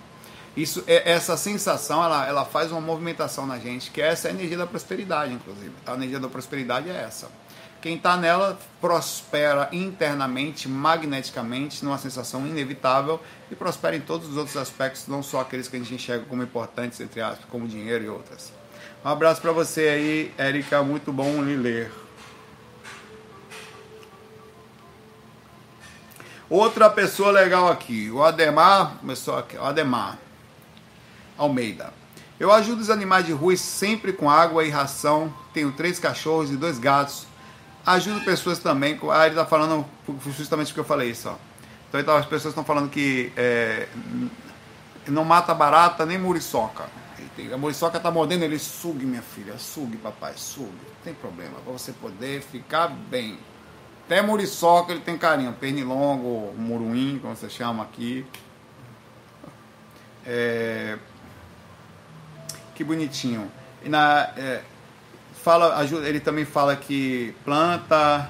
Isso, 0.58 0.84
é, 0.88 1.12
essa 1.12 1.38
sensação, 1.38 2.04
ela, 2.04 2.28
ela 2.28 2.44
faz 2.44 2.72
uma 2.72 2.82
movimentação 2.82 3.46
na 3.46 3.60
gente, 3.60 3.92
que 3.92 4.02
essa 4.02 4.28
é 4.28 4.32
a 4.32 4.34
energia 4.34 4.58
da 4.58 4.66
prosperidade, 4.66 5.32
inclusive. 5.32 5.72
A 5.86 5.94
energia 5.94 6.20
da 6.20 6.28
prosperidade 6.28 6.90
é 6.90 6.96
essa. 7.00 7.30
Quem 7.80 7.96
está 7.96 8.18
nela 8.18 8.58
prospera 8.82 9.70
internamente, 9.72 10.68
magneticamente, 10.68 11.86
numa 11.86 12.00
sensação 12.00 12.48
inevitável 12.48 13.22
e 13.52 13.56
prospera 13.56 13.96
em 13.96 14.02
todos 14.02 14.28
os 14.30 14.36
outros 14.36 14.58
aspectos, 14.58 15.08
não 15.08 15.22
só 15.22 15.42
aqueles 15.42 15.68
que 15.68 15.76
a 15.76 15.80
gente 15.80 15.94
enxerga 15.94 16.26
como 16.26 16.42
importantes, 16.42 17.00
entre 17.00 17.22
aspas, 17.22 17.46
como 17.52 17.68
dinheiro 17.68 18.04
e 18.04 18.10
outras. 18.10 18.52
Um 19.06 19.10
abraço 19.10 19.40
para 19.40 19.52
você 19.52 19.82
aí, 19.82 20.34
Érica, 20.40 20.82
muito 20.82 21.14
bom 21.14 21.40
lhe 21.44 21.56
ler. 21.56 21.92
Outra 26.50 26.90
pessoa 26.90 27.30
legal 27.30 27.68
aqui, 27.68 28.10
o 28.10 28.24
Ademar, 28.24 28.98
começou 28.98 29.38
aqui, 29.38 29.56
Ademar 29.56 30.18
Almeida. 31.38 31.94
Eu 32.40 32.52
ajudo 32.52 32.82
os 32.82 32.90
animais 32.90 33.26
de 33.26 33.32
rua 33.32 33.56
sempre 33.58 34.14
com 34.14 34.30
água 34.30 34.64
e 34.64 34.70
ração. 34.70 35.34
Tenho 35.54 35.72
três 35.72 36.00
cachorros 36.00 36.52
e 36.52 36.56
dois 36.56 36.78
gatos. 36.78 37.26
Ajudo 37.86 38.22
pessoas 38.22 38.60
também. 38.60 39.00
Ah, 39.12 39.26
ele 39.26 39.36
está 39.36 39.46
falando 39.46 39.86
justamente 40.38 40.68
porque 40.68 40.82
eu 40.82 40.86
falei 40.86 41.12
isso. 41.12 41.30
Ó. 41.30 41.36
Então 41.90 42.04
tá, 42.04 42.18
as 42.18 42.26
pessoas 42.26 42.52
estão 42.52 42.64
falando 42.64 42.90
que 42.90 43.32
é, 43.36 43.88
não 45.08 45.24
mata 45.24 45.54
barata 45.54 46.06
nem 46.06 46.18
muriçoca. 46.18 46.86
A 47.54 47.58
muriçoca 47.58 47.98
está 47.98 48.12
mordendo 48.12 48.44
ele. 48.44 48.60
Sugue, 48.60 49.06
minha 49.06 49.22
filha. 49.22 49.58
Sugue, 49.58 49.98
papai. 49.98 50.34
Sugue. 50.36 50.68
Não 50.68 51.04
tem 51.04 51.14
problema. 51.14 51.60
Para 51.64 51.74
você 51.74 51.92
poder 51.92 52.42
ficar 52.42 52.88
bem. 52.88 53.38
Até 54.06 54.22
muriçoca 54.22 54.92
ele 54.92 55.02
tem 55.02 55.18
carinho. 55.18 55.54
Pernilongo, 55.54 56.54
muruim, 56.58 57.20
como 57.22 57.36
você 57.36 57.50
chama 57.50 57.84
aqui. 57.84 58.26
É... 60.26 60.98
Que 62.78 62.84
bonitinho. 62.84 63.52
E 63.84 63.90
na, 63.90 64.30
é... 64.38 64.62
fala, 65.44 65.84
ele 66.06 66.20
também 66.20 66.46
fala 66.46 66.76
que 66.76 67.34
planta 67.44 68.30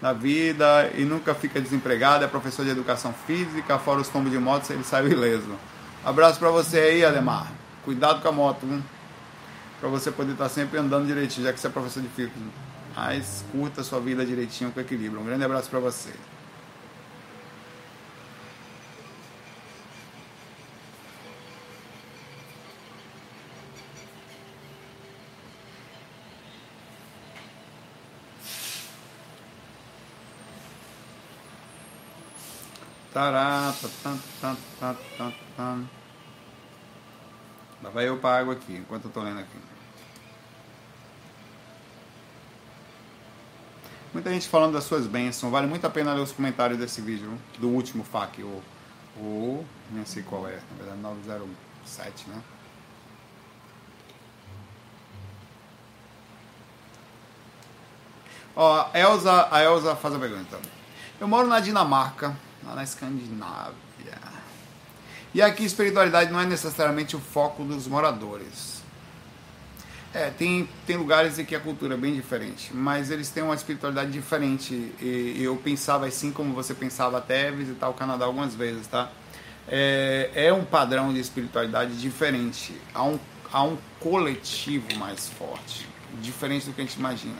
na 0.00 0.12
vida 0.12 0.90
e 0.96 1.04
nunca 1.04 1.34
fica 1.34 1.60
desempregado, 1.60 2.24
é 2.24 2.28
professor 2.28 2.64
de 2.64 2.70
educação 2.70 3.12
física, 3.26 3.78
fora 3.78 4.00
os 4.00 4.08
tombos 4.08 4.32
de 4.32 4.38
moto, 4.38 4.70
ele 4.70 4.84
saiu 4.84 5.10
ileso. 5.10 5.56
Abraço 6.04 6.38
para 6.38 6.50
você 6.50 6.78
aí, 6.78 7.04
Ademar. 7.04 7.50
Cuidado 7.84 8.22
com 8.22 8.28
a 8.28 8.32
moto, 8.32 8.64
viu? 8.64 8.80
Para 9.80 9.88
você 9.88 10.12
poder 10.12 10.32
estar 10.32 10.44
tá 10.44 10.50
sempre 10.50 10.78
andando 10.78 11.06
direitinho, 11.06 11.44
já 11.44 11.52
que 11.52 11.58
você 11.58 11.66
é 11.66 11.70
professor 11.70 12.00
de 12.00 12.08
física 12.08 12.38
mas 12.94 13.44
curta 13.50 13.80
a 13.80 13.84
sua 13.84 14.00
vida 14.00 14.24
direitinho 14.24 14.70
com 14.70 14.80
equilíbrio. 14.80 15.20
Um 15.20 15.24
grande 15.24 15.44
abraço 15.44 15.68
para 15.68 15.80
você. 15.80 16.10
Tará, 33.12 33.74
tá, 34.02 34.16
tá, 34.40 34.56
tá, 34.80 34.96
tá, 35.18 35.32
tá. 35.54 35.78
Lá 37.82 37.90
vai 37.90 38.08
eu 38.08 38.16
para 38.18 38.38
água 38.38 38.54
aqui, 38.54 38.74
enquanto 38.74 39.04
eu 39.04 39.10
tô 39.10 39.20
lendo 39.20 39.40
aqui. 39.40 39.58
Muita 44.14 44.30
gente 44.30 44.48
falando 44.48 44.72
das 44.72 44.84
suas 44.84 45.06
bênçãos. 45.06 45.52
Vale 45.52 45.66
muito 45.66 45.86
a 45.86 45.90
pena 45.90 46.14
ler 46.14 46.22
os 46.22 46.32
comentários 46.32 46.78
desse 46.78 47.02
vídeo, 47.02 47.38
do 47.58 47.68
último 47.68 48.02
FAQ, 48.02 48.44
o, 48.44 48.62
o 49.18 49.66
nem 49.90 50.06
sei 50.06 50.22
qual 50.22 50.48
é, 50.48 50.58
na 50.70 50.76
verdade 50.78 51.00
907, 51.00 52.30
né? 52.30 52.42
Ó, 58.56 58.88
a 58.92 58.98
Elza, 58.98 59.48
a 59.50 59.62
Elza 59.62 59.96
faz 59.96 60.14
a 60.14 60.18
pergunta. 60.18 60.58
Eu 61.20 61.26
moro 61.26 61.46
na 61.46 61.60
Dinamarca, 61.60 62.36
lá 62.64 62.74
na 62.74 62.84
Escandinávia. 62.84 63.72
E 65.34 65.40
aqui 65.40 65.64
espiritualidade 65.64 66.30
não 66.30 66.40
é 66.40 66.44
necessariamente 66.44 67.16
o 67.16 67.18
foco 67.18 67.64
dos 67.64 67.86
moradores. 67.86 68.82
É, 70.14 70.28
tem, 70.28 70.68
tem 70.86 70.96
lugares 70.96 71.38
em 71.38 71.44
que 71.44 71.56
a 71.56 71.60
cultura 71.60 71.94
é 71.94 71.96
bem 71.96 72.12
diferente, 72.14 72.70
mas 72.74 73.10
eles 73.10 73.30
têm 73.30 73.42
uma 73.42 73.54
espiritualidade 73.54 74.10
diferente. 74.10 74.74
E, 75.00 75.38
eu 75.40 75.56
pensava 75.56 76.06
assim 76.06 76.30
como 76.30 76.52
você 76.52 76.74
pensava 76.74 77.16
até 77.16 77.50
visitar 77.50 77.88
o 77.88 77.94
Canadá 77.94 78.26
algumas 78.26 78.54
vezes, 78.54 78.86
tá? 78.86 79.10
É, 79.66 80.30
é 80.34 80.52
um 80.52 80.66
padrão 80.66 81.14
de 81.14 81.20
espiritualidade 81.20 81.98
diferente. 81.98 82.78
Há 82.92 83.04
um, 83.04 83.18
há 83.50 83.62
um 83.62 83.78
coletivo 84.00 84.94
mais 84.98 85.30
forte, 85.30 85.88
diferente 86.20 86.66
do 86.66 86.74
que 86.74 86.82
a 86.82 86.84
gente 86.84 86.98
imagina. 86.98 87.38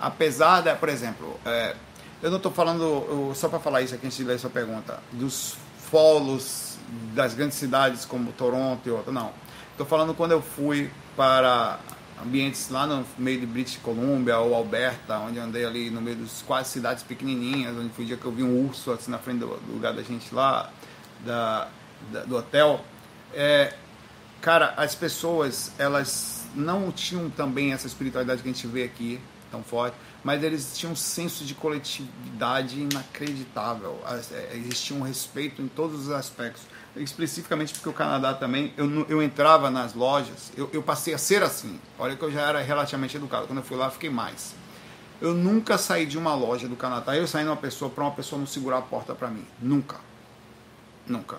Apesar 0.00 0.60
da, 0.60 0.74
por 0.74 0.88
exemplo, 0.88 1.38
é, 1.44 1.76
eu 2.22 2.30
não 2.30 2.38
estou 2.38 2.52
falando, 2.52 3.32
só 3.34 3.48
para 3.48 3.60
falar 3.60 3.82
isso 3.82 3.94
aqui 3.94 4.06
antes 4.06 4.18
de 4.18 4.24
ler 4.24 4.38
sua 4.38 4.50
pergunta, 4.50 5.00
dos 5.12 5.56
polos 5.90 6.76
das 7.14 7.34
grandes 7.34 7.56
cidades 7.56 8.04
como 8.04 8.32
Toronto 8.32 8.86
e 8.86 8.90
outra, 8.90 9.12
não. 9.12 9.32
Estou 9.72 9.86
falando 9.86 10.14
quando 10.14 10.32
eu 10.32 10.42
fui 10.42 10.90
para 11.16 11.78
ambientes 12.22 12.68
lá 12.70 12.86
no 12.86 13.04
meio 13.16 13.40
de 13.40 13.46
British 13.46 13.76
Columbia 13.76 14.38
ou 14.38 14.54
Alberta, 14.54 15.18
onde 15.18 15.38
andei 15.38 15.64
ali 15.64 15.90
no 15.90 16.00
meio 16.00 16.16
das 16.16 16.42
quase 16.42 16.70
cidades 16.70 17.02
pequenininhas, 17.02 17.76
onde 17.76 17.90
foi 17.90 18.04
o 18.04 18.08
dia 18.08 18.16
que 18.16 18.24
eu 18.24 18.32
vi 18.32 18.42
um 18.42 18.66
urso 18.66 18.90
assim 18.90 19.10
na 19.10 19.18
frente 19.18 19.38
do, 19.38 19.46
do 19.46 19.72
lugar 19.72 19.92
da 19.92 20.02
gente 20.02 20.34
lá, 20.34 20.70
da, 21.24 21.68
da 22.12 22.24
do 22.24 22.36
hotel. 22.36 22.84
É, 23.32 23.74
cara, 24.40 24.74
as 24.76 24.94
pessoas, 24.94 25.72
elas 25.78 26.46
não 26.54 26.90
tinham 26.90 27.30
também 27.30 27.72
essa 27.72 27.86
espiritualidade 27.86 28.42
que 28.42 28.48
a 28.48 28.52
gente 28.52 28.66
vê 28.66 28.82
aqui, 28.82 29.20
tão 29.50 29.62
forte, 29.62 29.96
mas 30.24 30.42
eles 30.42 30.76
tinham 30.76 30.92
um 30.92 30.96
senso 30.96 31.44
de 31.44 31.54
coletividade 31.54 32.80
inacreditável. 32.80 34.00
É, 34.32 34.56
existia 34.56 34.96
um 34.96 35.02
respeito 35.02 35.62
em 35.62 35.68
todos 35.68 36.06
os 36.06 36.10
aspectos 36.10 36.62
especificamente 37.02 37.72
porque 37.74 37.88
o 37.88 37.92
Canadá 37.92 38.34
também, 38.34 38.72
eu, 38.76 39.06
eu 39.08 39.22
entrava 39.22 39.70
nas 39.70 39.94
lojas, 39.94 40.52
eu, 40.56 40.68
eu 40.72 40.82
passei 40.82 41.14
a 41.14 41.18
ser 41.18 41.42
assim. 41.42 41.78
Olha 41.98 42.16
que 42.16 42.22
eu 42.22 42.30
já 42.30 42.42
era 42.42 42.60
relativamente 42.60 43.16
educado. 43.16 43.46
Quando 43.46 43.58
eu 43.58 43.64
fui 43.64 43.76
lá, 43.76 43.90
fiquei 43.90 44.10
mais. 44.10 44.54
Eu 45.20 45.34
nunca 45.34 45.76
saí 45.76 46.06
de 46.06 46.16
uma 46.16 46.34
loja 46.34 46.68
do 46.68 46.76
Canadá, 46.76 47.16
eu 47.16 47.26
saí 47.26 47.42
de 47.42 47.50
uma 47.50 47.56
pessoa 47.56 47.90
para 47.90 48.04
uma 48.04 48.12
pessoa 48.12 48.38
não 48.38 48.46
segurar 48.46 48.78
a 48.78 48.82
porta 48.82 49.14
para 49.14 49.28
mim. 49.28 49.44
Nunca. 49.60 49.96
Nunca. 51.06 51.38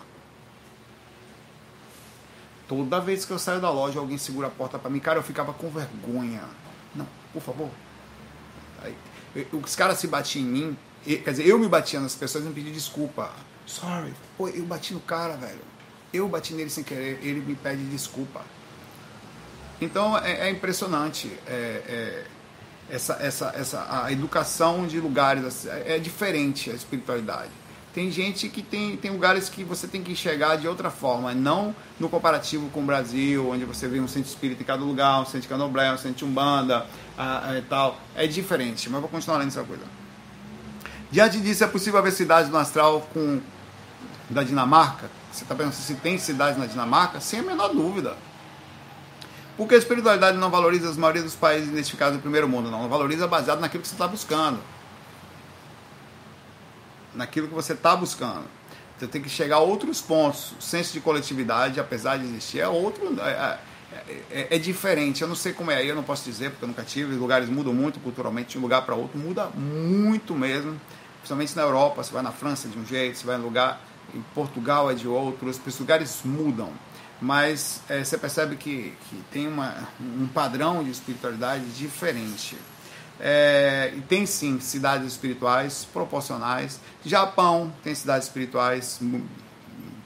Toda 2.68 3.00
vez 3.00 3.26
que 3.26 3.32
eu 3.32 3.40
saio 3.40 3.60
da 3.60 3.72
loja, 3.72 4.00
alguém 4.00 4.18
segura 4.18 4.48
a 4.48 4.52
porta 4.52 4.78
para 4.78 4.90
mim. 4.90 5.00
Cara, 5.00 5.18
eu 5.20 5.24
ficava 5.24 5.54
com 5.54 5.70
vergonha. 5.70 6.44
Não, 6.94 7.08
por 7.34 7.42
favor. 7.42 7.70
Os 9.52 9.76
caras 9.76 10.00
se 10.00 10.08
batiam 10.08 10.44
em 10.44 10.48
mim, 10.48 10.78
quer 11.06 11.32
dizer, 11.32 11.48
eu 11.48 11.58
me 11.60 11.68
batia 11.68 12.00
nas 12.00 12.16
pessoas 12.16 12.44
e 12.44 12.48
me 12.48 12.54
pedi 12.54 12.72
desculpa. 12.72 13.32
Sorry. 13.66 14.14
Pô, 14.38 14.48
eu 14.50 14.66
bati 14.66 14.94
no 14.94 15.00
cara, 15.00 15.36
velho. 15.38 15.62
Eu 16.12 16.28
bati 16.28 16.54
nele 16.54 16.70
sem 16.70 16.84
querer. 16.84 17.20
Ele 17.22 17.40
me 17.40 17.56
pede 17.56 17.84
desculpa. 17.86 18.42
Então 19.80 20.18
é, 20.18 20.48
é 20.48 20.50
impressionante. 20.50 21.32
É, 21.46 21.54
é, 21.88 22.26
essa, 22.90 23.14
essa, 23.22 23.54
essa, 23.56 24.04
a 24.04 24.12
educação 24.12 24.88
de 24.88 25.00
lugares 25.00 25.68
é, 25.68 25.96
é 25.96 26.00
diferente 26.00 26.72
a 26.72 26.74
espiritualidade. 26.74 27.52
Tem 27.94 28.12
gente 28.12 28.50
que 28.50 28.62
tem, 28.62 28.96
tem 28.98 29.12
lugares 29.12 29.50
que 29.50 29.64
você 29.64 29.88
tem 29.88 30.04
que 30.04 30.12
enxergar 30.12 30.58
de 30.58 30.68
outra 30.68 30.92
forma, 30.92 31.34
não 31.34 31.76
no 32.00 32.08
comparativo 32.08 32.70
com 32.70 32.82
o 32.82 32.86
Brasil, 32.86 33.50
onde 33.50 33.66
você 33.66 33.88
vê 33.88 34.00
um 34.00 34.08
centro 34.08 34.30
espírita 34.30 34.62
em 34.62 34.66
cada 34.66 34.84
lugar, 34.84 35.22
um 35.22 35.26
centro 35.26 35.42
de 35.42 35.48
candomblé, 35.48 35.92
um 35.92 35.98
centro 35.98 36.18
de 36.18 36.26
umbanda 36.26 36.86
e 37.58 37.62
tal. 37.64 38.00
É 38.16 38.28
diferente, 38.28 38.90
mas 38.90 39.02
vou 39.02 39.10
continuar 39.10 39.38
lendo 39.38 39.48
essa 39.48 39.64
coisa. 39.64 39.84
Diante 41.12 41.40
disso, 41.40 41.64
é 41.64 41.68
possível 41.68 41.98
haver 41.98 42.12
cidades 42.12 42.52
no 42.52 42.58
astral 42.58 43.10
com 43.12 43.42
da 44.30 44.44
Dinamarca, 44.44 45.10
você 45.32 45.44
está 45.44 45.56
pensando 45.56 45.74
se 45.74 45.96
tem 45.96 46.18
cidades 46.18 46.60
na 46.60 46.66
Dinamarca? 46.66 47.20
Sem 47.20 47.40
a 47.40 47.44
menor 47.44 47.70
dúvida. 47.70 48.16
Porque 49.58 49.76
a 49.76 49.78
espiritualidade 49.78 50.38
não 50.38 50.50
valoriza 50.50 50.90
as 50.90 50.98
maioria 50.98 51.22
dos 51.22 51.36
países 51.36 51.70
identificados 51.70 52.16
no 52.16 52.22
primeiro 52.22 52.48
mundo, 52.48 52.70
não. 52.70 52.84
Não 52.84 52.90
valoriza 52.90 53.28
baseado 53.28 53.60
naquilo 53.60 53.82
que 53.82 53.90
você 53.90 53.96
está 53.96 54.08
buscando. 54.08 54.60
Naquilo 57.14 57.48
que 57.48 57.54
você 57.54 57.74
está 57.74 57.96
buscando. 57.96 58.46
Você 58.98 59.08
tem 59.08 59.22
que 59.22 59.30
chegar 59.30 59.58
a 59.58 59.60
outros 59.60 60.02
pontos. 60.02 60.54
O 60.60 60.62
senso 60.62 60.94
de 60.94 61.00
coletividade, 61.00 61.80
apesar 61.80 62.18
de 62.18 62.26
existir, 62.26 62.60
é 62.60 62.68
outro. 62.68 63.16
É, 63.22 63.60
é, 63.92 64.24
é, 64.30 64.48
é 64.52 64.60
diferente. 64.60 65.22
Eu 65.22 65.28
não 65.28 65.36
sei 65.36 65.54
como 65.54 65.72
é 65.72 65.78
aí, 65.78 65.88
eu 65.88 65.96
não 65.96 66.04
posso 66.04 66.24
dizer, 66.26 66.52
porque 66.52 66.66
eu 66.66 66.68
nunca 66.68 66.84
tive. 66.84 67.14
Os 67.14 67.20
lugares 67.20 67.48
mudam 67.50 67.74
muito 67.74 68.00
culturalmente, 68.00 68.52
de 68.52 68.58
um 68.58 68.62
lugar 68.62 68.82
para 68.86 68.96
outro, 68.96 69.18
muda 69.18 69.48
muito 69.48 70.36
mesmo. 70.36 70.80
Principalmente 71.20 71.56
na 71.56 71.62
Europa, 71.62 72.04
você 72.04 72.12
vai 72.12 72.22
na 72.22 72.32
França 72.32 72.68
de 72.68 72.78
um 72.78 72.86
jeito, 72.86 73.18
você 73.18 73.26
vai 73.26 73.38
em 73.38 73.42
lugar. 73.42 73.82
Em 74.14 74.22
Portugal 74.34 74.90
é 74.90 74.96
de 74.96 75.08
outro, 75.08 75.48
os 75.48 75.80
lugares 75.80 76.22
mudam 76.26 76.74
mas 77.22 77.82
é, 77.90 78.04
você 78.04 78.18
percebe 78.18 78.56
que, 78.56 78.94
que 79.10 79.24
tem 79.32 79.48
uma, 79.48 79.76
um 80.00 80.28
padrão 80.28 80.84
de 80.84 80.90
espiritualidade 80.90 81.66
diferente. 81.72 82.58
É, 83.20 83.92
e 83.98 84.02
tem 84.02 84.26
sim 84.26 84.60
cidades 84.60 85.08
espirituais 85.08 85.86
proporcionais. 85.92 86.80
Japão 87.06 87.74
tem 87.84 87.94
cidades 87.94 88.28
espirituais, 88.28 89.00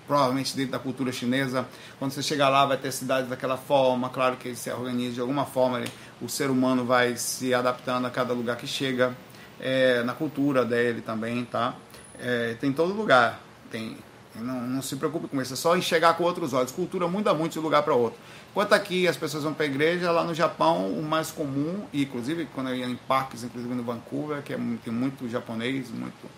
provavelmente 0.07 0.55
dentro 0.55 0.71
da 0.71 0.79
cultura 0.79 1.11
chinesa. 1.11 1.67
Quando 1.99 2.11
você 2.11 2.23
chegar 2.23 2.49
lá, 2.49 2.65
vai 2.65 2.77
ter 2.77 2.91
cidades 2.91 3.29
daquela 3.29 3.57
forma. 3.57 4.09
Claro 4.09 4.35
que 4.37 4.47
ele 4.47 4.55
se 4.55 4.71
organiza 4.71 5.13
de 5.13 5.21
alguma 5.21 5.45
forma, 5.45 5.79
ele, 5.79 5.91
o 6.21 6.27
ser 6.27 6.49
humano 6.49 6.85
vai 6.85 7.15
se 7.15 7.53
adaptando 7.53 8.07
a 8.07 8.09
cada 8.09 8.33
lugar 8.33 8.57
que 8.57 8.65
chega, 8.67 9.15
é, 9.59 10.01
na 10.03 10.13
cultura 10.13 10.65
dele 10.65 11.01
também, 11.01 11.45
tá? 11.45 11.75
É, 12.19 12.55
tem 12.59 12.73
todo 12.73 12.93
lugar. 12.93 13.39
Tem 13.69 13.97
não, 14.35 14.61
não, 14.61 14.81
se 14.81 14.95
preocupe 14.95 15.27
com 15.27 15.39
isso, 15.41 15.53
é 15.53 15.55
só 15.55 15.77
enxergar 15.77 16.15
com 16.15 16.23
outros 16.23 16.53
olhos. 16.53 16.71
Cultura 16.71 17.07
muda 17.07 17.33
muito 17.33 17.53
de 17.53 17.59
lugar 17.59 17.83
para 17.83 17.93
outro. 17.93 18.19
Enquanto 18.53 18.73
aqui 18.73 19.07
as 19.07 19.17
pessoas 19.17 19.43
vão 19.43 19.51
para 19.51 19.65
a 19.65 19.67
igreja, 19.67 20.11
lá 20.11 20.23
no 20.23 20.35
Japão 20.35 20.87
o 20.87 21.01
mais 21.01 21.31
comum, 21.31 21.87
e 21.91 22.03
inclusive 22.03 22.47
quando 22.53 22.69
eu 22.69 22.75
ia 22.75 22.85
em 22.85 22.95
parques, 22.95 23.43
inclusive 23.43 23.73
no 23.73 23.81
Vancouver, 23.81 24.43
que 24.43 24.53
é, 24.53 24.57
tem 24.83 24.93
muito 24.93 25.27
japonês, 25.27 25.89
muito. 25.89 26.29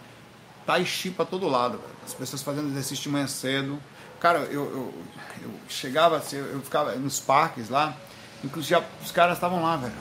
Tai 0.66 0.86
Chi 0.86 1.12
para 1.12 1.26
todo 1.26 1.46
lado, 1.46 1.78
velho. 1.78 1.94
as 2.06 2.14
pessoas 2.14 2.42
fazendo 2.42 2.70
exercício 2.70 3.04
de 3.04 3.10
manhã 3.10 3.28
cedo. 3.28 3.78
Cara, 4.18 4.40
eu, 4.40 4.64
eu, 4.64 4.94
eu 5.42 5.52
chegava 5.68 6.16
assim, 6.16 6.38
eu 6.38 6.62
ficava 6.62 6.96
nos 6.96 7.20
parques 7.20 7.68
lá, 7.70 7.94
inclusive 8.42 8.82
os 9.04 9.12
caras 9.12 9.36
estavam 9.36 9.62
lá, 9.62 9.76
velho. 9.76 9.94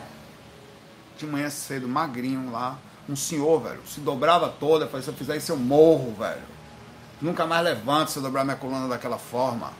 De 1.18 1.26
manhã 1.26 1.50
cedo, 1.50 1.88
magrinho 1.88 2.52
lá. 2.52 2.78
Um 3.08 3.16
senhor, 3.16 3.60
velho, 3.60 3.80
se 3.86 3.98
dobrava 3.98 4.48
toda, 4.48 4.86
falei, 4.86 5.02
se 5.02 5.10
eu 5.10 5.14
fizer 5.14 5.36
isso 5.36 5.50
eu 5.50 5.56
morro, 5.56 6.14
velho 6.14 6.54
Nunca 7.20 7.46
mais 7.46 7.64
levanto 7.64 8.10
se 8.10 8.18
eu 8.18 8.22
dobrar 8.22 8.44
minha 8.44 8.56
coluna 8.56 8.88
daquela 8.88 9.18
forma. 9.18 9.72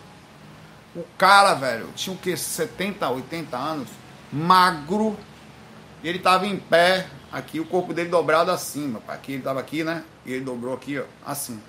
O 0.95 1.05
cara, 1.19 1.55
velho, 1.55 1.89
tinha 1.97 2.15
o 2.15 2.19
que? 2.19 2.37
70, 2.37 3.09
80 3.09 3.57
anos, 3.57 3.89
magro. 4.33 5.17
E 6.03 6.09
ele 6.09 6.19
tava 6.19 6.47
em 6.47 6.57
pé, 6.57 7.07
aqui, 7.33 7.59
o 7.59 7.67
corpo 7.67 7.93
dele 7.93 8.09
dobrado 8.09 8.51
assim, 8.51 8.97
pai. 9.07 9.17
Aqui 9.17 9.33
ele 9.33 9.43
tava 9.43 9.59
aqui, 9.59 9.83
né? 9.83 10.05
E 10.25 10.33
ele 10.33 10.45
dobrou 10.45 10.73
aqui, 10.73 10.99
ó, 10.99 11.05
assim. 11.27 11.61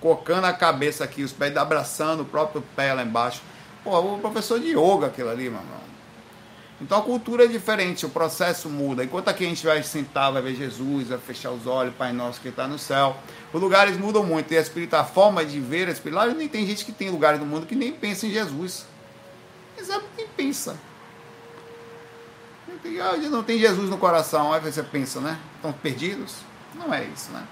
Cocando 0.00 0.46
a 0.46 0.52
cabeça 0.52 1.04
aqui, 1.04 1.22
os 1.22 1.32
pés 1.32 1.56
abraçando 1.56 2.20
o 2.20 2.26
próprio 2.26 2.62
pé 2.74 2.92
lá 2.92 3.02
embaixo. 3.02 3.40
Pô, 3.82 3.98
o 3.98 4.18
professor 4.18 4.60
de 4.60 4.70
yoga 4.70 5.06
aquilo 5.06 5.30
ali, 5.30 5.44
irmão. 5.44 5.62
Então 6.80 6.98
a 6.98 7.02
cultura 7.02 7.44
é 7.44 7.46
diferente, 7.46 8.04
o 8.04 8.10
processo 8.10 8.68
muda. 8.68 9.02
Enquanto 9.02 9.28
aqui 9.28 9.46
a 9.46 9.48
gente 9.48 9.64
vai 9.64 9.82
sentar, 9.82 10.30
vai 10.30 10.42
ver 10.42 10.54
Jesus, 10.54 11.08
vai 11.08 11.18
fechar 11.18 11.50
os 11.50 11.66
olhos, 11.66 11.94
Pai 11.94 12.12
Nosso 12.12 12.40
que 12.40 12.48
está 12.48 12.68
no 12.68 12.78
céu. 12.78 13.16
Os 13.56 13.62
lugares 13.62 13.96
mudam 13.96 14.22
muito. 14.22 14.52
E 14.52 14.58
a, 14.58 14.60
espírito, 14.60 14.92
a 14.96 15.02
forma 15.02 15.42
de 15.42 15.58
ver 15.58 15.88
a 15.88 15.90
espiritualidade, 15.90 16.38
nem 16.38 16.46
tem 16.46 16.66
gente 16.66 16.84
que 16.84 16.92
tem 16.92 17.08
lugares 17.08 17.40
no 17.40 17.46
mundo 17.46 17.64
que 17.64 17.74
nem 17.74 17.90
pensa 17.90 18.26
em 18.26 18.30
Jesus. 18.30 18.84
Exato, 19.78 20.04
nem 20.14 20.28
pensa. 20.28 20.76
Não 22.68 22.76
tem, 22.76 23.00
ah, 23.00 23.16
não 23.16 23.42
tem 23.42 23.58
Jesus 23.58 23.88
no 23.88 23.96
coração. 23.96 24.52
Aí 24.52 24.60
você 24.60 24.82
pensa, 24.82 25.22
né? 25.22 25.38
Estão 25.54 25.72
perdidos? 25.72 26.34
Não 26.74 26.92
é 26.92 27.04
isso, 27.04 27.30
né? 27.30 27.46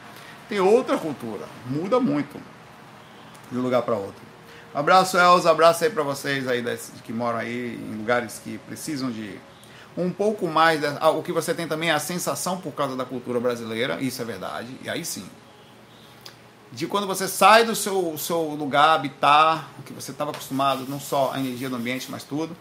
Tem 0.46 0.60
outra 0.60 0.98
cultura. 0.98 1.46
Muda 1.64 1.98
muito 1.98 2.38
de 3.50 3.56
um 3.56 3.62
lugar 3.62 3.80
para 3.80 3.94
outro. 3.94 4.20
Um 4.74 4.78
abraço, 4.78 5.16
Elza. 5.16 5.50
Abraço 5.50 5.84
aí 5.84 5.90
para 5.90 6.02
vocês 6.02 6.46
aí 6.46 6.62
que 7.02 7.14
moram 7.14 7.38
aí 7.38 7.76
em 7.76 7.96
lugares 7.96 8.42
que 8.44 8.58
precisam 8.58 9.10
de 9.10 9.40
um 9.96 10.10
pouco 10.10 10.46
mais. 10.48 10.84
Ah, 11.00 11.08
o 11.08 11.22
que 11.22 11.32
você 11.32 11.54
tem 11.54 11.66
também 11.66 11.88
é 11.88 11.94
a 11.94 11.98
sensação 11.98 12.60
por 12.60 12.72
causa 12.72 12.94
da 12.94 13.06
cultura 13.06 13.40
brasileira. 13.40 14.02
Isso 14.02 14.20
é 14.20 14.24
verdade. 14.26 14.68
E 14.82 14.90
aí 14.90 15.02
sim. 15.02 15.26
De 16.74 16.86
quando 16.86 17.06
você 17.06 17.28
sai 17.28 17.64
do 17.64 17.74
seu, 17.74 18.18
seu 18.18 18.42
lugar, 18.42 18.96
habitar, 18.96 19.70
o 19.78 19.82
que 19.82 19.92
você 19.92 20.10
estava 20.10 20.32
acostumado, 20.32 20.84
não 20.88 20.98
só 20.98 21.30
a 21.32 21.38
energia 21.38 21.70
do 21.70 21.76
ambiente, 21.76 22.10
mas 22.10 22.24
tudo 22.24 22.56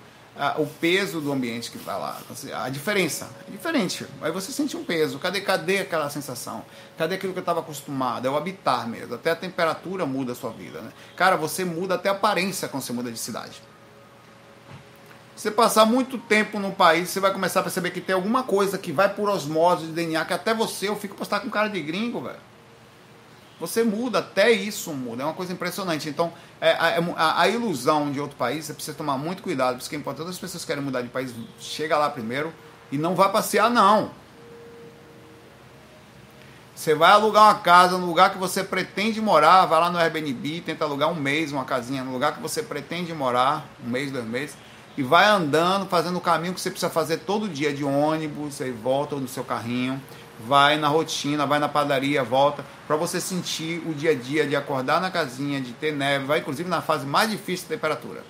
o 0.57 0.66
peso 0.66 1.22
do 1.22 1.32
ambiente 1.32 1.70
que 1.70 1.78
está 1.78 1.95
lá. 1.95 2.20
A 2.55 2.70
diferença 2.70 3.30
é 3.47 3.51
diferente. 3.51 4.05
Aí 4.22 4.32
você 4.32 4.51
sente 4.51 4.76
um 4.76 4.84
peso. 4.84 5.20
Cadê, 5.20 5.41
cadê 5.41 5.80
aquela 5.80 6.09
sensação? 6.09 6.66
Cadê 6.97 7.16
aquilo 7.16 7.34
que 7.34 7.39
eu 7.39 7.43
estava 7.43 7.59
acostumado? 7.59 8.28
É 8.28 8.30
o 8.30 8.36
habitar 8.36 8.88
mesmo. 8.88 9.14
Até 9.14 9.32
a 9.32 9.36
temperatura 9.36 10.05
muda 10.05 10.32
a 10.32 10.36
sua 10.36 10.49
vida. 10.49 10.82
Né? 10.82 10.91
Cara, 11.16 11.36
você 11.36 11.64
muda 11.64 11.95
até 11.95 12.09
a 12.09 12.14
aparência 12.14 12.68
quando 12.68 12.82
você 12.82 12.93
muda 12.93 13.11
de 13.11 13.20
cidade. 13.20 13.61
Você 15.36 15.51
passar 15.51 15.86
muito 15.86 16.18
tempo 16.18 16.59
no 16.59 16.72
país, 16.72 17.09
você 17.09 17.20
vai 17.20 17.34
começar 17.34 17.59
a 17.59 17.64
perceber 17.64 17.91
que 17.91 17.99
tem 17.99 18.14
alguma 18.14 18.43
coisa 18.43 18.78
que 18.78 18.91
vai 18.91 19.14
por 19.14 19.30
osmose 19.30 19.88
de 19.88 19.91
DNA, 19.91 20.24
que 20.26 20.34
até 20.34 20.53
você, 20.53 20.88
eu 20.88 20.95
fico 20.95 21.16
postar 21.16 21.39
com 21.39 21.49
cara 21.49 21.68
de 21.68 21.82
gringo, 21.82 22.22
velho. 22.22 22.38
Você 23.64 23.82
muda, 23.82 24.20
até 24.20 24.51
isso 24.51 24.91
muda. 24.91 25.24
É 25.24 25.26
uma 25.26 25.34
coisa 25.34 25.53
impressionante. 25.53 26.09
Então, 26.09 26.34
é, 26.59 26.72
a, 26.78 26.89
é, 26.89 27.14
a, 27.16 27.41
a, 27.43 27.47
ilusão 27.47 28.11
de 28.11 28.20
outro 28.20 28.36
país, 28.36 28.66
você 28.66 28.74
precisa 28.74 28.97
tomar 28.97 29.18
muito 29.18 29.41
cuidado, 29.41 29.78
porque 29.78 29.95
enquanto 29.95 30.18
todas 30.18 30.34
as 30.34 30.38
pessoas 30.38 30.66
querem 30.66 30.84
mudar 30.84 31.01
de 31.01 31.07
país, 31.07 31.34
chega 31.57 31.97
lá 31.97 32.09
primeiro 32.09 32.53
e 32.91 32.97
não 32.97 33.16
vai 33.16 33.32
passear, 33.32 33.70
não. 33.70 34.11
Você 36.76 36.93
vai 36.93 37.14
alugar 37.14 37.43
uma 37.43 37.55
casa 37.55 37.97
no 37.97 38.05
lugar 38.05 38.34
que 38.34 38.38
você 38.38 38.66
pretende 38.66 39.22
morar, 39.22 39.66
vai 39.66 39.80
lá 39.80 39.89
no 39.89 39.97
Airbnb, 39.97 40.59
tenta 40.66 40.84
alugar 40.84 41.09
um 41.09 41.16
mês, 41.16 41.53
uma 41.53 41.64
casinha 41.64 42.03
no 42.03 42.11
lugar 42.11 42.36
que 42.36 42.41
você 42.41 42.61
pretende 42.61 43.14
morar, 43.14 43.66
um 43.82 43.89
mês, 43.89 44.11
dois 44.11 44.26
meses, 44.26 44.57
e 44.97 45.03
vai 45.03 45.26
andando, 45.26 45.86
fazendo 45.86 46.18
o 46.18 46.22
caminho 46.22 46.53
que 46.53 46.59
você 46.59 46.70
precisa 46.70 46.91
fazer 46.91 47.20
todo 47.20 47.47
dia 47.47 47.74
de 47.74 47.86
ônibus, 47.86 48.59
aí 48.59 48.72
volta 48.72 49.16
no 49.16 49.28
seu 49.30 49.45
carrinho 49.45 50.01
vai 50.40 50.78
na 50.78 50.88
rotina, 50.88 51.46
vai 51.46 51.60
na 51.60 51.70
padaria, 51.70 52.24
volta, 52.24 52.66
para 52.88 52.96
você 52.96 53.22
sentir 53.22 53.82
o 53.86 53.94
dia 53.94 54.12
a 54.12 54.16
dia 54.16 54.48
de 54.48 54.56
acordar 54.56 55.00
na 55.00 55.12
casinha, 55.12 55.62
de 55.62 55.74
ter 55.74 55.94
neve, 55.94 56.26
vai 56.26 56.40
inclusive 56.40 56.68
na 56.70 56.82
fase 56.82 57.06
mais 57.06 57.30
difícil 57.30 57.68
de 57.68 57.76
temperatura. 57.76 58.24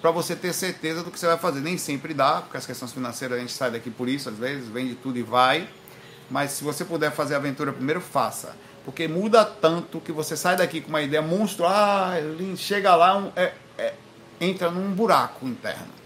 Para 0.00 0.10
você 0.10 0.36
ter 0.36 0.52
certeza 0.52 1.02
do 1.02 1.10
que 1.10 1.18
você 1.18 1.26
vai 1.26 1.36
fazer. 1.36 1.60
Nem 1.60 1.76
sempre 1.76 2.14
dá, 2.14 2.40
porque 2.42 2.56
as 2.56 2.64
questões 2.64 2.92
financeiras 2.92 3.36
a 3.36 3.40
gente 3.40 3.52
sai 3.52 3.72
daqui 3.72 3.90
por 3.90 4.08
isso, 4.08 4.28
às 4.28 4.36
vezes, 4.36 4.68
vende 4.68 4.94
tudo 4.94 5.18
e 5.18 5.22
vai. 5.22 5.68
Mas 6.30 6.52
se 6.52 6.62
você 6.62 6.84
puder 6.84 7.10
fazer 7.10 7.34
a 7.34 7.38
aventura 7.38 7.72
primeiro, 7.72 8.00
faça. 8.00 8.54
Porque 8.84 9.08
muda 9.08 9.44
tanto 9.44 10.00
que 10.00 10.12
você 10.12 10.36
sai 10.36 10.56
daqui 10.56 10.80
com 10.80 10.88
uma 10.88 11.02
ideia 11.02 11.20
monstro, 11.20 11.66
ah, 11.66 12.12
chega 12.56 12.94
lá, 12.94 13.28
é, 13.34 13.52
é, 13.76 13.94
entra 14.40 14.70
num 14.70 14.92
buraco 14.92 15.46
interno 15.46 15.97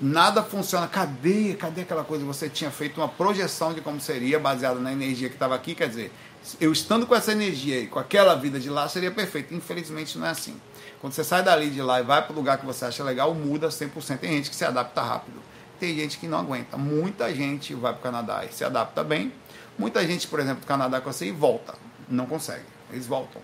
nada 0.00 0.42
funciona. 0.42 0.86
Cadê? 0.86 1.54
Cadê 1.54 1.82
aquela 1.82 2.04
coisa? 2.04 2.24
Você 2.24 2.48
tinha 2.48 2.70
feito 2.70 3.00
uma 3.00 3.08
projeção 3.08 3.72
de 3.72 3.80
como 3.80 4.00
seria, 4.00 4.38
baseada 4.38 4.78
na 4.80 4.92
energia 4.92 5.28
que 5.28 5.34
estava 5.34 5.54
aqui. 5.54 5.74
Quer 5.74 5.88
dizer, 5.88 6.12
eu 6.60 6.72
estando 6.72 7.06
com 7.06 7.14
essa 7.14 7.32
energia 7.32 7.80
e 7.80 7.86
com 7.86 7.98
aquela 7.98 8.34
vida 8.34 8.58
de 8.58 8.70
lá, 8.70 8.88
seria 8.88 9.10
perfeito. 9.10 9.54
Infelizmente 9.54 10.18
não 10.18 10.26
é 10.26 10.30
assim. 10.30 10.58
Quando 11.00 11.12
você 11.12 11.22
sai 11.22 11.42
dali 11.42 11.70
de 11.70 11.80
lá 11.80 12.00
e 12.00 12.02
vai 12.02 12.22
para 12.22 12.32
o 12.32 12.36
lugar 12.36 12.58
que 12.58 12.66
você 12.66 12.84
acha 12.84 13.04
legal, 13.04 13.34
muda 13.34 13.68
100%. 13.68 14.18
Tem 14.18 14.32
gente 14.32 14.50
que 14.50 14.56
se 14.56 14.64
adapta 14.64 15.00
rápido. 15.02 15.40
Tem 15.78 15.94
gente 15.94 16.18
que 16.18 16.26
não 16.26 16.38
aguenta. 16.38 16.76
Muita 16.76 17.32
gente 17.34 17.74
vai 17.74 17.92
para 17.92 18.00
o 18.00 18.02
Canadá 18.02 18.44
e 18.44 18.52
se 18.52 18.64
adapta 18.64 19.04
bem. 19.04 19.32
Muita 19.78 20.04
gente, 20.06 20.26
por 20.26 20.40
exemplo, 20.40 20.60
do 20.60 20.66
Canadá 20.66 21.00
com 21.00 21.12
você 21.12 21.26
e 21.26 21.32
volta. 21.32 21.74
Não 22.08 22.26
consegue. 22.26 22.64
Eles 22.90 23.06
voltam. 23.06 23.40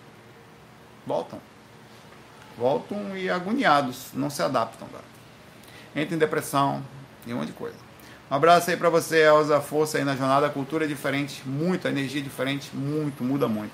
Voltam. 1.07 1.41
Voltam 2.59 3.17
e 3.17 3.31
agoniados. 3.31 4.07
Não 4.13 4.29
se 4.31 4.43
adaptam, 4.43 4.89
cara 4.89 5.14
entra 5.95 6.15
em 6.15 6.19
depressão 6.19 6.83
e 7.27 7.33
um 7.33 7.39
monte 7.39 7.49
de 7.49 7.53
coisa. 7.53 7.77
Um 8.31 8.35
abraço 8.35 8.71
aí 8.71 8.77
para 8.77 8.89
você, 8.89 9.23
Elza. 9.23 9.61
Força 9.61 9.99
aí 9.99 10.05
na 10.05 10.17
jornada. 10.17 10.47
A 10.47 10.51
cultura 10.51 10.85
é 10.85 10.89
diferente, 10.89 11.43
muito, 11.47 11.87
a 11.87 11.91
energia 11.91 12.21
é 12.21 12.25
diferente, 12.25 12.75
muito, 12.75 13.23
muda 13.23 13.47
muito. 13.47 13.73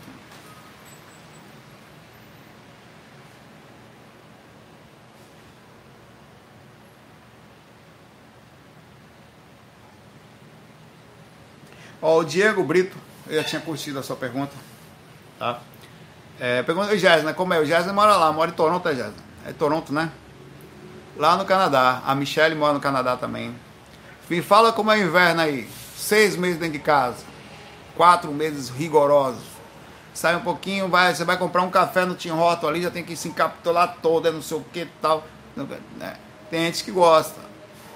Ó, 12.03 12.19
o 12.19 12.25
Diego 12.25 12.65
Brito, 12.65 12.97
eu 13.29 13.37
já 13.37 13.45
tinha 13.45 13.61
curtido 13.61 13.99
a 13.99 14.03
sua 14.03 14.17
pergunta. 14.17 14.53
Tá? 15.39 15.61
É, 16.39 16.63
pergunta 16.63 16.93
o 16.93 16.97
Jéssica, 16.97 17.35
como 17.35 17.53
é? 17.53 17.61
O 17.61 17.67
Jéssica 17.67 17.93
mora 17.93 18.17
lá, 18.17 18.33
mora 18.33 18.51
em 18.51 18.55
Toronto, 18.55 18.89
é? 18.89 19.13
É 19.47 19.53
Toronto, 19.53 19.93
né? 19.93 20.11
Lá 21.21 21.37
no 21.37 21.45
Canadá. 21.45 22.03
A 22.07 22.15
Michelle 22.15 22.55
mora 22.55 22.73
no 22.73 22.81
Canadá 22.81 23.15
também. 23.15 23.55
Me 24.29 24.41
fala 24.41 24.73
como 24.73 24.91
é 24.91 24.97
o 24.97 25.07
inverno 25.07 25.43
aí. 25.43 25.69
Seis 25.95 26.35
meses 26.35 26.59
dentro 26.59 26.73
de 26.73 26.79
casa. 26.79 27.19
Quatro 27.95 28.33
meses 28.33 28.71
rigorosos. 28.71 29.45
Sai 30.15 30.35
um 30.35 30.41
pouquinho, 30.41 30.89
vai, 30.89 31.15
você 31.15 31.25
vai 31.25 31.37
comprar 31.37 31.63
um 31.63 31.71
café 31.71 32.05
no 32.07 32.15
Tim 32.15 32.31
Horton 32.31 32.69
ali, 32.69 32.83
já 32.83 32.91
tem 32.91 33.05
que 33.05 33.15
se 33.15 33.29
encapitular 33.29 33.99
toda, 34.03 34.33
não 34.33 34.43
sei 34.43 34.57
o 34.57 34.65
que 34.73 34.89
tal. 35.01 35.25
Né? 35.55 36.17
Tem 36.51 36.65
gente 36.65 36.83
que 36.83 36.91
gosta. 36.91 37.41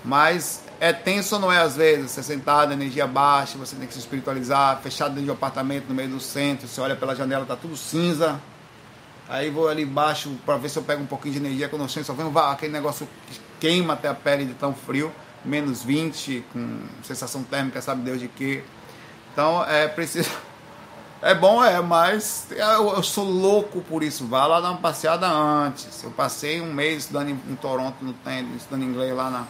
Mas 0.05 0.63
É 0.81 0.93
tenso 0.93 1.37
ou 1.37 1.41
não 1.41 1.53
é 1.53 1.59
às 1.59 1.77
vezes? 1.77 2.11
Você 2.11 2.23
sentado, 2.23 2.73
energia 2.73 3.07
baixa, 3.07 3.57
você 3.57 3.75
tem 3.75 3.87
que 3.87 3.95
se 3.95 4.01
espiritualizar, 4.01 4.81
fechado 4.83 5.11
dentro 5.11 5.25
de 5.25 5.31
um 5.31 5.35
apartamento 5.35 5.87
no 5.89 5.95
meio 5.95 6.11
do 6.11 6.21
centro, 6.21 6.69
você 6.69 6.81
olha 6.81 6.95
pela 6.97 7.15
janela, 7.15 7.47
tá 7.47 7.57
tudo 7.57 7.77
cinza. 7.77 8.39
Aí 9.29 9.51
vou 9.51 9.69
ali 9.69 9.83
embaixo 9.83 10.31
para 10.45 10.57
ver 10.57 10.69
se 10.69 10.79
eu 10.79 10.83
pego 10.83 11.03
um 11.03 11.07
pouquinho 11.07 11.33
de 11.35 11.41
energia, 11.41 11.69
quando 11.69 11.83
eu 11.83 11.89
sinto, 11.89 12.05
só 12.05 12.13
vem 12.13 12.31
aquele 12.37 12.73
negócio 12.73 13.09
que 13.27 13.41
queima 13.59 13.95
até 13.95 14.09
a 14.09 14.15
pele 14.15 14.45
de 14.45 14.55
tão 14.55 14.75
frio, 14.75 15.11
menos 15.45 15.83
20, 15.83 16.45
com 16.53 16.81
sensação 17.03 17.43
térmica, 17.43 17.81
sabe 17.81 18.03
Deus 18.03 18.21
de 18.21 18.29
quê. 18.29 18.63
Então 19.33 19.65
é 19.65 19.89
preciso. 19.89 20.31
É 21.23 21.35
bom, 21.35 21.65
é, 21.65 21.81
mas 21.81 22.49
eu, 22.51 22.97
eu, 22.97 23.03
sou 23.03 23.25
louco 23.25 23.81
por 23.81 24.03
isso. 24.03 24.27
Vá 24.27 24.45
lá 24.47 24.61
dar 24.61 24.73
uma 24.73 24.81
passeada 24.81 25.27
antes. 25.27 26.03
Eu 26.05 26.11
passei 26.11 26.61
um 26.61 26.71
mês 26.71 27.05
estudando 27.05 27.31
em, 27.31 27.41
em 27.49 27.55
Toronto, 27.55 27.97
no, 28.03 28.15
estudando 28.55 28.83
inglês 28.83 29.17
lá 29.17 29.31
na, 29.31 29.47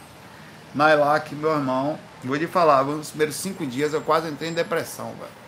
na 0.72 0.92
ELAC, 0.92 1.34
meu 1.34 1.50
irmão. 1.50 1.98
Vou 2.22 2.38
te 2.38 2.46
falar, 2.46 2.84
nos 2.84 3.08
primeiros 3.08 3.34
cinco 3.34 3.66
dias 3.66 3.92
eu 3.92 4.00
quase 4.00 4.28
entrei 4.28 4.50
em 4.50 4.54
depressão, 4.54 5.06
velho. 5.18 5.43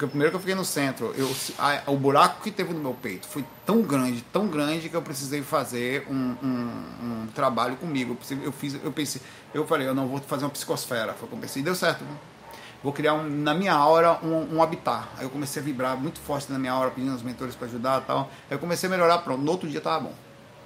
Porque 0.00 0.12
primeiro 0.12 0.30
que 0.30 0.36
eu 0.36 0.40
fiquei 0.40 0.54
no 0.54 0.64
centro, 0.64 1.12
eu, 1.14 1.30
a, 1.58 1.82
o 1.90 1.94
buraco 1.94 2.42
que 2.42 2.50
teve 2.50 2.72
no 2.72 2.80
meu 2.80 2.94
peito 2.94 3.28
foi 3.28 3.44
tão 3.66 3.82
grande, 3.82 4.22
tão 4.32 4.48
grande 4.48 4.88
que 4.88 4.96
eu 4.96 5.02
precisei 5.02 5.42
fazer 5.42 6.06
um, 6.08 6.34
um, 6.42 6.46
um 7.02 7.26
trabalho 7.34 7.76
comigo. 7.76 8.16
Eu, 8.42 8.50
fiz, 8.50 8.82
eu 8.82 8.90
pensei, 8.90 9.20
eu 9.52 9.66
falei, 9.66 9.86
eu 9.86 9.94
não 9.94 10.08
vou 10.08 10.18
fazer 10.20 10.44
uma 10.44 10.50
psicosfera. 10.50 11.12
Foi 11.12 11.28
o 11.28 11.32
eu 11.34 11.38
pensei, 11.38 11.62
deu 11.62 11.74
certo. 11.74 12.02
Vou 12.82 12.94
criar 12.94 13.12
um, 13.12 13.28
na 13.28 13.52
minha 13.52 13.74
aura 13.74 14.18
um, 14.22 14.56
um 14.56 14.62
habitat. 14.62 15.06
Aí 15.18 15.24
eu 15.26 15.28
comecei 15.28 15.60
a 15.60 15.64
vibrar 15.66 15.98
muito 15.98 16.18
forte 16.18 16.50
na 16.50 16.58
minha 16.58 16.72
aura, 16.72 16.90
pedindo 16.92 17.12
aos 17.12 17.22
mentores 17.22 17.54
para 17.54 17.66
ajudar 17.66 18.00
e 18.00 18.04
tal. 18.06 18.30
Aí 18.48 18.56
eu 18.56 18.58
comecei 18.58 18.88
a 18.88 18.90
melhorar, 18.90 19.18
pronto. 19.18 19.42
No 19.42 19.50
outro 19.50 19.68
dia 19.68 19.82
tava 19.82 20.04
bom. 20.04 20.14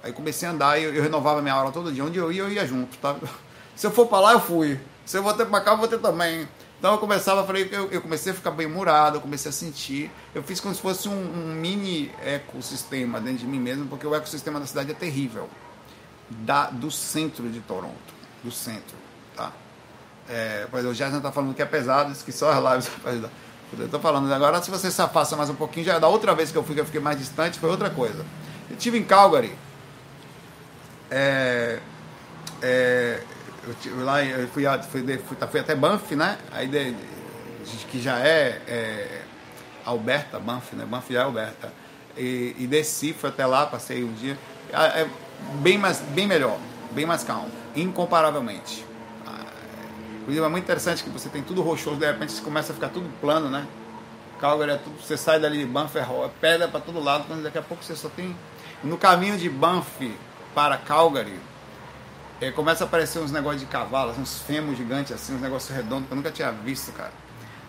Aí 0.01 0.13
comecei 0.13 0.47
a 0.47 0.53
andar 0.53 0.79
e 0.79 0.85
eu, 0.85 0.95
eu 0.95 1.03
renovava 1.03 1.41
minha 1.41 1.55
aura 1.55 1.73
todo 1.73 1.91
dia. 1.91 2.05
Onde 2.05 2.17
eu 2.17 2.31
ia, 2.31 2.43
eu 2.43 2.49
ia 2.49 2.65
junto, 2.65 2.97
tá? 2.99 3.17
Se 3.75 3.85
eu 3.85 3.91
for 3.91 4.07
para 4.07 4.21
lá, 4.21 4.31
eu 4.31 4.39
fui. 4.39 4.79
Se 5.05 5.17
eu 5.17 5.23
vou 5.23 5.33
ter 5.33 5.45
cá, 5.45 5.71
eu 5.71 5.77
vou 5.77 5.89
ter 5.89 5.99
também. 5.99 6.47
Então 6.85 6.93
eu 6.93 6.99
começava, 6.99 7.43
falei, 7.43 7.67
eu, 7.71 7.89
eu 7.89 7.99
comecei 7.99 8.31
a 8.31 8.35
ficar 8.35 8.51
bem 8.51 8.67
murado, 8.67 9.17
eu 9.17 9.21
comecei 9.21 9.49
a 9.49 9.51
sentir. 9.51 10.11
Eu 10.35 10.43
fiz 10.43 10.59
como 10.59 10.75
se 10.75 10.79
fosse 10.79 11.09
um, 11.09 11.13
um 11.13 11.55
mini 11.55 12.11
ecossistema 12.23 13.19
dentro 13.19 13.39
de 13.39 13.47
mim 13.47 13.59
mesmo, 13.59 13.87
porque 13.87 14.05
o 14.05 14.13
ecossistema 14.13 14.59
da 14.59 14.67
cidade 14.67 14.91
é 14.91 14.93
terrível. 14.93 15.49
Da, 16.29 16.69
do 16.69 16.91
centro 16.91 17.49
de 17.49 17.59
Toronto. 17.61 18.13
Do 18.43 18.51
centro, 18.51 18.95
tá? 19.35 19.51
É, 20.29 20.67
pois 20.69 20.85
o 20.85 20.93
Jason 20.93 21.17
está 21.17 21.31
falando 21.31 21.55
que 21.55 21.61
é 21.63 21.65
pesado, 21.65 22.13
que 22.23 22.31
só 22.31 22.51
as 22.51 22.73
lives 22.73 22.89
para 23.01 23.11
ajudar. 23.13 23.31
Eu 23.79 23.85
estou 23.85 23.99
falando 23.99 24.31
agora, 24.31 24.61
se 24.61 24.69
você 24.69 24.91
se 24.91 25.01
afasta 25.01 25.35
mais 25.35 25.49
um 25.49 25.55
pouquinho, 25.55 25.87
já 25.87 25.97
da 25.97 26.07
outra 26.07 26.35
vez 26.35 26.51
que 26.51 26.57
eu 26.59 26.63
fui, 26.63 26.75
que 26.75 26.81
eu 26.81 26.85
fiquei 26.85 27.01
mais 27.01 27.17
distante, 27.17 27.57
foi 27.57 27.71
outra 27.71 27.89
coisa. 27.89 28.23
Eu 28.69 28.77
tive 28.77 28.99
em 28.99 29.03
Calgary. 29.03 29.57
É, 31.09 31.79
é, 32.61 33.23
eu 33.85 34.05
lá, 34.05 34.23
eu 34.23 34.47
fui, 34.47 34.63
fui, 34.89 35.17
fui, 35.17 35.37
fui, 35.49 35.59
até 35.59 35.75
Banff, 35.75 36.15
né? 36.15 36.37
Aí 36.51 36.67
de, 36.67 36.95
que 37.89 38.01
já 38.01 38.19
é, 38.19 38.61
é, 38.67 39.21
Alberta, 39.83 40.39
Banff, 40.39 40.75
né? 40.75 40.85
Banff 40.85 41.11
já 41.11 41.21
é 41.21 41.23
Alberta. 41.23 41.73
E, 42.17 42.55
e 42.59 42.67
desci, 42.67 43.13
fui 43.13 43.29
até 43.29 43.45
lá, 43.45 43.65
passei 43.65 44.03
um 44.03 44.13
dia. 44.13 44.37
É, 44.71 45.01
é 45.01 45.09
bem, 45.61 45.77
mais, 45.77 45.99
bem 45.99 46.27
melhor, 46.27 46.57
bem 46.91 47.05
mais 47.05 47.23
calmo, 47.23 47.51
incomparavelmente. 47.75 48.85
Inclusive 50.25 50.43
é 50.43 50.49
muito 50.49 50.63
interessante 50.63 51.03
que 51.03 51.09
você 51.11 51.29
tem 51.29 51.43
tudo 51.43 51.61
rochoso, 51.61 51.97
de 51.97 52.05
repente 52.07 52.41
começa 52.41 52.71
a 52.71 52.75
ficar 52.75 52.89
tudo 52.89 53.07
plano, 53.21 53.47
né? 53.47 53.67
Calgary 54.39 54.71
é 54.71 54.77
tudo, 54.77 54.99
você 54.99 55.15
sai 55.15 55.39
dali 55.39 55.59
de 55.59 55.65
Banff, 55.65 55.95
é, 55.95 56.01
é 56.01 56.29
pedra 56.41 56.67
para 56.67 56.79
todo 56.79 56.99
lado, 56.99 57.25
quando 57.27 57.43
daqui 57.43 57.59
a 57.59 57.61
pouco 57.61 57.83
você 57.83 57.95
só 57.95 58.09
tem. 58.09 58.35
No 58.83 58.97
caminho 58.97 59.37
de 59.37 59.47
Banff 59.47 60.17
para 60.55 60.77
Calgary, 60.77 61.39
é, 62.41 62.51
começa 62.51 62.83
a 62.83 62.87
aparecer 62.87 63.19
uns 63.19 63.31
negócios 63.31 63.61
de 63.61 63.67
cavalos, 63.67 64.17
uns 64.17 64.39
femos 64.41 64.77
gigantes 64.77 65.11
assim, 65.11 65.35
uns 65.35 65.41
negócios 65.41 65.75
redondos 65.75 66.07
que 66.07 66.13
eu 66.13 66.15
nunca 66.17 66.31
tinha 66.31 66.51
visto, 66.51 66.91
cara. 66.91 67.11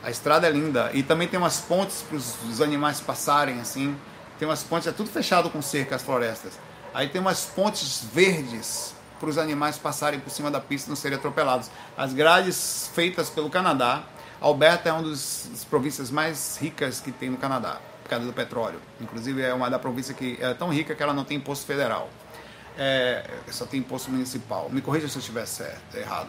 A 0.02 0.10
estrada 0.10 0.46
é 0.46 0.50
linda 0.50 0.90
e 0.92 1.02
também 1.02 1.26
tem 1.26 1.38
umas 1.38 1.60
pontes 1.60 2.02
para 2.02 2.16
os 2.16 2.60
animais 2.60 3.00
passarem 3.00 3.60
assim. 3.60 3.96
Tem 4.38 4.46
umas 4.46 4.62
pontes, 4.62 4.86
é 4.86 4.92
tudo 4.92 5.08
fechado 5.08 5.50
com 5.50 5.62
cerca 5.62 5.96
as 5.96 6.02
florestas. 6.02 6.58
Aí 6.92 7.08
tem 7.08 7.20
umas 7.20 7.44
pontes 7.44 8.04
verdes 8.12 8.94
para 9.18 9.28
os 9.28 9.38
animais 9.38 9.78
passarem 9.78 10.20
por 10.20 10.30
cima 10.30 10.50
da 10.50 10.60
pista 10.60 10.88
e 10.88 10.90
não 10.90 10.96
serem 10.96 11.18
atropelados. 11.18 11.70
As 11.96 12.12
grades 12.12 12.90
feitas 12.94 13.30
pelo 13.30 13.50
Canadá, 13.50 14.02
Alberta 14.40 14.88
é 14.88 14.92
uma 14.92 15.08
das 15.08 15.66
províncias 15.68 16.10
mais 16.10 16.58
ricas 16.60 17.00
que 17.00 17.10
tem 17.10 17.30
no 17.30 17.38
Canadá, 17.38 17.80
por 18.02 18.10
causa 18.10 18.26
do 18.26 18.32
petróleo. 18.32 18.80
Inclusive 19.00 19.42
é 19.42 19.52
uma 19.54 19.70
da 19.70 19.78
província 19.78 20.14
que 20.14 20.38
é 20.40 20.52
tão 20.54 20.68
rica 20.68 20.94
que 20.94 21.02
ela 21.02 21.14
não 21.14 21.24
tem 21.24 21.38
imposto 21.38 21.66
federal. 21.66 22.10
É, 22.78 23.28
só 23.50 23.64
tem 23.64 23.80
imposto 23.80 24.10
municipal. 24.10 24.68
Me 24.70 24.80
corrija 24.80 25.08
se 25.08 25.16
eu 25.16 25.20
estiver 25.20 25.46
certo, 25.46 25.96
errado. 25.96 26.28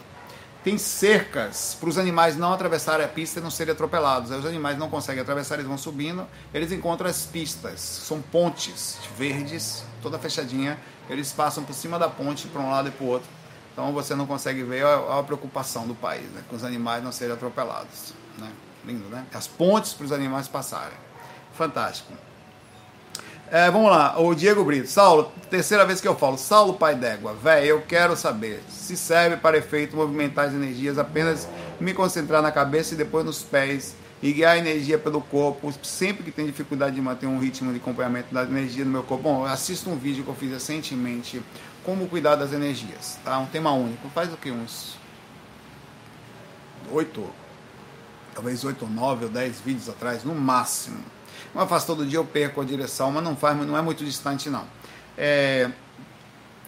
Tem 0.64 0.78
cercas 0.78 1.78
para 1.80 1.88
os 1.88 1.98
animais 1.98 2.36
não 2.36 2.52
atravessarem 2.52 3.06
a 3.06 3.08
pista 3.08 3.40
e 3.40 3.44
não 3.44 3.50
serem 3.50 3.74
atropelados. 3.74 4.32
Aí 4.32 4.40
os 4.40 4.46
animais 4.46 4.78
não 4.78 4.90
conseguem 4.90 5.22
atravessar, 5.22 5.56
eles 5.56 5.68
vão 5.68 5.78
subindo, 5.78 6.28
eles 6.54 6.72
encontram 6.72 7.10
as 7.10 7.26
pistas. 7.26 7.80
São 7.80 8.22
pontes 8.22 8.98
verdes, 9.18 9.84
toda 10.02 10.20
fechadinha, 10.20 10.78
eles 11.10 11.32
passam 11.32 11.64
por 11.64 11.74
cima 11.74 11.98
da 11.98 12.10
ponte 12.10 12.48
para 12.48 12.62
um 12.62 12.70
lado 12.70 12.90
e 12.90 12.92
para 12.92 13.06
o 13.06 13.08
outro. 13.08 13.30
Então 13.72 13.94
você 13.94 14.16
não 14.16 14.26
consegue 14.26 14.64
ver 14.64 14.84
a, 14.84 15.20
a 15.20 15.24
preocupação 15.24 15.88
do 15.88 15.96
país, 15.96 16.30
né? 16.32 16.44
com 16.50 16.56
os 16.56 16.64
animais 16.64 17.04
não 17.04 17.12
serem 17.12 17.34
atropelados. 17.34 18.14
Né? 18.38 18.52
Lindo, 18.84 19.08
né? 19.08 19.26
As 19.34 19.48
pontes 19.48 19.94
para 19.94 20.06
os 20.06 20.12
animais 20.12 20.48
passarem. 20.48 20.98
Fantástico. 21.54 22.12
É, 23.50 23.72
vamos 23.72 23.90
lá, 23.90 24.20
o 24.20 24.36
Diego 24.36 24.62
Brito. 24.66 24.90
Saulo, 24.90 25.32
terceira 25.50 25.86
vez 25.86 26.02
que 26.02 26.08
eu 26.08 26.16
falo. 26.16 26.38
Saulo 26.38 26.74
Pai 26.74 26.96
d'Égua, 26.96 27.34
velho, 27.34 27.66
eu 27.66 27.82
quero 27.82 28.14
saber 28.18 28.62
se 28.70 28.98
serve 28.98 29.38
para 29.38 29.58
efeito 29.58 29.96
movimentar 29.96 30.48
as 30.48 30.54
energias, 30.54 30.98
apenas 30.98 31.48
me 31.80 31.94
concentrar 31.94 32.42
na 32.42 32.52
cabeça 32.52 32.94
e 32.94 32.98
depois 32.98 33.24
nos 33.24 33.42
pés 33.42 33.96
e 34.22 34.34
guiar 34.34 34.56
a 34.56 34.58
energia 34.58 34.98
pelo 34.98 35.22
corpo, 35.22 35.74
sempre 35.82 36.24
que 36.24 36.32
tem 36.32 36.46
dificuldade 36.46 36.96
de 36.96 37.02
manter 37.02 37.26
um 37.28 37.40
ritmo 37.40 37.72
de 37.72 37.78
acompanhamento 37.78 38.34
da 38.34 38.44
energia 38.44 38.84
no 38.84 38.92
meu 38.92 39.04
corpo. 39.04 39.24
Bom, 39.24 39.46
assista 39.46 39.90
um 39.90 39.96
vídeo 39.96 40.26
que 40.26 40.30
eu 40.30 40.36
fiz 40.36 40.52
recentemente, 40.52 41.42
como 41.86 42.06
cuidar 42.10 42.36
das 42.36 42.52
energias, 42.52 43.18
tá? 43.24 43.38
Um 43.40 43.46
tema 43.46 43.72
único. 43.72 44.10
Faz 44.10 44.34
o 44.34 44.36
que? 44.36 44.52
Uns 44.52 44.98
oito, 46.92 47.24
talvez 48.34 48.66
oito 48.66 48.86
nove 48.88 49.24
ou 49.24 49.32
dez 49.32 49.62
vídeos 49.62 49.88
atrás, 49.88 50.26
no 50.26 50.36
máximo. 50.36 51.17
Não 51.54 51.68
faz 51.68 51.86
todo 51.86 52.06
dia, 52.06 52.20
eu 52.20 52.26
perco 52.26 52.62
a 52.62 52.64
direção, 52.66 53.12
mas 53.12 53.24
não 53.24 53.36
faz, 53.36 53.58
não 53.58 53.78
é 53.78 53.82
muito 53.82 54.04
distante 54.04 54.50
não. 54.50 54.66
É, 55.18 55.70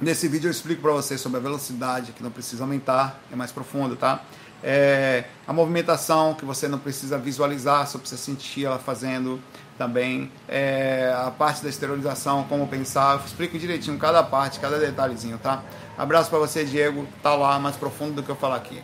nesse 0.02 0.28
vídeo 0.28 0.48
eu 0.48 0.52
explico 0.52 0.82
para 0.82 0.92
vocês 0.92 1.22
sobre 1.22 1.38
a 1.38 1.42
velocidade, 1.42 2.12
que 2.12 2.24
não 2.24 2.32
precisa 2.32 2.64
aumentar, 2.64 3.20
é 3.32 3.36
mais 3.36 3.52
profundo, 3.52 3.96
tá? 3.96 4.24
É, 4.62 5.24
a 5.48 5.54
movimentação 5.54 6.34
que 6.34 6.44
você 6.44 6.68
não 6.68 6.80
precisa 6.80 7.18
visualizar, 7.18 7.88
só 7.88 7.98
precisa 7.98 8.22
sentir 8.22 8.66
ela 8.66 8.78
fazendo 8.78 9.40
também. 9.78 10.30
É, 10.48 11.14
a 11.16 11.32
parte 11.32 11.64
da 11.64 11.70
esterilização, 11.70 12.44
como 12.44 12.68
pensar. 12.68 13.18
Eu 13.18 13.26
explico 13.26 13.58
direitinho 13.58 13.98
cada 13.98 14.22
parte, 14.22 14.60
cada 14.60 14.78
detalhezinho, 14.78 15.38
tá? 15.38 15.64
Abraço 15.98 16.30
para 16.30 16.40
você, 16.40 16.66
Diego. 16.66 17.08
Tá 17.24 17.34
lá 17.36 17.58
mais 17.58 17.78
profundo 17.78 18.16
do 18.16 18.24
que 18.24 18.30
eu 18.30 18.36
falar 18.36 18.58
aqui. 18.58 18.82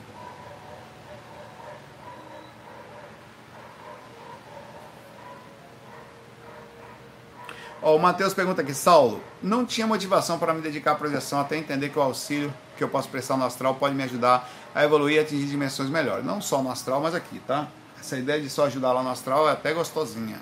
Ó, 7.85 7.95
o 7.95 7.99
Matheus 7.99 8.33
pergunta 8.33 8.63
aqui, 8.63 8.73
Saulo, 8.73 9.21
não 9.43 9.63
tinha 9.63 9.85
motivação 9.85 10.39
para 10.39 10.51
me 10.55 10.59
dedicar 10.59 10.93
à 10.93 10.95
projeção 10.95 11.39
até 11.39 11.55
entender 11.55 11.89
que 11.89 11.99
o 11.99 12.01
auxílio 12.01 12.51
que 12.75 12.83
eu 12.83 12.89
posso 12.89 13.07
prestar 13.07 13.37
no 13.37 13.45
astral 13.45 13.75
pode 13.75 13.93
me 13.93 14.01
ajudar 14.01 14.49
a 14.73 14.83
evoluir 14.83 15.17
e 15.17 15.19
atingir 15.19 15.45
dimensões 15.45 15.87
melhores. 15.87 16.25
Não 16.25 16.41
só 16.41 16.63
no 16.63 16.71
astral, 16.71 16.99
mas 16.99 17.13
aqui, 17.13 17.37
tá? 17.45 17.67
Essa 17.99 18.17
ideia 18.17 18.41
de 18.41 18.49
só 18.49 18.65
ajudar 18.65 18.91
lá 18.91 19.03
no 19.03 19.11
astral 19.11 19.47
é 19.47 19.51
até 19.51 19.71
gostosinha. 19.71 20.41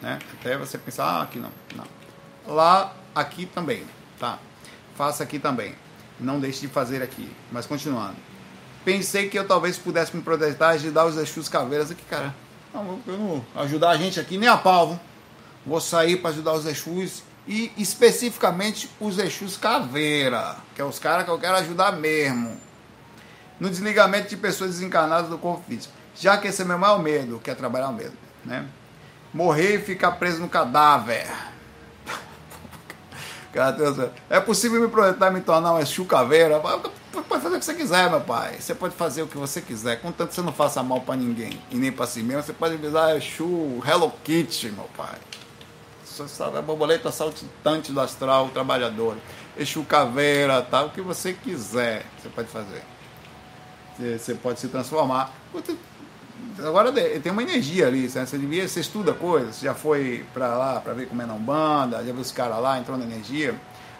Né? 0.00 0.18
Até 0.40 0.56
você 0.56 0.78
pensar, 0.78 1.04
ah, 1.04 1.22
aqui 1.24 1.38
não. 1.38 1.50
Não. 1.76 1.84
Lá, 2.46 2.94
aqui 3.14 3.44
também, 3.44 3.84
tá? 4.18 4.38
Faça 4.96 5.22
aqui 5.22 5.38
também. 5.38 5.74
Não 6.18 6.40
deixe 6.40 6.62
de 6.62 6.68
fazer 6.68 7.02
aqui. 7.02 7.30
Mas 7.52 7.66
continuando. 7.66 8.16
Pensei 8.86 9.28
que 9.28 9.38
eu 9.38 9.46
talvez 9.46 9.76
pudesse 9.76 10.16
me 10.16 10.22
projetar 10.22 10.72
e 10.72 10.76
ajudar 10.76 11.04
os 11.04 11.18
Exus 11.18 11.46
Caveiras 11.46 11.90
aqui, 11.90 12.04
cara. 12.08 12.34
Não, 12.72 12.98
eu 13.06 13.18
não 13.18 13.44
ajudar 13.56 13.90
a 13.90 13.98
gente 13.98 14.18
aqui 14.18 14.38
nem 14.38 14.48
a 14.48 14.56
pau. 14.56 14.98
Vou 15.64 15.80
sair 15.80 16.16
para 16.16 16.30
ajudar 16.30 16.52
os 16.54 16.66
Exus 16.66 17.22
e 17.46 17.72
especificamente 17.76 18.90
os 19.00 19.18
Exus 19.18 19.56
Caveira, 19.56 20.56
que 20.74 20.80
é 20.80 20.84
os 20.84 20.98
caras 20.98 21.24
que 21.24 21.30
eu 21.30 21.38
quero 21.38 21.56
ajudar 21.56 21.92
mesmo 21.92 22.56
no 23.60 23.68
desligamento 23.68 24.28
de 24.28 24.36
pessoas 24.36 24.70
desencarnadas 24.70 25.28
do 25.28 25.36
corpo 25.36 25.62
físico. 25.68 25.92
Já 26.16 26.38
que 26.38 26.48
esse 26.48 26.62
é 26.62 26.64
meu 26.64 26.78
maior 26.78 27.02
medo, 27.02 27.38
que 27.38 27.50
é 27.50 27.54
trabalhar 27.54 27.92
mesmo, 27.92 28.16
né? 28.44 28.66
Morrer 29.32 29.76
e 29.76 29.78
ficar 29.78 30.12
preso 30.12 30.40
no 30.40 30.48
cadáver. 30.48 31.26
É 34.30 34.38
possível 34.38 34.80
me 34.80 34.86
projetar 34.86 35.28
me 35.32 35.40
tornar 35.40 35.72
uma 35.72 35.84
chucaveira? 35.84 36.60
Pode 36.60 37.42
fazer 37.42 37.56
o 37.56 37.58
que 37.58 37.64
você 37.64 37.74
quiser, 37.74 38.08
meu 38.08 38.20
pai. 38.20 38.54
Você 38.60 38.76
pode 38.76 38.94
fazer 38.94 39.22
o 39.22 39.26
que 39.26 39.36
você 39.36 39.60
quiser, 39.60 40.00
contanto 40.00 40.28
que 40.28 40.36
você 40.36 40.40
não 40.40 40.52
faça 40.52 40.80
mal 40.84 41.00
para 41.00 41.16
ninguém 41.16 41.60
e 41.68 41.74
nem 41.74 41.90
para 41.90 42.06
si 42.06 42.22
mesmo. 42.22 42.44
Você 42.44 42.52
pode 42.52 42.74
avisar 42.74 43.16
Exu 43.16 43.82
Hello 43.84 44.12
Kitty, 44.22 44.70
meu 44.70 44.88
pai. 44.96 45.18
A 46.56 46.62
borboleta 46.62 47.10
saltitante 47.12 47.92
do 47.92 48.00
astral, 48.00 48.46
o 48.46 48.50
trabalhador. 48.50 49.16
Exu 49.56 49.84
caveira, 49.84 50.62
tá? 50.62 50.82
O 50.82 50.90
que 50.90 51.00
você 51.00 51.32
quiser, 51.32 52.04
você 52.20 52.28
pode 52.28 52.48
fazer. 52.48 52.82
Você 53.98 54.34
pode 54.34 54.60
se 54.60 54.68
transformar. 54.68 55.32
Agora 56.58 56.92
tem 56.92 57.32
uma 57.32 57.42
energia 57.42 57.86
ali, 57.86 58.02
né? 58.02 58.26
você 58.26 58.38
devia, 58.38 58.66
você 58.66 58.80
estuda 58.80 59.12
coisas, 59.12 59.60
já 59.60 59.74
foi 59.74 60.26
para 60.32 60.48
lá 60.56 60.80
para 60.80 60.92
ver 60.94 61.06
como 61.06 61.20
é 61.22 61.26
não 61.26 61.38
banda, 61.38 61.98
já 61.98 62.12
viu 62.12 62.16
os 62.16 62.32
caras 62.32 62.60
lá 62.60 62.78
entrando 62.78 63.00
na 63.00 63.06
energia. 63.06 63.54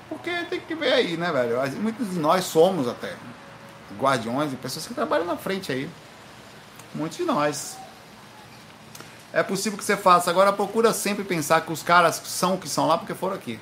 Porque 0.09 0.31
tem 0.51 0.61
que 0.61 0.75
ver 0.75 0.93
aí, 0.93 1.17
né, 1.17 1.31
velho? 1.31 1.57
Muitos 1.81 2.11
de 2.11 2.19
nós 2.19 2.45
somos 2.45 2.89
até 2.89 3.15
guardiões 3.99 4.53
e 4.53 4.57
pessoas 4.57 4.87
que 4.87 4.95
trabalham 4.95 5.25
na 5.25 5.37
frente 5.37 5.71
aí. 5.71 5.89
Muitos 6.95 7.19
de 7.19 7.25
nós. 7.25 7.77
É 9.33 9.43
possível 9.43 9.79
que 9.79 9.85
você 9.85 9.97
faça. 9.97 10.31
Agora 10.31 10.53
procura 10.53 10.93
sempre 10.93 11.25
pensar 11.25 11.61
que 11.61 11.73
os 11.73 11.83
caras 11.83 12.17
são 12.25 12.55
o 12.55 12.59
que 12.59 12.69
são 12.69 12.87
lá 12.87 12.99
porque 12.99 13.15
foram 13.15 13.35
aqui. 13.35 13.61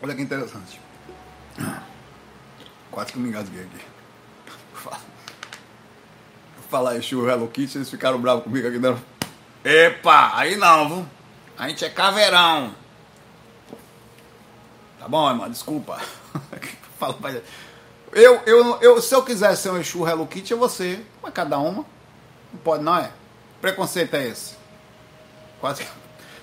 Olha 0.00 0.14
que 0.14 0.22
interessante. 0.22 0.80
Quase 2.90 3.12
que 3.12 3.18
eu 3.18 3.22
me 3.22 3.28
engasguei 3.28 3.62
aqui. 3.62 3.92
Falar 6.68 6.96
Exu 6.96 7.28
Hello 7.28 7.48
Kitty, 7.48 7.78
eles 7.78 7.90
ficaram 7.90 8.20
bravos 8.20 8.44
comigo 8.44 8.66
aqui 8.66 8.78
dentro. 8.78 9.02
Epa, 9.64 10.32
aí 10.34 10.56
não, 10.56 10.88
viu? 10.88 11.08
A 11.58 11.68
gente 11.68 11.84
é 11.84 11.90
caveirão. 11.90 12.74
Tá 14.98 15.06
bom, 15.06 15.28
irmão, 15.28 15.50
desculpa. 15.50 16.00
Fala 16.98 17.14
pra 17.14 17.42
eu, 18.12 18.42
eu, 18.46 18.80
eu, 18.80 19.02
se 19.02 19.14
eu 19.14 19.22
quiser 19.22 19.54
ser 19.56 19.70
um 19.70 19.78
Exu 19.78 20.06
Hello 20.06 20.26
Kitty, 20.26 20.52
é 20.52 20.56
você. 20.56 21.04
Mas 21.22 21.32
cada 21.32 21.58
uma. 21.58 21.84
Não 22.52 22.60
pode, 22.60 22.82
não 22.82 22.96
é? 22.96 23.10
Preconceito 23.60 24.14
é 24.14 24.28
esse. 24.28 24.54
Quase. 25.60 25.86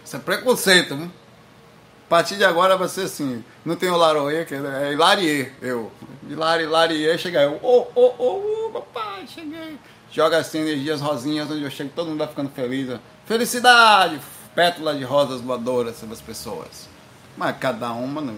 Isso 0.03 0.15
é 0.15 0.19
preconceito, 0.19 0.95
viu? 0.95 1.05
A 1.05 2.09
partir 2.09 2.37
de 2.37 2.43
agora 2.43 2.75
vai 2.75 2.87
ser 2.87 3.01
assim. 3.01 3.43
Não 3.63 3.75
tem 3.75 3.89
o 3.89 3.97
Laroê, 3.97 4.45
que 4.45 4.55
é 4.55 4.91
Hilarie. 4.91 5.51
Eu. 5.61 5.91
Hilari, 6.27 6.63
Hilarie, 6.63 7.17
chega 7.19 7.43
eu. 7.43 7.59
Ô, 7.61 7.87
ô, 7.93 8.67
ô, 8.67 8.71
papai, 8.71 9.27
cheguei. 9.27 9.77
Joga 10.11 10.37
assim 10.37 10.59
energias 10.59 11.01
rosinhas, 11.01 11.51
onde 11.51 11.63
eu 11.63 11.69
chego, 11.69 11.91
todo 11.95 12.07
mundo 12.07 12.19
vai 12.19 12.27
ficando 12.27 12.49
feliz. 12.49 12.99
Felicidade! 13.25 14.19
Pétala 14.55 14.95
de 14.95 15.03
rosas 15.03 15.39
voadoras 15.41 15.97
sobre 15.97 16.15
as 16.15 16.21
pessoas. 16.21 16.89
Mas 17.37 17.55
cada 17.57 17.91
uma 17.91 18.19
não. 18.21 18.37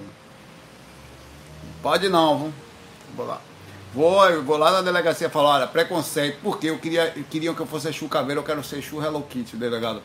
Pode 1.81 2.09
não, 2.09 2.37
viu? 2.37 2.53
Vou 3.15 3.25
lá. 3.25 3.41
Vou, 3.93 4.43
vou 4.43 4.57
lá 4.57 4.71
na 4.71 4.81
delegacia 4.81 5.29
falar, 5.29 5.55
olha, 5.55 5.67
preconceito, 5.67 6.39
porque 6.41 6.67
eu 6.67 6.79
queria, 6.79 7.11
queriam 7.29 7.53
que 7.53 7.59
eu 7.59 7.65
fosse 7.65 7.89
Exu 7.89 8.07
Caveira, 8.07 8.39
eu 8.39 8.43
quero 8.43 8.63
ser 8.63 8.77
Exu 8.77 9.01
Hello 9.03 9.21
Kitty, 9.23 9.57
delegado 9.57 10.01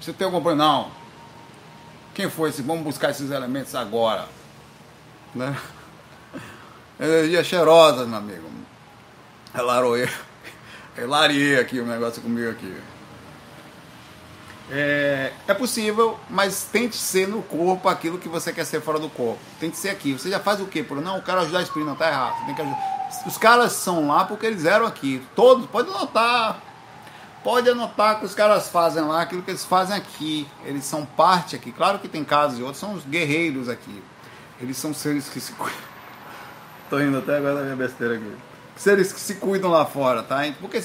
Você 0.00 0.12
tem 0.12 0.24
algum 0.24 0.40
problema? 0.40 0.64
Não. 0.64 0.90
Quem 2.14 2.30
foi 2.30 2.48
esse? 2.48 2.62
Vamos 2.62 2.84
buscar 2.84 3.10
esses 3.10 3.30
elementos 3.30 3.74
agora. 3.74 4.26
Né? 5.34 5.54
Energia 6.98 7.44
cheirosa, 7.44 8.06
meu 8.06 8.18
amigo. 8.18 8.48
Elaroê. 9.54 10.08
Elarie 10.96 11.58
aqui 11.58 11.80
o 11.80 11.86
negócio 11.86 12.22
comigo 12.22 12.50
aqui. 12.50 12.74
É, 14.70 15.32
é 15.46 15.54
possível, 15.54 16.18
mas 16.30 16.64
tente 16.64 16.96
ser 16.96 17.28
no 17.28 17.42
corpo 17.42 17.88
aquilo 17.88 18.18
que 18.18 18.28
você 18.28 18.52
quer 18.52 18.64
ser 18.64 18.80
fora 18.80 18.98
do 18.98 19.10
corpo. 19.10 19.38
Tente 19.60 19.76
ser 19.76 19.90
aqui. 19.90 20.12
Você 20.12 20.30
já 20.30 20.40
faz 20.40 20.60
o 20.60 20.66
quê? 20.66 20.82
Por 20.82 21.00
não, 21.00 21.16
eu 21.16 21.22
quero 21.22 21.40
ajudar 21.40 21.58
a 21.58 21.62
espírito, 21.62 21.88
não 21.88 21.96
tá 21.96 22.08
errado. 22.08 22.46
Tem 22.46 22.54
que 22.54 22.62
ajudar. 22.62 22.94
Os 23.26 23.38
caras 23.38 23.72
são 23.72 24.08
lá 24.08 24.24
porque 24.24 24.46
eles 24.46 24.64
eram 24.64 24.86
aqui. 24.86 25.22
Todos, 25.36 25.66
pode 25.66 25.90
anotar. 25.90 26.62
Pode 27.42 27.68
anotar 27.68 28.18
que 28.18 28.24
os 28.24 28.34
caras 28.34 28.70
fazem 28.70 29.02
lá 29.02 29.20
aquilo 29.20 29.42
que 29.42 29.50
eles 29.50 29.64
fazem 29.64 29.94
aqui. 29.94 30.48
Eles 30.64 30.84
são 30.84 31.04
parte 31.04 31.54
aqui. 31.54 31.70
Claro 31.70 31.98
que 31.98 32.08
tem 32.08 32.24
casos 32.24 32.58
e 32.58 32.62
outros, 32.62 32.80
são 32.80 32.94
os 32.94 33.04
guerreiros 33.04 33.68
aqui. 33.68 34.02
Eles 34.60 34.78
são 34.78 34.94
seres 34.94 35.28
que 35.28 35.40
se 35.40 35.52
cuidam. 35.52 35.78
Tô 36.88 36.98
indo 37.00 37.18
até 37.18 37.36
agora 37.36 37.56
da 37.56 37.62
minha 37.62 37.76
besteira 37.76 38.14
aqui. 38.14 38.32
Seres 38.76 39.12
que 39.12 39.20
se 39.20 39.34
cuidam 39.34 39.70
lá 39.70 39.84
fora, 39.84 40.22
tá? 40.22 40.40
Porque 40.58 40.82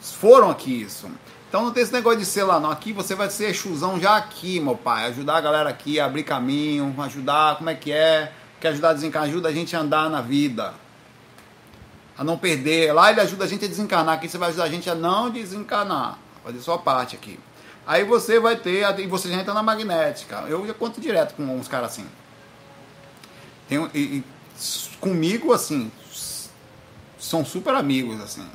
foram 0.00 0.50
aqui 0.50 0.82
isso. 0.82 1.10
Então 1.50 1.64
não 1.64 1.72
tem 1.72 1.82
esse 1.82 1.92
negócio 1.92 2.20
de 2.20 2.24
ser 2.24 2.44
lá, 2.44 2.60
não. 2.60 2.70
Aqui 2.70 2.92
você 2.92 3.16
vai 3.16 3.28
ser 3.28 3.52
chuzão 3.52 3.98
já 3.98 4.16
aqui, 4.16 4.60
meu 4.60 4.76
pai. 4.76 5.06
Ajudar 5.06 5.36
a 5.36 5.40
galera 5.40 5.68
aqui 5.68 5.98
a 5.98 6.04
abrir 6.04 6.22
caminho, 6.22 6.94
ajudar, 7.02 7.56
como 7.56 7.68
é 7.68 7.74
que 7.74 7.90
é? 7.90 8.32
Quer 8.60 8.68
ajudar 8.68 8.90
a 8.90 8.92
desencarnar? 8.92 9.28
Ajuda 9.28 9.48
a 9.48 9.52
gente 9.52 9.74
a 9.74 9.80
andar 9.80 10.08
na 10.08 10.20
vida. 10.20 10.72
A 12.16 12.22
não 12.22 12.38
perder. 12.38 12.92
Lá 12.92 13.10
ele 13.10 13.20
ajuda 13.20 13.46
a 13.46 13.48
gente 13.48 13.64
a 13.64 13.68
desencarnar. 13.68 14.14
Aqui 14.14 14.28
você 14.28 14.38
vai 14.38 14.50
ajudar 14.50 14.62
a 14.62 14.68
gente 14.68 14.88
a 14.88 14.94
não 14.94 15.28
desencarnar. 15.28 16.20
Fazer 16.44 16.60
sua 16.60 16.78
parte 16.78 17.16
aqui. 17.16 17.36
Aí 17.84 18.04
você 18.04 18.38
vai 18.38 18.54
ter, 18.54 19.00
e 19.00 19.08
você 19.08 19.28
já 19.28 19.34
entra 19.34 19.52
na 19.52 19.60
magnética. 19.62 20.44
Eu 20.46 20.64
já 20.64 20.72
conto 20.72 21.00
direto 21.00 21.34
com 21.34 21.42
uns 21.42 21.66
caras 21.66 21.90
assim. 21.90 22.06
Tem, 23.68 23.90
e, 23.92 23.98
e, 23.98 24.24
comigo, 25.00 25.52
assim, 25.52 25.90
são 27.18 27.44
super 27.44 27.74
amigos, 27.74 28.20
assim. 28.20 28.46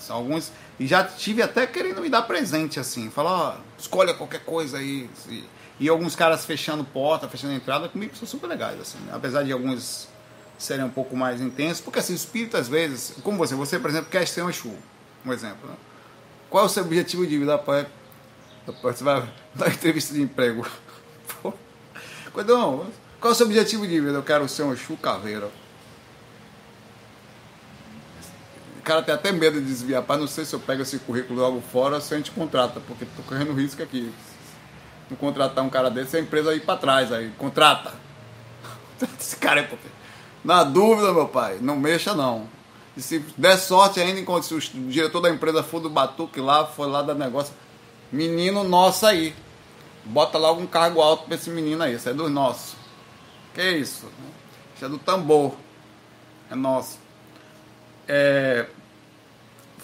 São 0.00 0.16
alguns 0.16 0.50
e 0.78 0.86
já 0.86 1.04
tive 1.04 1.42
até 1.42 1.66
querendo 1.66 2.00
me 2.00 2.08
dar 2.08 2.22
presente, 2.22 2.80
assim. 2.80 3.10
Falar, 3.10 3.30
ó, 3.30 3.56
escolha 3.78 4.14
qualquer 4.14 4.44
coisa 4.44 4.78
aí. 4.78 5.08
E, 5.28 5.44
e 5.80 5.88
alguns 5.88 6.16
caras 6.16 6.44
fechando 6.44 6.84
porta, 6.84 7.28
fechando 7.28 7.54
entrada, 7.54 7.88
comigo 7.88 8.16
são 8.16 8.26
super 8.26 8.48
legais, 8.48 8.80
assim. 8.80 8.98
Apesar 9.12 9.42
de 9.42 9.52
alguns 9.52 10.08
serem 10.58 10.84
um 10.84 10.90
pouco 10.90 11.16
mais 11.16 11.40
intensos. 11.40 11.80
Porque, 11.80 11.98
assim, 11.98 12.12
o 12.12 12.16
espírito, 12.16 12.56
às 12.56 12.68
vezes... 12.68 13.14
Como 13.22 13.38
você, 13.38 13.54
você, 13.54 13.78
por 13.78 13.90
exemplo, 13.90 14.10
quer 14.10 14.26
ser 14.26 14.42
um 14.42 14.50
Exu. 14.50 14.72
Um 15.24 15.32
exemplo, 15.32 15.68
né? 15.68 15.76
Qual 16.50 16.64
é 16.64 16.66
o 16.66 16.70
seu 16.70 16.84
objetivo 16.84 17.26
de 17.26 17.38
vida? 17.38 17.52
Rapaz, 17.56 17.86
você 18.82 19.04
vai 19.04 19.28
dar 19.54 19.68
entrevista 19.68 20.14
de 20.14 20.22
emprego. 20.22 20.66
Não, 22.46 22.86
qual 23.20 23.30
é 23.30 23.32
o 23.32 23.34
seu 23.34 23.46
objetivo 23.46 23.86
de 23.86 24.00
vida? 24.00 24.12
Eu 24.12 24.22
quero 24.22 24.48
ser 24.48 24.64
um 24.64 24.72
Exu 24.72 24.96
caveira. 24.96 25.50
Cara 28.84 29.02
tem 29.02 29.14
até 29.14 29.32
medo 29.32 29.60
de 29.60 29.66
desviar. 29.66 30.02
Para 30.02 30.20
não 30.20 30.26
sei 30.28 30.44
se 30.44 30.54
eu 30.54 30.60
pego 30.60 30.82
esse 30.82 30.98
currículo 30.98 31.40
logo 31.40 31.60
fora 31.72 31.96
ou 31.96 32.00
se 32.00 32.14
a 32.14 32.16
gente 32.16 32.30
contrata, 32.30 32.80
porque 32.80 33.04
estou 33.04 33.24
correndo 33.24 33.52
risco 33.54 33.82
aqui. 33.82 34.12
Não 35.10 35.16
contratar 35.16 35.64
um 35.64 35.70
cara 35.70 35.90
desse, 35.90 36.16
a 36.16 36.20
empresa 36.20 36.50
aí 36.50 36.60
para 36.60 36.78
trás, 36.78 37.12
aí 37.12 37.32
contrata. 37.36 37.92
Esse 39.18 39.36
cara 39.36 39.60
é 39.60 39.62
porque. 39.64 39.88
Na 40.42 40.62
dúvida, 40.62 41.12
meu 41.12 41.28
pai, 41.28 41.58
não 41.60 41.76
mexa 41.76 42.14
não. 42.14 42.48
E 42.96 43.02
se 43.02 43.18
der 43.36 43.56
sorte 43.58 44.00
ainda, 44.00 44.20
enquanto 44.20 44.50
o 44.52 44.60
diretor 44.60 45.20
da 45.20 45.30
empresa 45.30 45.62
for 45.62 45.80
do 45.80 45.90
Batuque 45.90 46.40
lá, 46.40 46.66
foi 46.66 46.88
lá 46.88 47.02
dar 47.02 47.14
negócio. 47.14 47.54
Menino 48.12 48.62
nosso 48.62 49.06
aí. 49.06 49.34
Bota 50.04 50.38
logo 50.38 50.60
um 50.60 50.66
cargo 50.66 51.00
alto 51.00 51.24
pra 51.24 51.34
esse 51.34 51.50
menino 51.50 51.82
aí. 51.82 51.94
Isso 51.94 52.08
é 52.08 52.14
dos 52.14 52.30
nossos. 52.30 52.76
Que 53.54 53.72
isso? 53.72 54.06
Isso 54.74 54.84
é 54.84 54.88
do 54.88 54.98
tambor. 54.98 55.54
É 56.50 56.54
nosso 56.54 56.98
é, 58.08 58.66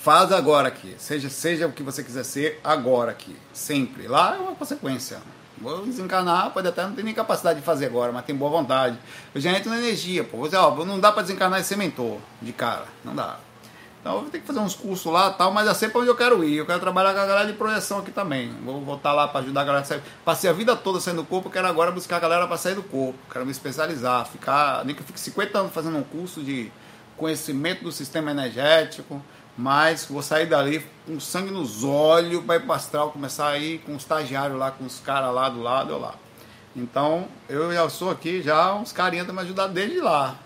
faz 0.03 0.33
agora 0.33 0.69
aqui. 0.69 0.95
Seja, 0.99 1.29
seja 1.29 1.67
o 1.67 1.73
que 1.73 1.83
você 1.83 2.03
quiser 2.03 2.25
ser 2.25 2.61
agora 2.65 3.11
aqui. 3.11 3.37
Sempre. 3.53 4.09
Lá 4.09 4.35
é 4.35 4.39
uma 4.39 4.55
consequência. 4.55 5.19
Vou 5.59 5.85
desencarnar, 5.85 6.51
pode 6.53 6.67
até 6.67 6.83
não 6.83 6.95
ter 6.95 7.05
nem 7.05 7.13
capacidade 7.13 7.61
de 7.61 7.65
fazer 7.65 7.87
agora, 7.87 8.11
mas 8.11 8.25
tem 8.25 8.35
boa 8.35 8.51
vontade. 8.51 8.99
Eu 9.35 9.41
já 9.43 9.51
entro 9.51 9.69
na 9.69 9.77
energia, 9.77 10.25
pô. 10.25 10.39
Você, 10.39 10.57
ó, 10.57 10.75
não 10.87 10.99
dá 10.99 11.13
para 11.13 11.23
desencarnar 11.23 11.61
e 11.61 11.65
ser 11.65 11.77
mentor 11.77 12.17
de 12.41 12.51
cara. 12.51 12.87
Não 13.05 13.15
dá. 13.15 13.39
Então 14.01 14.15
eu 14.15 14.21
vou 14.23 14.31
ter 14.31 14.41
que 14.41 14.47
fazer 14.47 14.61
uns 14.61 14.75
cursos 14.75 15.13
lá 15.13 15.31
tal, 15.31 15.53
mas 15.53 15.69
é 15.69 15.75
sempre 15.75 15.99
onde 15.99 16.09
eu 16.09 16.17
quero 16.17 16.43
ir. 16.43 16.57
Eu 16.57 16.65
quero 16.65 16.81
trabalhar 16.81 17.13
com 17.13 17.21
a 17.21 17.27
galera 17.27 17.47
de 17.47 17.53
projeção 17.53 17.99
aqui 17.99 18.11
também. 18.11 18.51
Vou 18.65 18.81
voltar 18.81 19.13
lá 19.13 19.29
para 19.29 19.41
ajudar 19.41 19.61
a 19.61 19.65
galera 19.65 19.83
a 19.83 19.87
sair. 19.87 20.03
Passei 20.25 20.49
a 20.49 20.55
vida 20.55 20.75
toda 20.75 20.99
saindo 20.99 21.21
do 21.21 21.29
corpo, 21.29 21.49
eu 21.49 21.53
quero 21.53 21.67
agora 21.67 21.91
buscar 21.91 22.17
a 22.17 22.21
galera 22.21 22.47
para 22.47 22.57
sair 22.57 22.75
do 22.75 22.83
corpo. 22.83 23.19
Quero 23.31 23.45
me 23.45 23.53
especializar, 23.53 24.27
ficar. 24.27 24.83
Nem 24.87 24.95
que 24.95 25.03
eu 25.03 25.07
fique 25.07 25.21
50 25.21 25.59
anos 25.59 25.73
fazendo 25.75 25.99
um 25.99 26.03
curso 26.03 26.43
de 26.43 26.73
conhecimento 27.19 27.85
do 27.85 27.93
sistema 27.93 28.31
energético, 28.31 29.23
mas 29.57 30.07
vou 30.07 30.23
sair 30.23 30.47
dali 30.47 30.85
com 31.07 31.19
sangue 31.21 31.51
nos 31.51 31.85
olhos 31.85 32.45
para 32.45 32.57
ir 32.57 32.67
para 32.67 32.77
astral, 32.77 33.11
começar 33.11 33.49
a 33.49 33.59
ir 33.59 33.79
com 33.81 33.93
o 33.93 33.97
estagiário 33.97 34.57
lá, 34.57 34.71
com 34.71 34.85
os 34.85 35.01
caras 35.01 35.35
lá 35.35 35.49
do 35.49 35.61
lado, 35.63 35.93
eu 35.93 35.99
lá. 35.99 36.15
Então, 36.75 37.27
eu 37.49 37.73
já 37.73 37.89
sou 37.89 38.11
aqui, 38.11 38.43
já 38.43 38.75
uns 38.75 38.93
carinhas 38.93 39.25
estão 39.25 39.35
me 39.35 39.43
ajudando 39.43 39.73
desde 39.73 40.01
lá. 40.01 40.37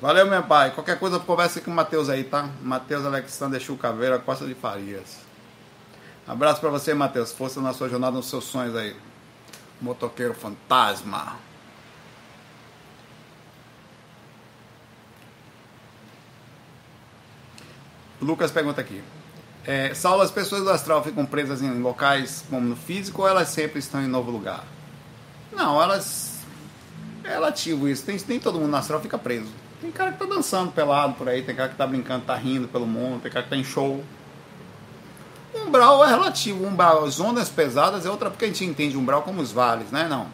Valeu, 0.00 0.26
meu 0.26 0.42
pai. 0.42 0.70
Qualquer 0.70 0.98
coisa, 0.98 1.18
conversa 1.18 1.60
com 1.60 1.70
o 1.70 1.74
Matheus 1.74 2.08
aí, 2.08 2.24
tá? 2.24 2.48
Matheus 2.62 3.04
Alexandre 3.04 3.60
Chucaveira, 3.60 4.18
Costa 4.18 4.46
de 4.46 4.54
Farias. 4.54 5.18
Abraço 6.26 6.60
para 6.60 6.70
você, 6.70 6.94
Matheus. 6.94 7.32
Força 7.32 7.60
na 7.60 7.74
sua 7.74 7.88
jornada, 7.88 8.16
nos 8.16 8.30
seus 8.30 8.44
sonhos 8.44 8.74
aí. 8.76 8.96
Motoqueiro 9.80 10.32
fantasma. 10.32 11.36
Lucas 18.20 18.50
pergunta 18.50 18.80
aqui. 18.80 19.02
É, 19.66 19.92
Saulo, 19.94 20.22
as 20.22 20.30
pessoas 20.30 20.62
do 20.62 20.70
astral 20.70 21.02
ficam 21.02 21.24
presas 21.24 21.62
em 21.62 21.80
locais 21.80 22.44
como 22.48 22.66
no 22.68 22.76
físico 22.76 23.22
ou 23.22 23.28
elas 23.28 23.48
sempre 23.48 23.78
estão 23.78 24.02
em 24.02 24.06
novo 24.06 24.30
lugar? 24.30 24.64
Não, 25.52 25.82
elas. 25.82 26.40
É 27.24 27.30
relativo 27.30 27.88
isso. 27.88 28.04
Tem, 28.04 28.18
nem 28.28 28.40
todo 28.40 28.58
mundo 28.58 28.70
no 28.70 28.76
astral 28.76 29.00
fica 29.00 29.18
preso. 29.18 29.48
Tem 29.80 29.90
cara 29.90 30.12
que 30.12 30.18
tá 30.18 30.26
dançando 30.26 30.72
pelado 30.72 31.14
por 31.14 31.28
aí, 31.28 31.42
tem 31.42 31.54
cara 31.54 31.68
que 31.68 31.76
tá 31.76 31.86
brincando, 31.86 32.24
tá 32.24 32.34
rindo 32.34 32.68
pelo 32.68 32.86
mundo, 32.86 33.22
tem 33.22 33.30
cara 33.30 33.44
que 33.44 33.50
tá 33.50 33.56
em 33.56 33.64
show. 33.64 34.04
Umbral 35.54 36.04
é 36.04 36.08
relativo. 36.08 36.66
Umbral, 36.66 37.04
as 37.04 37.18
ondas 37.20 37.48
pesadas 37.48 38.04
é 38.04 38.10
outra, 38.10 38.30
porque 38.30 38.44
a 38.44 38.48
gente 38.48 38.64
entende 38.64 38.96
umbral 38.96 39.22
como 39.22 39.40
os 39.40 39.52
vales, 39.52 39.90
né? 39.90 40.06
Não. 40.08 40.26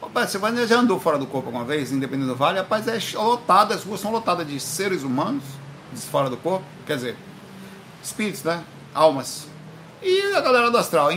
Rapaz, 0.00 0.30
você 0.30 0.66
já 0.66 0.78
andou 0.78 1.00
fora 1.00 1.18
do 1.18 1.26
corpo 1.26 1.48
alguma 1.48 1.64
vez, 1.64 1.92
independente 1.92 2.28
do 2.28 2.36
vale? 2.36 2.58
Rapaz, 2.58 2.86
é 2.86 2.98
lotado, 3.18 3.72
as 3.72 3.82
ruas 3.82 4.00
são 4.00 4.12
lotadas 4.12 4.46
de 4.46 4.60
seres 4.60 5.02
humanos 5.02 5.42
fora 5.94 6.28
do 6.28 6.36
corpo, 6.36 6.64
quer 6.86 6.96
dizer, 6.96 7.16
espíritos, 8.02 8.42
né? 8.42 8.62
Almas. 8.94 9.46
E 10.02 10.34
a 10.34 10.40
galera 10.40 10.70
do 10.70 10.76
astral, 10.76 11.08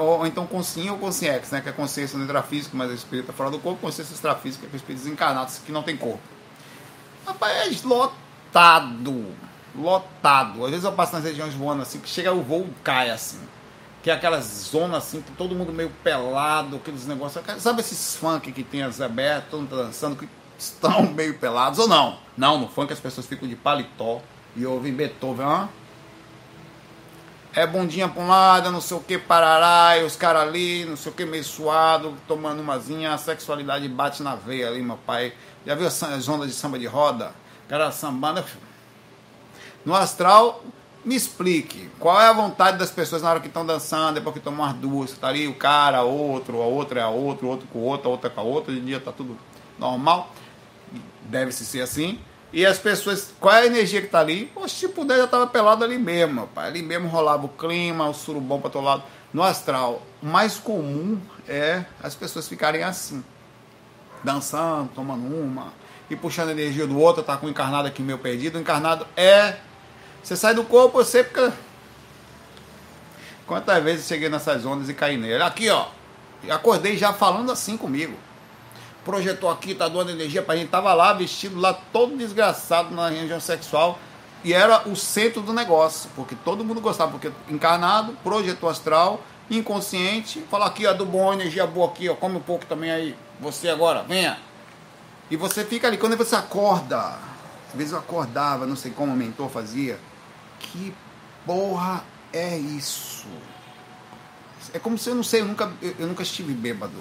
ou, 0.00 0.26
então 0.26 0.46
consciência 0.46 0.92
ou 0.92 0.98
consciex, 0.98 1.50
né? 1.50 1.60
Que 1.60 1.68
é 1.68 1.72
consciência 1.72 2.18
no 2.18 2.24
intrafísico, 2.24 2.76
mas 2.76 2.90
o 2.90 2.94
espírito 2.94 3.30
é 3.30 3.34
fora 3.34 3.50
do 3.50 3.58
corpo, 3.58 3.80
consciência 3.80 4.14
extrafísica, 4.14 4.66
que 4.66 4.74
é 4.74 4.76
espíritos 4.76 5.06
encarnados 5.06 5.58
que 5.58 5.70
não 5.70 5.82
tem 5.82 5.96
corpo. 5.96 6.22
Rapaz, 7.26 7.84
é 7.84 7.86
lotado. 7.86 9.26
Lotado. 9.76 10.64
Às 10.64 10.70
vezes 10.70 10.84
eu 10.84 10.92
passo 10.92 11.14
nas 11.14 11.24
regiões 11.24 11.54
voando 11.54 11.82
assim, 11.82 12.00
que 12.00 12.08
chega 12.08 12.32
o 12.32 12.42
voo 12.42 12.68
cai 12.82 13.10
assim. 13.10 13.38
Que 14.02 14.10
é 14.10 14.14
aquelas 14.14 14.44
zonas 14.44 15.04
assim, 15.04 15.20
que 15.20 15.30
todo 15.32 15.54
mundo 15.54 15.72
meio 15.72 15.90
pelado, 16.02 16.76
aqueles 16.76 17.06
negócios. 17.06 17.44
Sabe 17.58 17.80
esses 17.80 18.16
funk 18.16 18.50
que 18.50 18.64
tem 18.64 18.82
as 18.82 19.00
abertas, 19.00 19.50
todo 19.50 19.60
mundo 19.60 19.76
dançando, 19.76 20.16
que 20.16 20.28
estão 20.58 21.02
meio 21.14 21.38
pelados 21.38 21.78
ou 21.78 21.86
não? 21.86 22.18
Não, 22.36 22.58
no 22.58 22.68
funk 22.68 22.92
as 22.92 23.00
pessoas 23.00 23.26
ficam 23.26 23.48
de 23.48 23.56
paletó 23.56 24.20
e 24.56 24.64
ouvem 24.64 24.92
Beethoven, 24.92 25.46
ó. 25.46 25.66
É 27.54 27.66
bundinha 27.66 28.08
pra 28.08 28.22
um 28.22 28.28
lado, 28.28 28.70
não 28.70 28.80
sei 28.80 28.96
o 28.96 29.00
que, 29.00 29.18
parará, 29.18 29.98
e 29.98 30.04
os 30.04 30.16
caras 30.16 30.42
ali, 30.42 30.86
não 30.86 30.96
sei 30.96 31.12
o 31.12 31.14
que, 31.14 31.26
meio 31.26 31.44
suado, 31.44 32.16
tomando 32.26 32.60
umazinha, 32.60 33.12
a 33.12 33.18
sexualidade 33.18 33.86
bate 33.88 34.22
na 34.22 34.34
veia 34.34 34.68
ali, 34.68 34.80
meu 34.80 34.96
pai. 34.96 35.34
Já 35.66 35.74
viu 35.74 35.86
as 35.86 36.28
ondas 36.28 36.48
de 36.48 36.54
samba 36.54 36.78
de 36.78 36.86
roda? 36.86 37.32
Cara 37.68 37.92
sambando. 37.92 38.42
No 39.84 39.94
astral, 39.94 40.64
me 41.04 41.14
explique, 41.14 41.90
qual 41.98 42.20
é 42.20 42.28
a 42.28 42.32
vontade 42.32 42.78
das 42.78 42.90
pessoas 42.90 43.22
na 43.22 43.30
hora 43.30 43.40
que 43.40 43.48
estão 43.48 43.66
dançando, 43.66 44.14
depois 44.14 44.34
que 44.34 44.40
tomam 44.40 44.64
as 44.64 44.74
duas, 44.74 45.12
tá 45.12 45.28
ali 45.28 45.48
o 45.48 45.54
cara, 45.54 46.02
outro, 46.02 46.62
a 46.62 46.66
outra 46.66 47.00
é 47.00 47.02
a 47.02 47.08
outra, 47.08 47.46
outro 47.46 47.66
com 47.72 47.80
o 47.80 47.82
outro, 47.82 48.08
a 48.08 48.12
outra 48.12 48.30
com 48.30 48.40
a 48.40 48.44
outra, 48.44 48.72
em 48.72 48.84
dia 48.84 49.00
tá 49.00 49.10
tudo 49.10 49.36
normal, 49.78 50.32
deve-se 51.24 51.64
ser 51.64 51.80
assim. 51.80 52.18
E 52.52 52.66
as 52.66 52.78
pessoas, 52.78 53.32
qual 53.40 53.54
é 53.54 53.62
a 53.62 53.66
energia 53.66 54.02
que 54.02 54.08
tá 54.08 54.20
ali? 54.20 54.46
Poxa, 54.46 54.74
se 54.74 54.88
puder, 54.88 55.16
já 55.16 55.26
tava 55.26 55.46
pelado 55.46 55.84
ali 55.84 55.96
mesmo, 55.96 56.46
pai. 56.48 56.68
Ali 56.68 56.82
mesmo 56.82 57.08
rolava 57.08 57.46
o 57.46 57.48
clima, 57.48 58.08
o 58.08 58.14
surubom 58.14 58.60
para 58.60 58.70
todo 58.70 58.84
lado. 58.84 59.02
No 59.32 59.42
astral, 59.42 60.02
o 60.22 60.26
mais 60.26 60.58
comum 60.58 61.18
é 61.48 61.84
as 62.02 62.14
pessoas 62.14 62.46
ficarem 62.46 62.82
assim, 62.82 63.24
dançando, 64.22 64.90
tomando 64.94 65.24
uma, 65.34 65.72
e 66.10 66.16
puxando 66.16 66.50
a 66.50 66.52
energia 66.52 66.86
do 66.86 66.98
outro, 66.98 67.22
tá 67.22 67.38
com 67.38 67.46
o 67.46 67.48
encarnado 67.48 67.88
aqui 67.88 68.02
meio 68.02 68.18
perdido. 68.18 68.58
O 68.58 68.60
encarnado 68.60 69.06
é 69.16 69.56
você 70.22 70.36
sai 70.36 70.54
do 70.54 70.62
corpo, 70.62 70.98
você 70.98 71.24
fica. 71.24 71.52
Quantas 73.44 73.82
vezes 73.82 74.06
cheguei 74.06 74.28
nessas 74.28 74.64
ondas 74.64 74.88
e 74.88 74.94
caí 74.94 75.16
nele? 75.16 75.42
Aqui, 75.42 75.68
ó. 75.68 75.88
Acordei 76.48 76.96
já 76.96 77.12
falando 77.12 77.50
assim 77.50 77.76
comigo. 77.76 78.16
Projetou 79.04 79.50
aqui, 79.50 79.74
tá 79.74 79.88
doando 79.88 80.10
energia 80.10 80.42
pra 80.42 80.56
gente. 80.56 80.68
Tava 80.68 80.92
lá, 80.94 81.12
vestido 81.12 81.58
lá, 81.58 81.74
todo 81.92 82.16
desgraçado 82.16 82.94
na 82.94 83.08
região 83.08 83.40
sexual. 83.40 83.98
E 84.44 84.52
era 84.52 84.88
o 84.88 84.96
centro 84.96 85.40
do 85.40 85.52
negócio. 85.52 86.10
Porque 86.14 86.34
todo 86.44 86.64
mundo 86.64 86.80
gostava. 86.80 87.10
Porque 87.10 87.30
encarnado, 87.48 88.16
projetou 88.22 88.68
astral, 88.68 89.20
inconsciente. 89.50 90.44
Fala 90.50 90.66
aqui, 90.66 90.86
ó, 90.86 90.92
do 90.92 91.06
bom, 91.06 91.32
energia 91.32 91.66
boa 91.66 91.88
aqui, 91.88 92.08
ó. 92.08 92.14
Come 92.14 92.36
um 92.36 92.40
pouco 92.40 92.66
também 92.66 92.90
aí. 92.90 93.16
Você 93.40 93.68
agora, 93.68 94.02
venha. 94.02 94.38
E 95.30 95.36
você 95.36 95.64
fica 95.64 95.88
ali. 95.88 95.96
Quando 95.96 96.16
você 96.16 96.36
acorda, 96.36 97.18
às 97.68 97.74
vezes 97.74 97.92
eu 97.92 97.98
acordava, 97.98 98.66
não 98.66 98.76
sei 98.76 98.92
como 98.92 99.12
o 99.12 99.16
mentor 99.16 99.48
fazia 99.48 99.98
que 100.62 100.94
porra 101.44 102.04
é 102.32 102.56
isso? 102.56 103.26
É 104.72 104.78
como 104.78 104.96
se 104.96 105.10
eu 105.10 105.14
não 105.14 105.22
sei, 105.22 105.40
eu 105.40 105.46
nunca, 105.46 105.70
eu, 105.82 105.94
eu 105.98 106.06
nunca 106.06 106.22
estive 106.22 106.54
bêbado. 106.54 106.94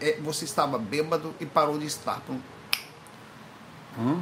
É, 0.00 0.10
é, 0.10 0.20
você 0.20 0.44
estava 0.44 0.78
bêbado 0.78 1.34
e 1.40 1.46
parou 1.46 1.78
de 1.78 1.86
estar. 1.86 2.22
Hum? 3.98 4.20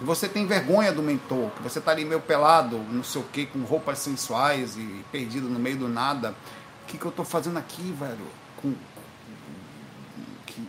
Você 0.00 0.28
tem 0.28 0.46
vergonha 0.46 0.92
do 0.92 1.02
mentor, 1.02 1.50
que 1.50 1.62
você 1.62 1.78
está 1.78 1.92
ali 1.92 2.04
meio 2.04 2.20
pelado, 2.20 2.78
não 2.90 3.04
sei 3.04 3.20
o 3.20 3.24
que, 3.24 3.46
com 3.46 3.60
roupas 3.60 3.98
sensuais 4.00 4.76
e 4.76 5.04
perdido 5.10 5.48
no 5.48 5.58
meio 5.58 5.76
do 5.76 5.88
nada. 5.88 6.34
O 6.82 6.86
que, 6.86 6.98
que 6.98 7.04
eu 7.04 7.10
estou 7.10 7.24
fazendo 7.24 7.58
aqui, 7.58 7.94
velho? 7.98 8.26
Com, 8.56 8.74
que, 10.46 10.68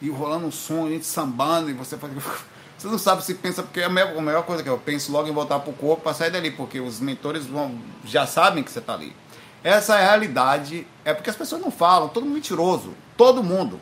e 0.00 0.10
rolando 0.10 0.46
um 0.46 0.50
som, 0.50 0.86
a 0.86 0.90
gente 0.90 1.06
sambando, 1.06 1.70
e 1.70 1.72
você 1.72 1.96
faz. 1.96 2.12
Você 2.76 2.88
não 2.88 2.98
sabe 2.98 3.24
se 3.24 3.32
pensa, 3.32 3.62
porque 3.62 3.80
a 3.80 3.88
melhor, 3.88 4.18
a 4.18 4.20
melhor 4.20 4.42
coisa 4.42 4.62
que 4.62 4.68
eu 4.68 4.76
penso 4.76 5.10
logo 5.10 5.26
em 5.26 5.32
voltar 5.32 5.60
para 5.60 5.70
o 5.70 5.72
corpo 5.72 6.02
para 6.02 6.12
sair 6.12 6.30
dali, 6.30 6.50
porque 6.50 6.78
os 6.78 7.00
mentores 7.00 7.46
vão, 7.46 7.80
já 8.04 8.26
sabem 8.26 8.62
que 8.62 8.70
você 8.70 8.80
está 8.80 8.92
ali. 8.92 9.16
Essa 9.66 9.96
é 9.96 10.04
a 10.04 10.10
realidade, 10.10 10.86
é 11.04 11.12
porque 11.12 11.28
as 11.28 11.34
pessoas 11.34 11.60
não 11.60 11.72
falam, 11.72 12.08
todo 12.08 12.22
mundo 12.22 12.34
mentiroso, 12.34 12.94
todo 13.16 13.42
mundo. 13.42 13.80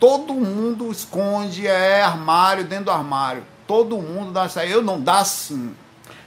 Todo 0.00 0.34
mundo 0.34 0.90
esconde, 0.90 1.64
é 1.64 2.02
armário 2.02 2.64
dentro 2.64 2.86
do 2.86 2.90
armário. 2.90 3.44
Todo 3.68 3.96
mundo 3.98 4.32
dá 4.32 4.46
isso 4.46 4.58
aí. 4.58 4.68
Eu 4.68 4.82
não 4.82 5.00
dá 5.00 5.24
sim. 5.24 5.76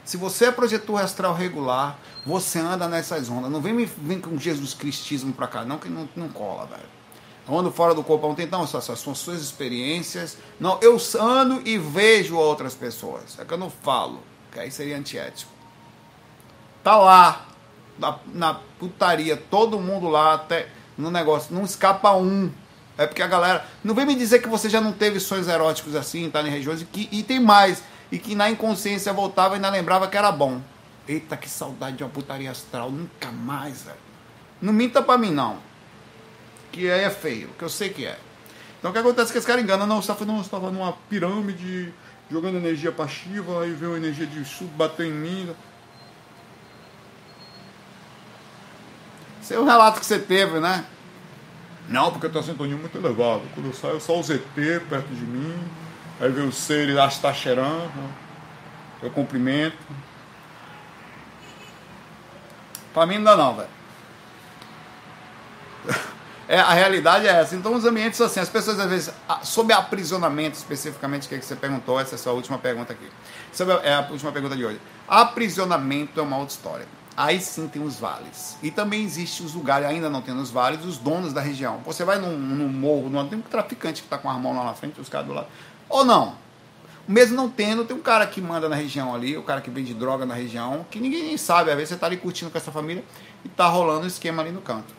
Se 0.06 0.16
você 0.16 0.46
é 0.46 0.52
projetor 0.52 1.02
astral 1.02 1.34
regular, 1.34 2.00
você 2.26 2.58
anda 2.60 2.88
nessas 2.88 3.30
ondas. 3.30 3.52
Não 3.52 3.60
vem 3.60 3.74
me 3.74 3.84
vem 3.84 4.22
com 4.22 4.38
Jesus 4.38 4.74
Cristismo 4.74 5.34
pra 5.34 5.46
cá, 5.46 5.66
não, 5.66 5.78
que 5.78 5.90
não, 5.90 6.08
não 6.16 6.30
cola, 6.30 6.66
velho 6.66 7.00
ando 7.58 7.72
fora 7.72 7.96
do 7.96 8.04
corpo 8.04 8.34
tempo, 8.36 8.56
não, 8.56 8.64
essas 8.64 9.00
são 9.00 9.14
suas 9.14 9.42
experiências. 9.42 10.38
Não, 10.58 10.80
eu 10.82 10.98
ando 11.20 11.62
e 11.68 11.78
vejo 11.78 12.38
outras 12.38 12.76
pessoas. 12.76 13.38
É 13.40 13.44
que 13.44 13.54
eu 13.54 13.58
não 13.58 13.70
falo, 13.70 14.22
que 14.52 14.60
aí 14.60 14.72
seria 14.72 14.96
antiético. 14.96 15.52
Tá 16.84 16.96
lá, 16.96 17.49
na, 18.00 18.18
na 18.34 18.54
putaria, 18.80 19.38
todo 19.38 19.80
mundo 19.80 20.08
lá, 20.08 20.34
até 20.34 20.68
no 20.97 21.12
negócio, 21.12 21.54
não 21.54 21.64
escapa 21.64 22.12
um. 22.14 22.52
É 22.97 23.06
porque 23.06 23.22
a 23.22 23.28
galera. 23.28 23.66
Não 23.84 23.93
vem 23.93 24.06
me 24.06 24.16
dizer 24.16 24.39
que 24.39 24.50
você 24.50 24.70
já 24.70 24.82
não 24.82 24.91
teve 24.91 25.20
sonhos 25.20 25.47
eróticos 25.47 25.95
assim, 25.95 26.30
tá 26.30 26.41
em 26.41 26.50
regiões, 26.50 26.82
e, 26.82 26.86
que, 26.86 27.10
e 27.12 27.24
tem 27.24 27.39
mais. 27.39 27.84
E 28.12 28.18
que 28.18 28.34
na 28.34 28.50
inconsciência 28.50 29.14
voltava 29.14 29.54
e 29.54 29.58
ainda 29.58 29.70
lembrava 29.70 30.08
que 30.08 30.18
era 30.18 30.32
bom. 30.32 30.60
Eita, 31.08 31.38
que 31.38 31.50
saudade 31.50 31.97
de 31.97 32.04
uma 32.04 32.10
putaria 32.10 32.50
astral. 32.50 32.89
Nunca 32.89 33.32
mais, 33.32 33.84
velho. 33.84 33.97
Não 34.62 34.74
minta 34.74 35.02
pra 35.02 35.18
mim, 35.18 35.32
não 35.32 35.70
que 36.72 36.89
aí 36.89 37.04
é 37.04 37.10
feio, 37.10 37.50
que 37.58 37.64
eu 37.64 37.70
sei 37.70 37.89
que 37.89 38.06
é. 38.06 38.18
Então 38.78 38.91
o 38.91 38.93
que 38.93 39.00
acontece 39.00 39.30
é 39.30 39.32
que 39.34 39.38
esse 39.38 39.47
cara 39.47 39.62
engana, 39.62 39.86
não, 39.86 40.02
você 40.02 40.12
estava 40.12 40.72
numa 40.72 40.93
pirâmide, 41.10 41.93
jogando 42.32 42.58
energia 42.58 42.91
passiva, 42.91 43.64
aí 43.64 43.72
veio 43.72 43.95
a 43.95 43.97
energia 43.97 44.26
de 44.26 44.45
sul, 44.45 44.68
bateu 44.76 45.06
em 45.06 45.12
mim. 45.12 45.50
Esse 49.50 49.56
é 49.56 49.60
o 49.60 49.66
relato 49.66 50.00
que 50.00 50.06
você 50.06 50.20
teve, 50.20 50.60
né? 50.60 50.86
Não, 51.88 52.12
porque 52.12 52.28
eu 52.28 52.30
tenho 52.30 52.43
a 52.43 52.47
sintonia 52.47 52.78
muito 52.78 52.95
elevada. 52.95 53.41
Quando 53.56 53.66
eu 53.66 53.74
saio, 53.74 54.00
só 54.00 54.20
o 54.20 54.22
ZT 54.22 54.43
perto 54.88 55.08
de 55.08 55.26
mim. 55.26 55.68
Aí 56.22 56.30
vem 56.30 56.47
o 56.47 56.52
ser, 56.52 56.88
acha 57.00 57.08
que 57.08 57.16
está 57.16 57.34
cheirando. 57.34 58.14
Eu 59.02 59.10
cumprimento. 59.10 59.76
Pra 62.93 63.08
mim 63.08 63.16
não 63.16 63.24
dá 63.24 63.36
não, 63.36 63.56
velho. 63.56 63.70
É, 66.47 66.60
a 66.60 66.74
realidade 66.74 67.28
é 67.28 67.30
essa. 67.30 67.56
Então, 67.56 67.76
os 67.76 67.86
ambientes 67.86 68.20
assim, 68.20 68.39
as 68.39 68.50
pessoas 68.50 68.80
às 68.80 68.89
vezes, 68.89 69.14
sobre 69.43 69.72
aprisionamento 69.72 70.58
especificamente, 70.58 71.28
que, 71.28 71.36
é 71.36 71.38
que 71.38 71.45
você 71.45 71.56
perguntou, 71.56 72.00
essa 72.00 72.16
é 72.16 72.18
a 72.18 72.18
sua 72.18 72.34
última 72.34 72.58
pergunta 72.58 72.91
aqui. 72.91 73.08
Sobre, 73.54 73.76
é 73.88 73.93
a 73.93 74.08
última 74.10 74.32
pergunta 74.32 74.56
de 74.56 74.66
hoje. 74.66 74.82
Aprisionamento 75.08 76.20
é 76.20 76.24
uma 76.24 76.38
outra 76.38 76.56
história. 76.56 76.99
Aí 77.20 77.42
sim 77.42 77.68
tem 77.68 77.84
os 77.84 78.00
vales. 78.00 78.56
E 78.64 78.72
também 78.72 79.04
existe 79.04 79.44
os 79.44 79.54
lugares, 79.54 79.86
ainda 79.86 80.10
não 80.10 80.22
tem 80.22 80.34
nos 80.34 80.52
vales, 80.52 80.86
os 80.86 80.98
donos 80.98 81.34
da 81.34 81.42
região. 81.42 81.82
Você 81.86 82.06
vai 82.06 82.18
num, 82.18 82.38
num 82.38 82.70
morro, 82.70 83.10
num, 83.10 83.28
tem 83.28 83.38
um 83.38 83.42
traficante 83.42 84.02
que 84.02 84.08
está 84.08 84.18
com 84.18 84.30
a 84.30 84.36
mão 84.36 84.56
lá 84.56 84.64
na 84.64 84.74
frente, 84.74 85.02
os 85.02 85.10
caras 85.10 85.28
do 85.28 85.34
lado. 85.34 85.48
Ou 85.90 86.06
não. 86.06 86.36
Mesmo 87.06 87.36
não 87.36 87.50
tendo, 87.50 87.84
tem 87.84 87.94
um 87.94 88.00
cara 88.02 88.26
que 88.26 88.40
manda 88.40 88.70
na 88.70 88.76
região 88.78 89.14
ali, 89.14 89.36
o 89.36 89.44
cara 89.44 89.60
que 89.60 89.70
vende 89.70 89.94
droga 89.94 90.26
na 90.26 90.34
região, 90.34 90.86
que 90.90 90.98
ninguém 90.98 91.36
sabe. 91.36 91.72
Às 91.72 91.76
vezes 91.76 91.90
você 91.90 91.96
está 91.96 92.08
ali 92.08 92.16
curtindo 92.16 92.50
com 92.50 92.58
essa 92.58 92.72
família 92.72 93.04
e 93.44 93.50
tá 93.50 93.68
rolando 93.68 94.06
um 94.06 94.08
esquema 94.08 94.42
ali 94.42 94.54
no 94.54 94.62
canto. 94.62 94.94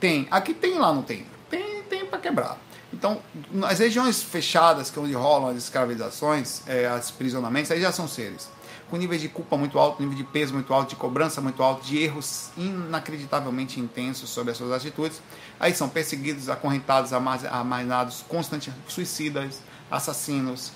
Tem. 0.00 0.26
Aqui 0.32 0.54
tem, 0.54 0.76
lá 0.76 0.92
não 0.92 1.02
tem. 1.02 1.24
Tem, 1.48 1.84
tem 1.84 2.04
para 2.04 2.18
quebrar. 2.18 2.58
Então, 2.92 3.20
nas 3.52 3.78
regiões 3.78 4.20
fechadas, 4.20 4.90
que 4.90 4.98
é 4.98 5.02
onde 5.02 5.12
rolam 5.12 5.50
as 5.50 5.58
escravizações, 5.58 6.62
é, 6.66 6.86
as 6.86 7.12
prisionamentos, 7.12 7.70
aí 7.70 7.80
já 7.80 7.92
são 7.92 8.08
seres 8.08 8.52
com 8.90 8.96
níveis 8.96 9.20
de 9.20 9.28
culpa 9.28 9.56
muito 9.56 9.78
alto, 9.78 10.02
nível 10.02 10.16
de 10.16 10.24
peso 10.24 10.54
muito 10.54 10.72
alto, 10.72 10.90
de 10.90 10.96
cobrança 10.96 11.40
muito 11.40 11.62
alto, 11.62 11.84
de 11.84 11.98
erros 11.98 12.50
inacreditavelmente 12.56 13.80
intensos 13.80 14.30
sobre 14.30 14.52
as 14.52 14.56
suas 14.56 14.72
atitudes. 14.72 15.20
Aí 15.58 15.74
são 15.74 15.88
perseguidos, 15.88 16.48
acorrentados, 16.48 17.12
amarinados, 17.12 18.24
constantes, 18.28 18.72
suicidas, 18.88 19.60
assassinos, 19.90 20.72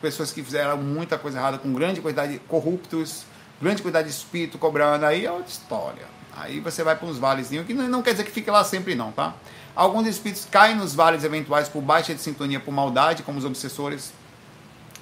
pessoas 0.00 0.32
que 0.32 0.42
fizeram 0.42 0.76
muita 0.76 1.16
coisa 1.16 1.38
errada, 1.38 1.58
com 1.58 1.72
grande 1.72 2.00
quantidade 2.00 2.34
de 2.34 2.38
corruptos, 2.40 3.24
grande 3.60 3.82
quantidade 3.82 4.08
de 4.08 4.14
espírito 4.14 4.58
cobrando. 4.58 5.06
Aí 5.06 5.24
é 5.24 5.30
outra 5.30 5.50
história. 5.50 6.14
Aí 6.36 6.58
você 6.58 6.82
vai 6.82 6.96
para 6.96 7.06
uns 7.06 7.18
valezinhos, 7.18 7.64
que 7.64 7.72
não 7.72 8.02
quer 8.02 8.10
dizer 8.10 8.24
que 8.24 8.32
fique 8.32 8.50
lá 8.50 8.64
sempre 8.64 8.94
não, 8.94 9.12
tá? 9.12 9.34
Alguns 9.76 10.06
espíritos 10.08 10.46
caem 10.50 10.76
nos 10.76 10.94
vales 10.94 11.24
eventuais 11.24 11.68
por 11.68 11.80
baixa 11.80 12.14
de 12.14 12.20
sintonia, 12.20 12.58
por 12.60 12.72
maldade, 12.72 13.22
como 13.22 13.38
os 13.38 13.44
obsessores 13.44 14.12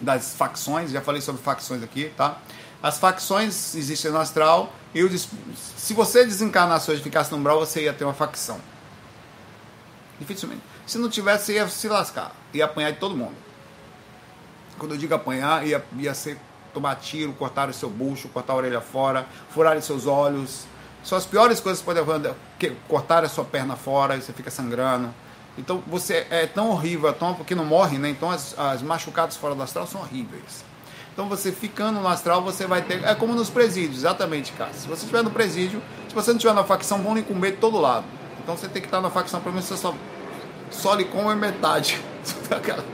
das 0.03 0.35
facções, 0.35 0.91
já 0.91 1.01
falei 1.01 1.23
sobre 1.23 1.41
facções 1.41 1.83
aqui, 1.83 2.13
tá? 2.17 2.39
As 2.83 2.99
facções 2.99 3.75
existem 3.75 4.11
no 4.11 4.19
astral, 4.19 4.73
e 4.95 5.09
se 5.57 5.95
você 5.95 6.25
desencarnasse 6.25 6.91
hoje 6.91 7.01
e 7.01 7.05
ficasse 7.05 7.31
no 7.31 7.39
umbral, 7.39 7.61
você 7.61 7.85
ia 7.85 7.93
ter 7.93 8.05
uma 8.05 8.13
facção. 8.13 8.61
Dificilmente. 10.19 10.63
Se 10.87 10.99
não 10.99 11.09
tivesse, 11.09 11.47
você 11.47 11.55
ia 11.55 11.69
se 11.69 11.89
lascar. 11.89 12.33
Ia 12.53 12.65
apanhar 12.65 12.91
de 12.91 12.99
todo 12.99 13.17
mundo. 13.17 13.35
Quando 14.79 14.93
eu 14.93 14.99
digo 14.99 15.15
apanhar, 15.15 15.67
ia, 15.67 15.85
ia 15.97 16.13
ser 16.13 16.39
tomar 16.75 16.97
tiro, 16.97 17.33
cortar 17.35 17.69
o 17.69 17.73
seu 17.73 17.89
bucho, 17.89 18.29
cortar 18.29 18.53
a 18.53 18.57
orelha 18.57 18.81
fora, 18.81 19.27
furar 19.51 19.77
os 19.77 19.85
seus 19.85 20.07
olhos. 20.07 20.65
São 21.05 21.17
as 21.17 21.25
piores 21.25 21.61
coisas 21.61 21.81
que 21.81 21.87
podem 21.87 22.03
acontecer. 22.03 22.35
Cortar 22.89 23.25
a 23.25 23.29
sua 23.29 23.45
perna 23.45 23.77
fora 23.77 24.17
e 24.17 24.23
você 24.23 24.33
fica 24.33 24.51
sangrando. 24.51 25.15
Então 25.57 25.83
você 25.87 26.27
é 26.31 26.47
tão 26.47 26.71
horrível, 26.71 27.11
é 27.11 27.13
tão 27.13 27.35
porque 27.35 27.55
não 27.55 27.65
morre, 27.65 27.99
né? 27.99 28.09
Então 28.09 28.31
as, 28.31 28.59
as 28.59 28.83
machucadas 28.83 29.37
fora 29.37 29.55
do 29.55 29.63
astral 29.63 29.87
são 29.87 30.01
horríveis. 30.01 30.65
Então 31.13 31.29
você 31.29 31.53
ficando 31.53 32.01
no 32.01 32.09
astral, 32.09 32.43
você 32.43 32.67
vai 32.67 32.81
ter. 32.81 33.05
É 33.05 33.15
como 33.15 33.35
nos 33.35 33.51
presídios, 33.51 33.99
exatamente, 33.99 34.53
cara. 34.53 34.73
Se 34.73 34.89
você 34.89 35.03
estiver 35.03 35.23
no 35.23 35.31
presídio, 35.31 35.83
se 36.09 36.15
você 36.15 36.31
não 36.31 36.37
estiver 36.39 36.55
na 36.55 36.65
facção, 36.65 37.03
vão 37.03 37.15
lhe 37.15 37.23
comer 37.23 37.53
de 37.53 37.57
todo 37.59 37.79
lado. 37.79 38.07
Então 38.43 38.57
você 38.57 38.67
tem 38.67 38.81
que 38.81 38.89
estar 38.89 39.01
na 39.01 39.11
facção, 39.11 39.41
pelo 39.41 39.55
menos 39.55 39.69
você 39.69 39.77
só, 39.77 39.95
só 40.71 40.95
lhe 40.95 41.05
come 41.05 41.35
metade. 41.35 42.01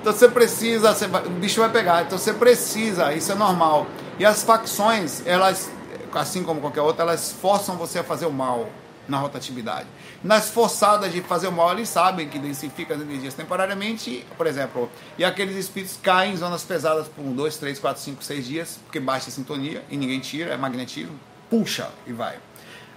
Então 0.00 0.14
você 0.14 0.30
precisa, 0.30 0.94
você 0.94 1.06
vai, 1.06 1.22
o 1.26 1.28
bicho 1.28 1.60
vai 1.60 1.68
pegar. 1.68 2.02
Então 2.02 2.16
você 2.16 2.32
precisa, 2.32 3.12
isso 3.12 3.32
é 3.32 3.34
normal. 3.34 3.86
E 4.18 4.24
as 4.24 4.42
facções, 4.42 5.22
elas, 5.26 5.70
assim 6.14 6.42
como 6.42 6.58
qualquer 6.58 6.80
outra, 6.80 7.02
elas 7.02 7.32
forçam 7.32 7.76
você 7.76 7.98
a 7.98 8.04
fazer 8.04 8.24
o 8.24 8.32
mal 8.32 8.66
na 9.06 9.18
rotatividade. 9.18 9.86
Nas 10.22 10.50
forçadas 10.50 11.12
de 11.12 11.22
fazer 11.22 11.48
o 11.48 11.52
mal, 11.52 11.72
eles 11.72 11.88
sabem 11.88 12.28
que 12.28 12.38
densifica 12.38 12.94
as 12.94 13.00
energias 13.00 13.32
temporariamente, 13.32 14.26
por 14.36 14.46
exemplo, 14.46 14.90
e 15.16 15.24
aqueles 15.24 15.56
espíritos 15.56 15.98
caem 16.02 16.34
em 16.34 16.36
zonas 16.36 16.62
pesadas 16.62 17.08
por 17.08 17.22
um, 17.24 17.32
dois, 17.34 17.56
três, 17.56 17.78
quatro, 17.78 18.02
cinco, 18.02 18.22
seis 18.22 18.46
dias, 18.46 18.78
porque 18.84 19.00
baixa 19.00 19.30
a 19.30 19.32
sintonia 19.32 19.82
e 19.88 19.96
ninguém 19.96 20.20
tira, 20.20 20.52
é 20.52 20.56
magnetismo, 20.58 21.18
puxa 21.48 21.88
e 22.06 22.12
vai. 22.12 22.38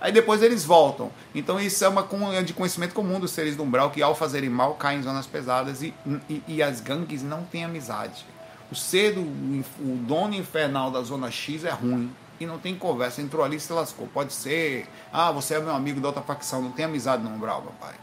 Aí 0.01 0.11
depois 0.11 0.43
eles 0.43 0.65
voltam. 0.65 1.09
Então 1.33 1.57
isso 1.61 1.85
é 1.85 1.87
uma 1.87 2.05
é 2.35 2.43
de 2.43 2.51
conhecimento 2.51 2.93
comum 2.93 3.21
dos 3.21 3.31
seres 3.31 3.55
do 3.55 3.63
umbral 3.63 3.89
que 3.89 4.03
ao 4.03 4.13
fazerem 4.13 4.49
mal 4.49 4.73
caem 4.73 4.99
em 4.99 5.03
zonas 5.03 5.25
pesadas 5.25 5.81
e, 5.81 5.93
e, 6.29 6.43
e 6.45 6.61
as 6.61 6.81
gangues 6.81 7.23
não 7.23 7.43
têm 7.45 7.63
amizade. 7.63 8.25
O 8.69 8.75
ser 8.75 9.13
do 9.13 9.21
o 9.21 9.97
dono 10.05 10.35
infernal 10.35 10.91
da 10.91 11.01
zona 11.01 11.31
X 11.31 11.63
é 11.63 11.69
ruim 11.69 12.11
e 12.39 12.45
não 12.45 12.57
tem 12.57 12.75
conversa. 12.75 13.21
Entrou 13.21 13.43
ali 13.43 13.57
e 13.57 13.59
se 13.59 13.71
lascou. 13.71 14.07
Pode 14.07 14.33
ser, 14.33 14.87
ah, 15.11 15.31
você 15.31 15.55
é 15.55 15.59
meu 15.59 15.73
amigo 15.75 15.99
da 15.99 16.07
outra 16.07 16.21
facção, 16.21 16.61
não 16.61 16.71
tem 16.71 16.85
amizade 16.85 17.23
no 17.23 17.29
umbral, 17.29 17.61
meu 17.61 17.73
pai. 17.73 17.95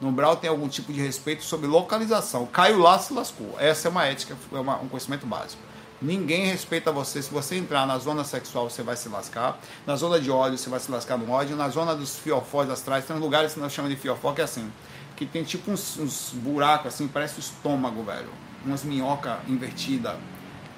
No 0.00 0.08
umbral 0.08 0.36
tem 0.36 0.50
algum 0.50 0.68
tipo 0.68 0.92
de 0.92 1.00
respeito 1.00 1.44
sobre 1.44 1.66
localização. 1.66 2.44
Caiu 2.46 2.80
lá, 2.80 2.98
se 2.98 3.12
lascou. 3.12 3.54
Essa 3.58 3.86
é 3.86 3.90
uma 3.90 4.04
ética, 4.04 4.36
é 4.52 4.58
uma, 4.58 4.76
um 4.80 4.88
conhecimento 4.88 5.26
básico. 5.26 5.62
Ninguém 6.02 6.46
respeita 6.46 6.90
você. 6.90 7.22
Se 7.22 7.32
você 7.32 7.56
entrar 7.56 7.86
na 7.86 7.96
zona 7.98 8.24
sexual, 8.24 8.68
você 8.68 8.82
vai 8.82 8.96
se 8.96 9.08
lascar. 9.08 9.60
Na 9.86 9.94
zona 9.94 10.18
de 10.18 10.28
ódio, 10.28 10.58
você 10.58 10.68
vai 10.68 10.80
se 10.80 10.90
lascar 10.90 11.16
no 11.16 11.30
ódio. 11.30 11.54
Na 11.54 11.68
zona 11.68 11.94
dos 11.94 12.18
fiofós 12.18 12.68
astrais, 12.68 13.06
tem 13.06 13.16
lugares 13.16 13.54
que 13.54 13.60
nós 13.60 13.72
chamamos 13.72 13.96
de 13.96 14.02
fiofó, 14.02 14.32
que 14.32 14.40
é 14.40 14.44
assim. 14.44 14.68
Que 15.14 15.24
tem 15.24 15.44
tipo 15.44 15.70
uns, 15.70 15.96
uns 15.98 16.32
buracos 16.34 16.94
assim, 16.94 17.06
parece 17.06 17.38
o 17.38 17.40
estômago, 17.40 18.02
velho. 18.02 18.30
Umas 18.66 18.82
minhoca 18.82 19.38
invertida. 19.46 20.18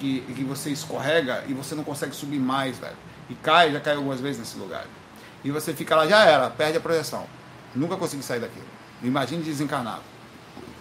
Que, 0.05 0.33
que 0.33 0.43
você 0.43 0.69
escorrega 0.69 1.43
e 1.47 1.53
você 1.53 1.75
não 1.75 1.83
consegue 1.83 2.15
subir 2.15 2.39
mais, 2.39 2.77
velho. 2.77 2.97
E 3.29 3.35
cai, 3.35 3.71
já 3.71 3.79
caiu 3.79 3.97
algumas 3.97 4.19
vezes 4.19 4.39
nesse 4.39 4.57
lugar. 4.57 4.85
E 5.43 5.51
você 5.51 5.73
fica 5.73 5.95
lá, 5.95 6.07
já 6.07 6.25
era, 6.25 6.49
perde 6.49 6.77
a 6.77 6.81
projeção. 6.81 7.25
Nunca 7.73 7.97
consegui 7.97 8.23
sair 8.23 8.39
daquilo. 8.39 8.65
Imagine 9.03 9.43
desencarnado. 9.43 10.03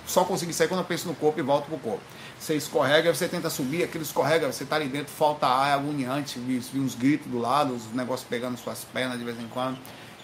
Só 0.07 0.25
consegui 0.25 0.53
sair 0.53 0.69
quando 0.69 0.81
eu 0.81 0.87
penso 0.87 1.09
no 1.09 1.15
corpo 1.15 1.39
e 1.39 1.43
volto 1.43 1.67
pro 1.67 1.79
corpo 1.79 2.03
você 2.45 2.55
escorrega, 2.55 3.15
você 3.15 3.27
tenta 3.27 3.49
subir, 3.49 3.83
aquilo 3.85 4.05
escorrega, 4.05 4.51
você 4.51 4.65
tá 4.65 4.77
ali 4.77 4.87
dentro, 4.87 5.13
falta 5.13 5.47
ar, 5.47 5.71
é 5.71 5.73
agoniante, 5.73 6.39
vi, 6.39 6.61
uns 6.79 6.95
gritos 6.95 7.27
do 7.31 7.39
lado, 7.39 7.75
os 7.75 7.91
negócios 7.93 8.29
pegando 8.29 8.59
suas 8.59 8.85
pernas 8.85 9.19
de 9.19 9.25
vez 9.25 9.39
em 9.41 9.49
quando. 9.49 9.79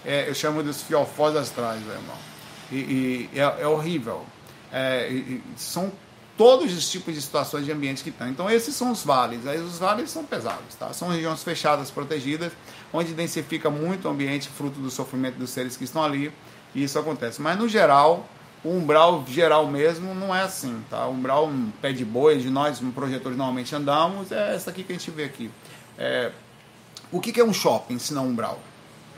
É, 0.05 0.29
eu 0.29 0.35
chamo 0.35 0.63
dos 0.63 0.83
fiofós 0.83 1.35
astrais, 1.35 1.81
né, 1.81 1.95
irmão. 1.95 2.17
E, 2.71 3.29
e 3.33 3.39
é, 3.39 3.63
é, 3.63 3.67
horrível. 3.67 4.25
É, 4.73 5.09
e, 5.11 5.43
são 5.57 5.91
todos 6.41 6.75
os 6.75 6.91
tipos 6.91 7.13
de 7.13 7.21
situações 7.21 7.67
de 7.67 7.71
ambiente 7.71 8.03
que 8.03 8.11
tem. 8.11 8.31
Então 8.31 8.49
esses 8.49 8.75
são 8.75 8.91
os 8.91 9.03
vales. 9.05 9.47
Aí 9.47 9.61
os 9.61 9.79
vales 9.79 10.09
são 10.09 10.25
pesados, 10.25 10.75
tá? 10.75 10.91
São 10.95 11.09
regiões 11.09 11.43
fechadas, 11.43 11.91
protegidas, 11.91 12.51
onde 12.91 13.13
densifica 13.13 13.69
muito 13.69 14.09
o 14.09 14.11
ambiente, 14.11 14.49
fruto 14.49 14.81
do 14.81 14.91
sofrimento 14.91 15.37
dos 15.37 15.51
seres 15.51 15.77
que 15.77 15.85
estão 15.85 16.03
ali. 16.03 16.33
E 16.75 16.83
isso 16.83 16.99
acontece. 16.99 17.43
Mas 17.43 17.59
no 17.59 17.69
geral, 17.69 18.27
o 18.65 18.71
umbral 18.71 19.23
geral 19.29 19.67
mesmo 19.67 20.15
não 20.15 20.35
é 20.35 20.41
assim, 20.41 20.83
tá? 20.89 21.07
O 21.07 21.11
umbral, 21.11 21.47
um 21.47 21.71
pé 21.83 21.93
de 21.93 22.07
boi, 22.07 22.39
de 22.39 22.49
nós, 22.49 22.81
projetores 22.95 23.37
normalmente 23.37 23.77
andamos, 23.77 24.33
é 24.33 24.55
essa 24.55 24.71
aqui 24.71 24.83
que 24.83 24.95
a 24.95 24.97
gente 24.97 25.11
vê 25.11 25.25
aqui. 25.25 25.51
É, 25.99 26.33
o 27.13 27.21
que, 27.21 27.33
que 27.33 27.41
é 27.41 27.45
um 27.45 27.53
shopping, 27.53 27.99
se 27.99 28.15
não 28.15 28.27
umbral? 28.27 28.59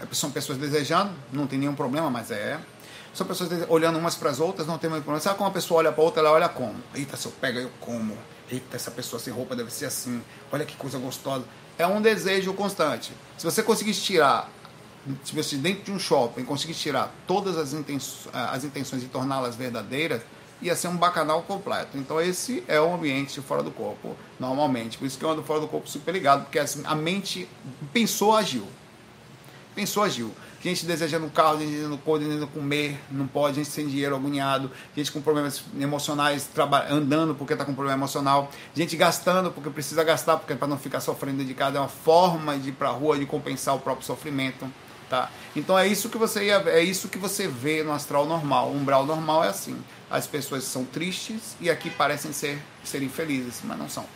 É, 0.01 0.13
são 0.13 0.33
pessoas 0.33 0.59
desejando, 0.59 1.13
não 1.33 1.47
tem 1.47 1.57
nenhum 1.57 1.75
problema, 1.77 2.11
mas 2.11 2.33
é. 2.33 2.59
São 3.15 3.27
pessoas 3.27 3.51
olhando 3.69 3.99
umas 3.99 4.15
para 4.15 4.31
as 4.31 4.41
outras, 4.41 4.67
não 4.67 4.79
tem 4.79 4.89
nenhum 4.89 5.03
problema. 5.03 5.21
Sabe 5.21 5.37
como 5.37 5.49
uma 5.49 5.55
pessoa 5.55 5.79
olha 5.79 5.93
para 5.93 6.03
outra, 6.03 6.21
ela 6.21 6.33
olha 6.33 6.49
como? 6.49 6.77
Eita, 6.95 7.17
se 7.17 7.27
eu 7.27 7.33
pego, 7.33 7.59
eu 7.59 7.71
como. 7.81 8.17
Eita, 8.51 8.77
essa 8.77 8.91
pessoa 8.91 9.21
sem 9.21 9.33
roupa 9.33 9.55
deve 9.55 9.71
ser 9.71 9.87
assim. 9.87 10.23
Olha 10.51 10.65
que 10.65 10.77
coisa 10.77 10.99
gostosa. 10.99 11.45
É 11.79 11.87
um 11.87 12.01
desejo 12.01 12.53
constante. 12.55 13.13
Se 13.37 13.45
você 13.45 13.63
conseguir 13.63 13.95
tirar 13.95 14.51
se 15.25 15.35
você 15.35 15.57
dentro 15.57 15.85
de 15.85 15.93
um 15.93 15.99
shopping 15.99 16.45
conseguir 16.45 16.75
tirar 16.75 17.13
todas 17.27 17.57
as, 17.57 17.73
intenções, 17.73 18.33
as 18.33 18.63
intenções 18.65 19.03
e 19.03 19.07
torná-las 19.07 19.57
verdadeiras, 19.57 20.23
ia 20.61 20.77
ser 20.77 20.89
um 20.89 20.97
bacanal 20.97 21.43
completo. 21.43 21.99
Então 21.99 22.21
esse 22.21 22.63
é 22.69 22.81
o 22.81 22.95
ambiente 22.95 23.41
fora 23.41 23.63
do 23.63 23.71
corpo, 23.73 24.17
normalmente. 24.39 24.97
Por 24.97 25.07
isso 25.07 25.19
que 25.19 25.25
eu 25.25 25.31
ando 25.31 25.43
fora 25.43 25.61
do 25.61 25.67
corpo 25.67 25.89
super 25.89 26.13
ligado, 26.13 26.45
porque 26.45 26.59
assim, 26.59 26.83
a 26.85 26.95
mente 26.95 27.49
pensou, 27.93 28.37
agiu. 28.37 28.67
Pensou, 29.75 30.05
agiu. 30.05 30.31
Gente 30.63 30.87
desejando 30.87 31.29
carro, 31.29 31.59
gente 31.59 31.71
desejando 31.71 31.99
coisa, 31.99 32.25
desejando 32.25 32.47
comer, 32.47 32.97
não 33.11 33.27
pode, 33.27 33.57
gente 33.57 33.69
sem 33.69 33.89
dinheiro, 33.89 34.15
agoniado, 34.15 34.71
gente 34.97 35.11
com 35.11 35.21
problemas 35.21 35.65
emocionais, 35.81 36.49
andando 36.89 37.35
porque 37.35 37.55
está 37.55 37.65
com 37.65 37.75
problema 37.75 37.99
emocional, 37.99 38.49
gente 38.73 38.97
gastando 38.97 39.51
porque 39.51 39.71
precisa 39.71 40.05
gastar, 40.05 40.37
porque 40.37 40.55
para 40.55 40.69
não 40.69 40.79
ficar 40.79 41.01
sofrendo 41.01 41.45
de 41.45 41.53
casa, 41.53 41.79
é 41.79 41.81
uma 41.81 41.89
forma 41.89 42.57
de 42.57 42.69
ir 42.69 42.73
para 42.73 42.91
a 42.91 42.93
rua 42.93 43.19
de 43.19 43.27
compensar 43.27 43.75
o 43.75 43.81
próprio 43.81 44.07
sofrimento. 44.07 44.71
Tá? 45.11 45.31
Então 45.55 45.77
é 45.77 45.87
isso 45.87 46.09
que 46.09 46.17
você 46.17 46.45
ia, 46.45 46.63
é 46.67 46.83
isso 46.83 47.09
que 47.09 47.19
você 47.19 47.49
vê 47.49 47.83
no 47.83 47.93
astral 47.93 48.25
normal. 48.25 48.69
O 48.69 48.77
umbral 48.77 49.05
normal 49.05 49.43
é 49.45 49.49
assim. 49.49 49.77
As 50.09 50.29
pessoas 50.29 50.63
são 50.63 50.85
tristes 50.85 51.57
e 51.61 51.69
aqui 51.69 51.91
parecem 51.91 52.33
ser 52.33 52.63
serem 52.85 53.09
felizes, 53.09 53.61
mas 53.65 53.77
não 53.77 53.89
são. 53.89 54.07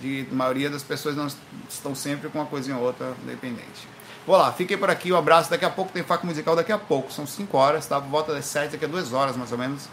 De, 0.00 0.26
a 0.30 0.34
maioria 0.34 0.68
das 0.68 0.82
pessoas 0.82 1.16
não 1.16 1.26
estão 1.68 1.94
sempre 1.94 2.28
com 2.28 2.38
uma 2.38 2.46
coisinha 2.46 2.76
ou 2.76 2.84
outra 2.84 3.14
dependente. 3.26 3.95
Vou 4.26 4.36
lá, 4.36 4.52
fiquei 4.52 4.76
por 4.76 4.90
aqui, 4.90 5.12
um 5.12 5.16
abraço. 5.16 5.48
Daqui 5.48 5.64
a 5.64 5.70
pouco 5.70 5.92
tem 5.92 6.02
faca 6.02 6.26
musical, 6.26 6.56
daqui 6.56 6.72
a 6.72 6.78
pouco. 6.78 7.12
São 7.12 7.24
5 7.24 7.56
horas, 7.56 7.86
tá? 7.86 8.00
Volta 8.00 8.34
das 8.34 8.44
7, 8.46 8.72
daqui 8.72 8.84
a 8.84 8.88
2 8.88 9.12
horas 9.12 9.36
mais 9.36 9.52
ou 9.52 9.58
menos. 9.58 9.88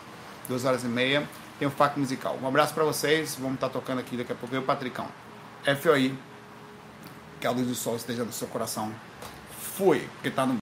2 0.50 0.66
horas 0.66 0.84
e 0.84 0.88
meia. 0.88 1.30
Tem 1.60 1.68
o 1.68 1.72
faca 1.72 2.00
musical. 2.00 2.40
Um 2.42 2.48
abraço 2.48 2.74
para 2.74 2.84
vocês. 2.84 3.36
Vamos 3.36 3.56
estar 3.56 3.68
tá 3.68 3.74
tocando 3.74 4.00
aqui 4.00 4.18
daqui 4.18 4.32
a 4.32 4.36
pouco. 4.36 4.56
Eu, 4.56 4.64
Patricão. 4.64 5.06
FOI. 5.80 6.18
Que 7.40 7.46
a 7.46 7.52
luz 7.52 7.68
do 7.68 7.76
sol 7.76 7.96
esteja 7.96 8.24
no 8.24 8.34
seu 8.34 8.48
coração. 8.48 8.92
Fui, 9.60 10.10
porque 10.16 10.32
tá 10.32 10.48
no 10.48 10.52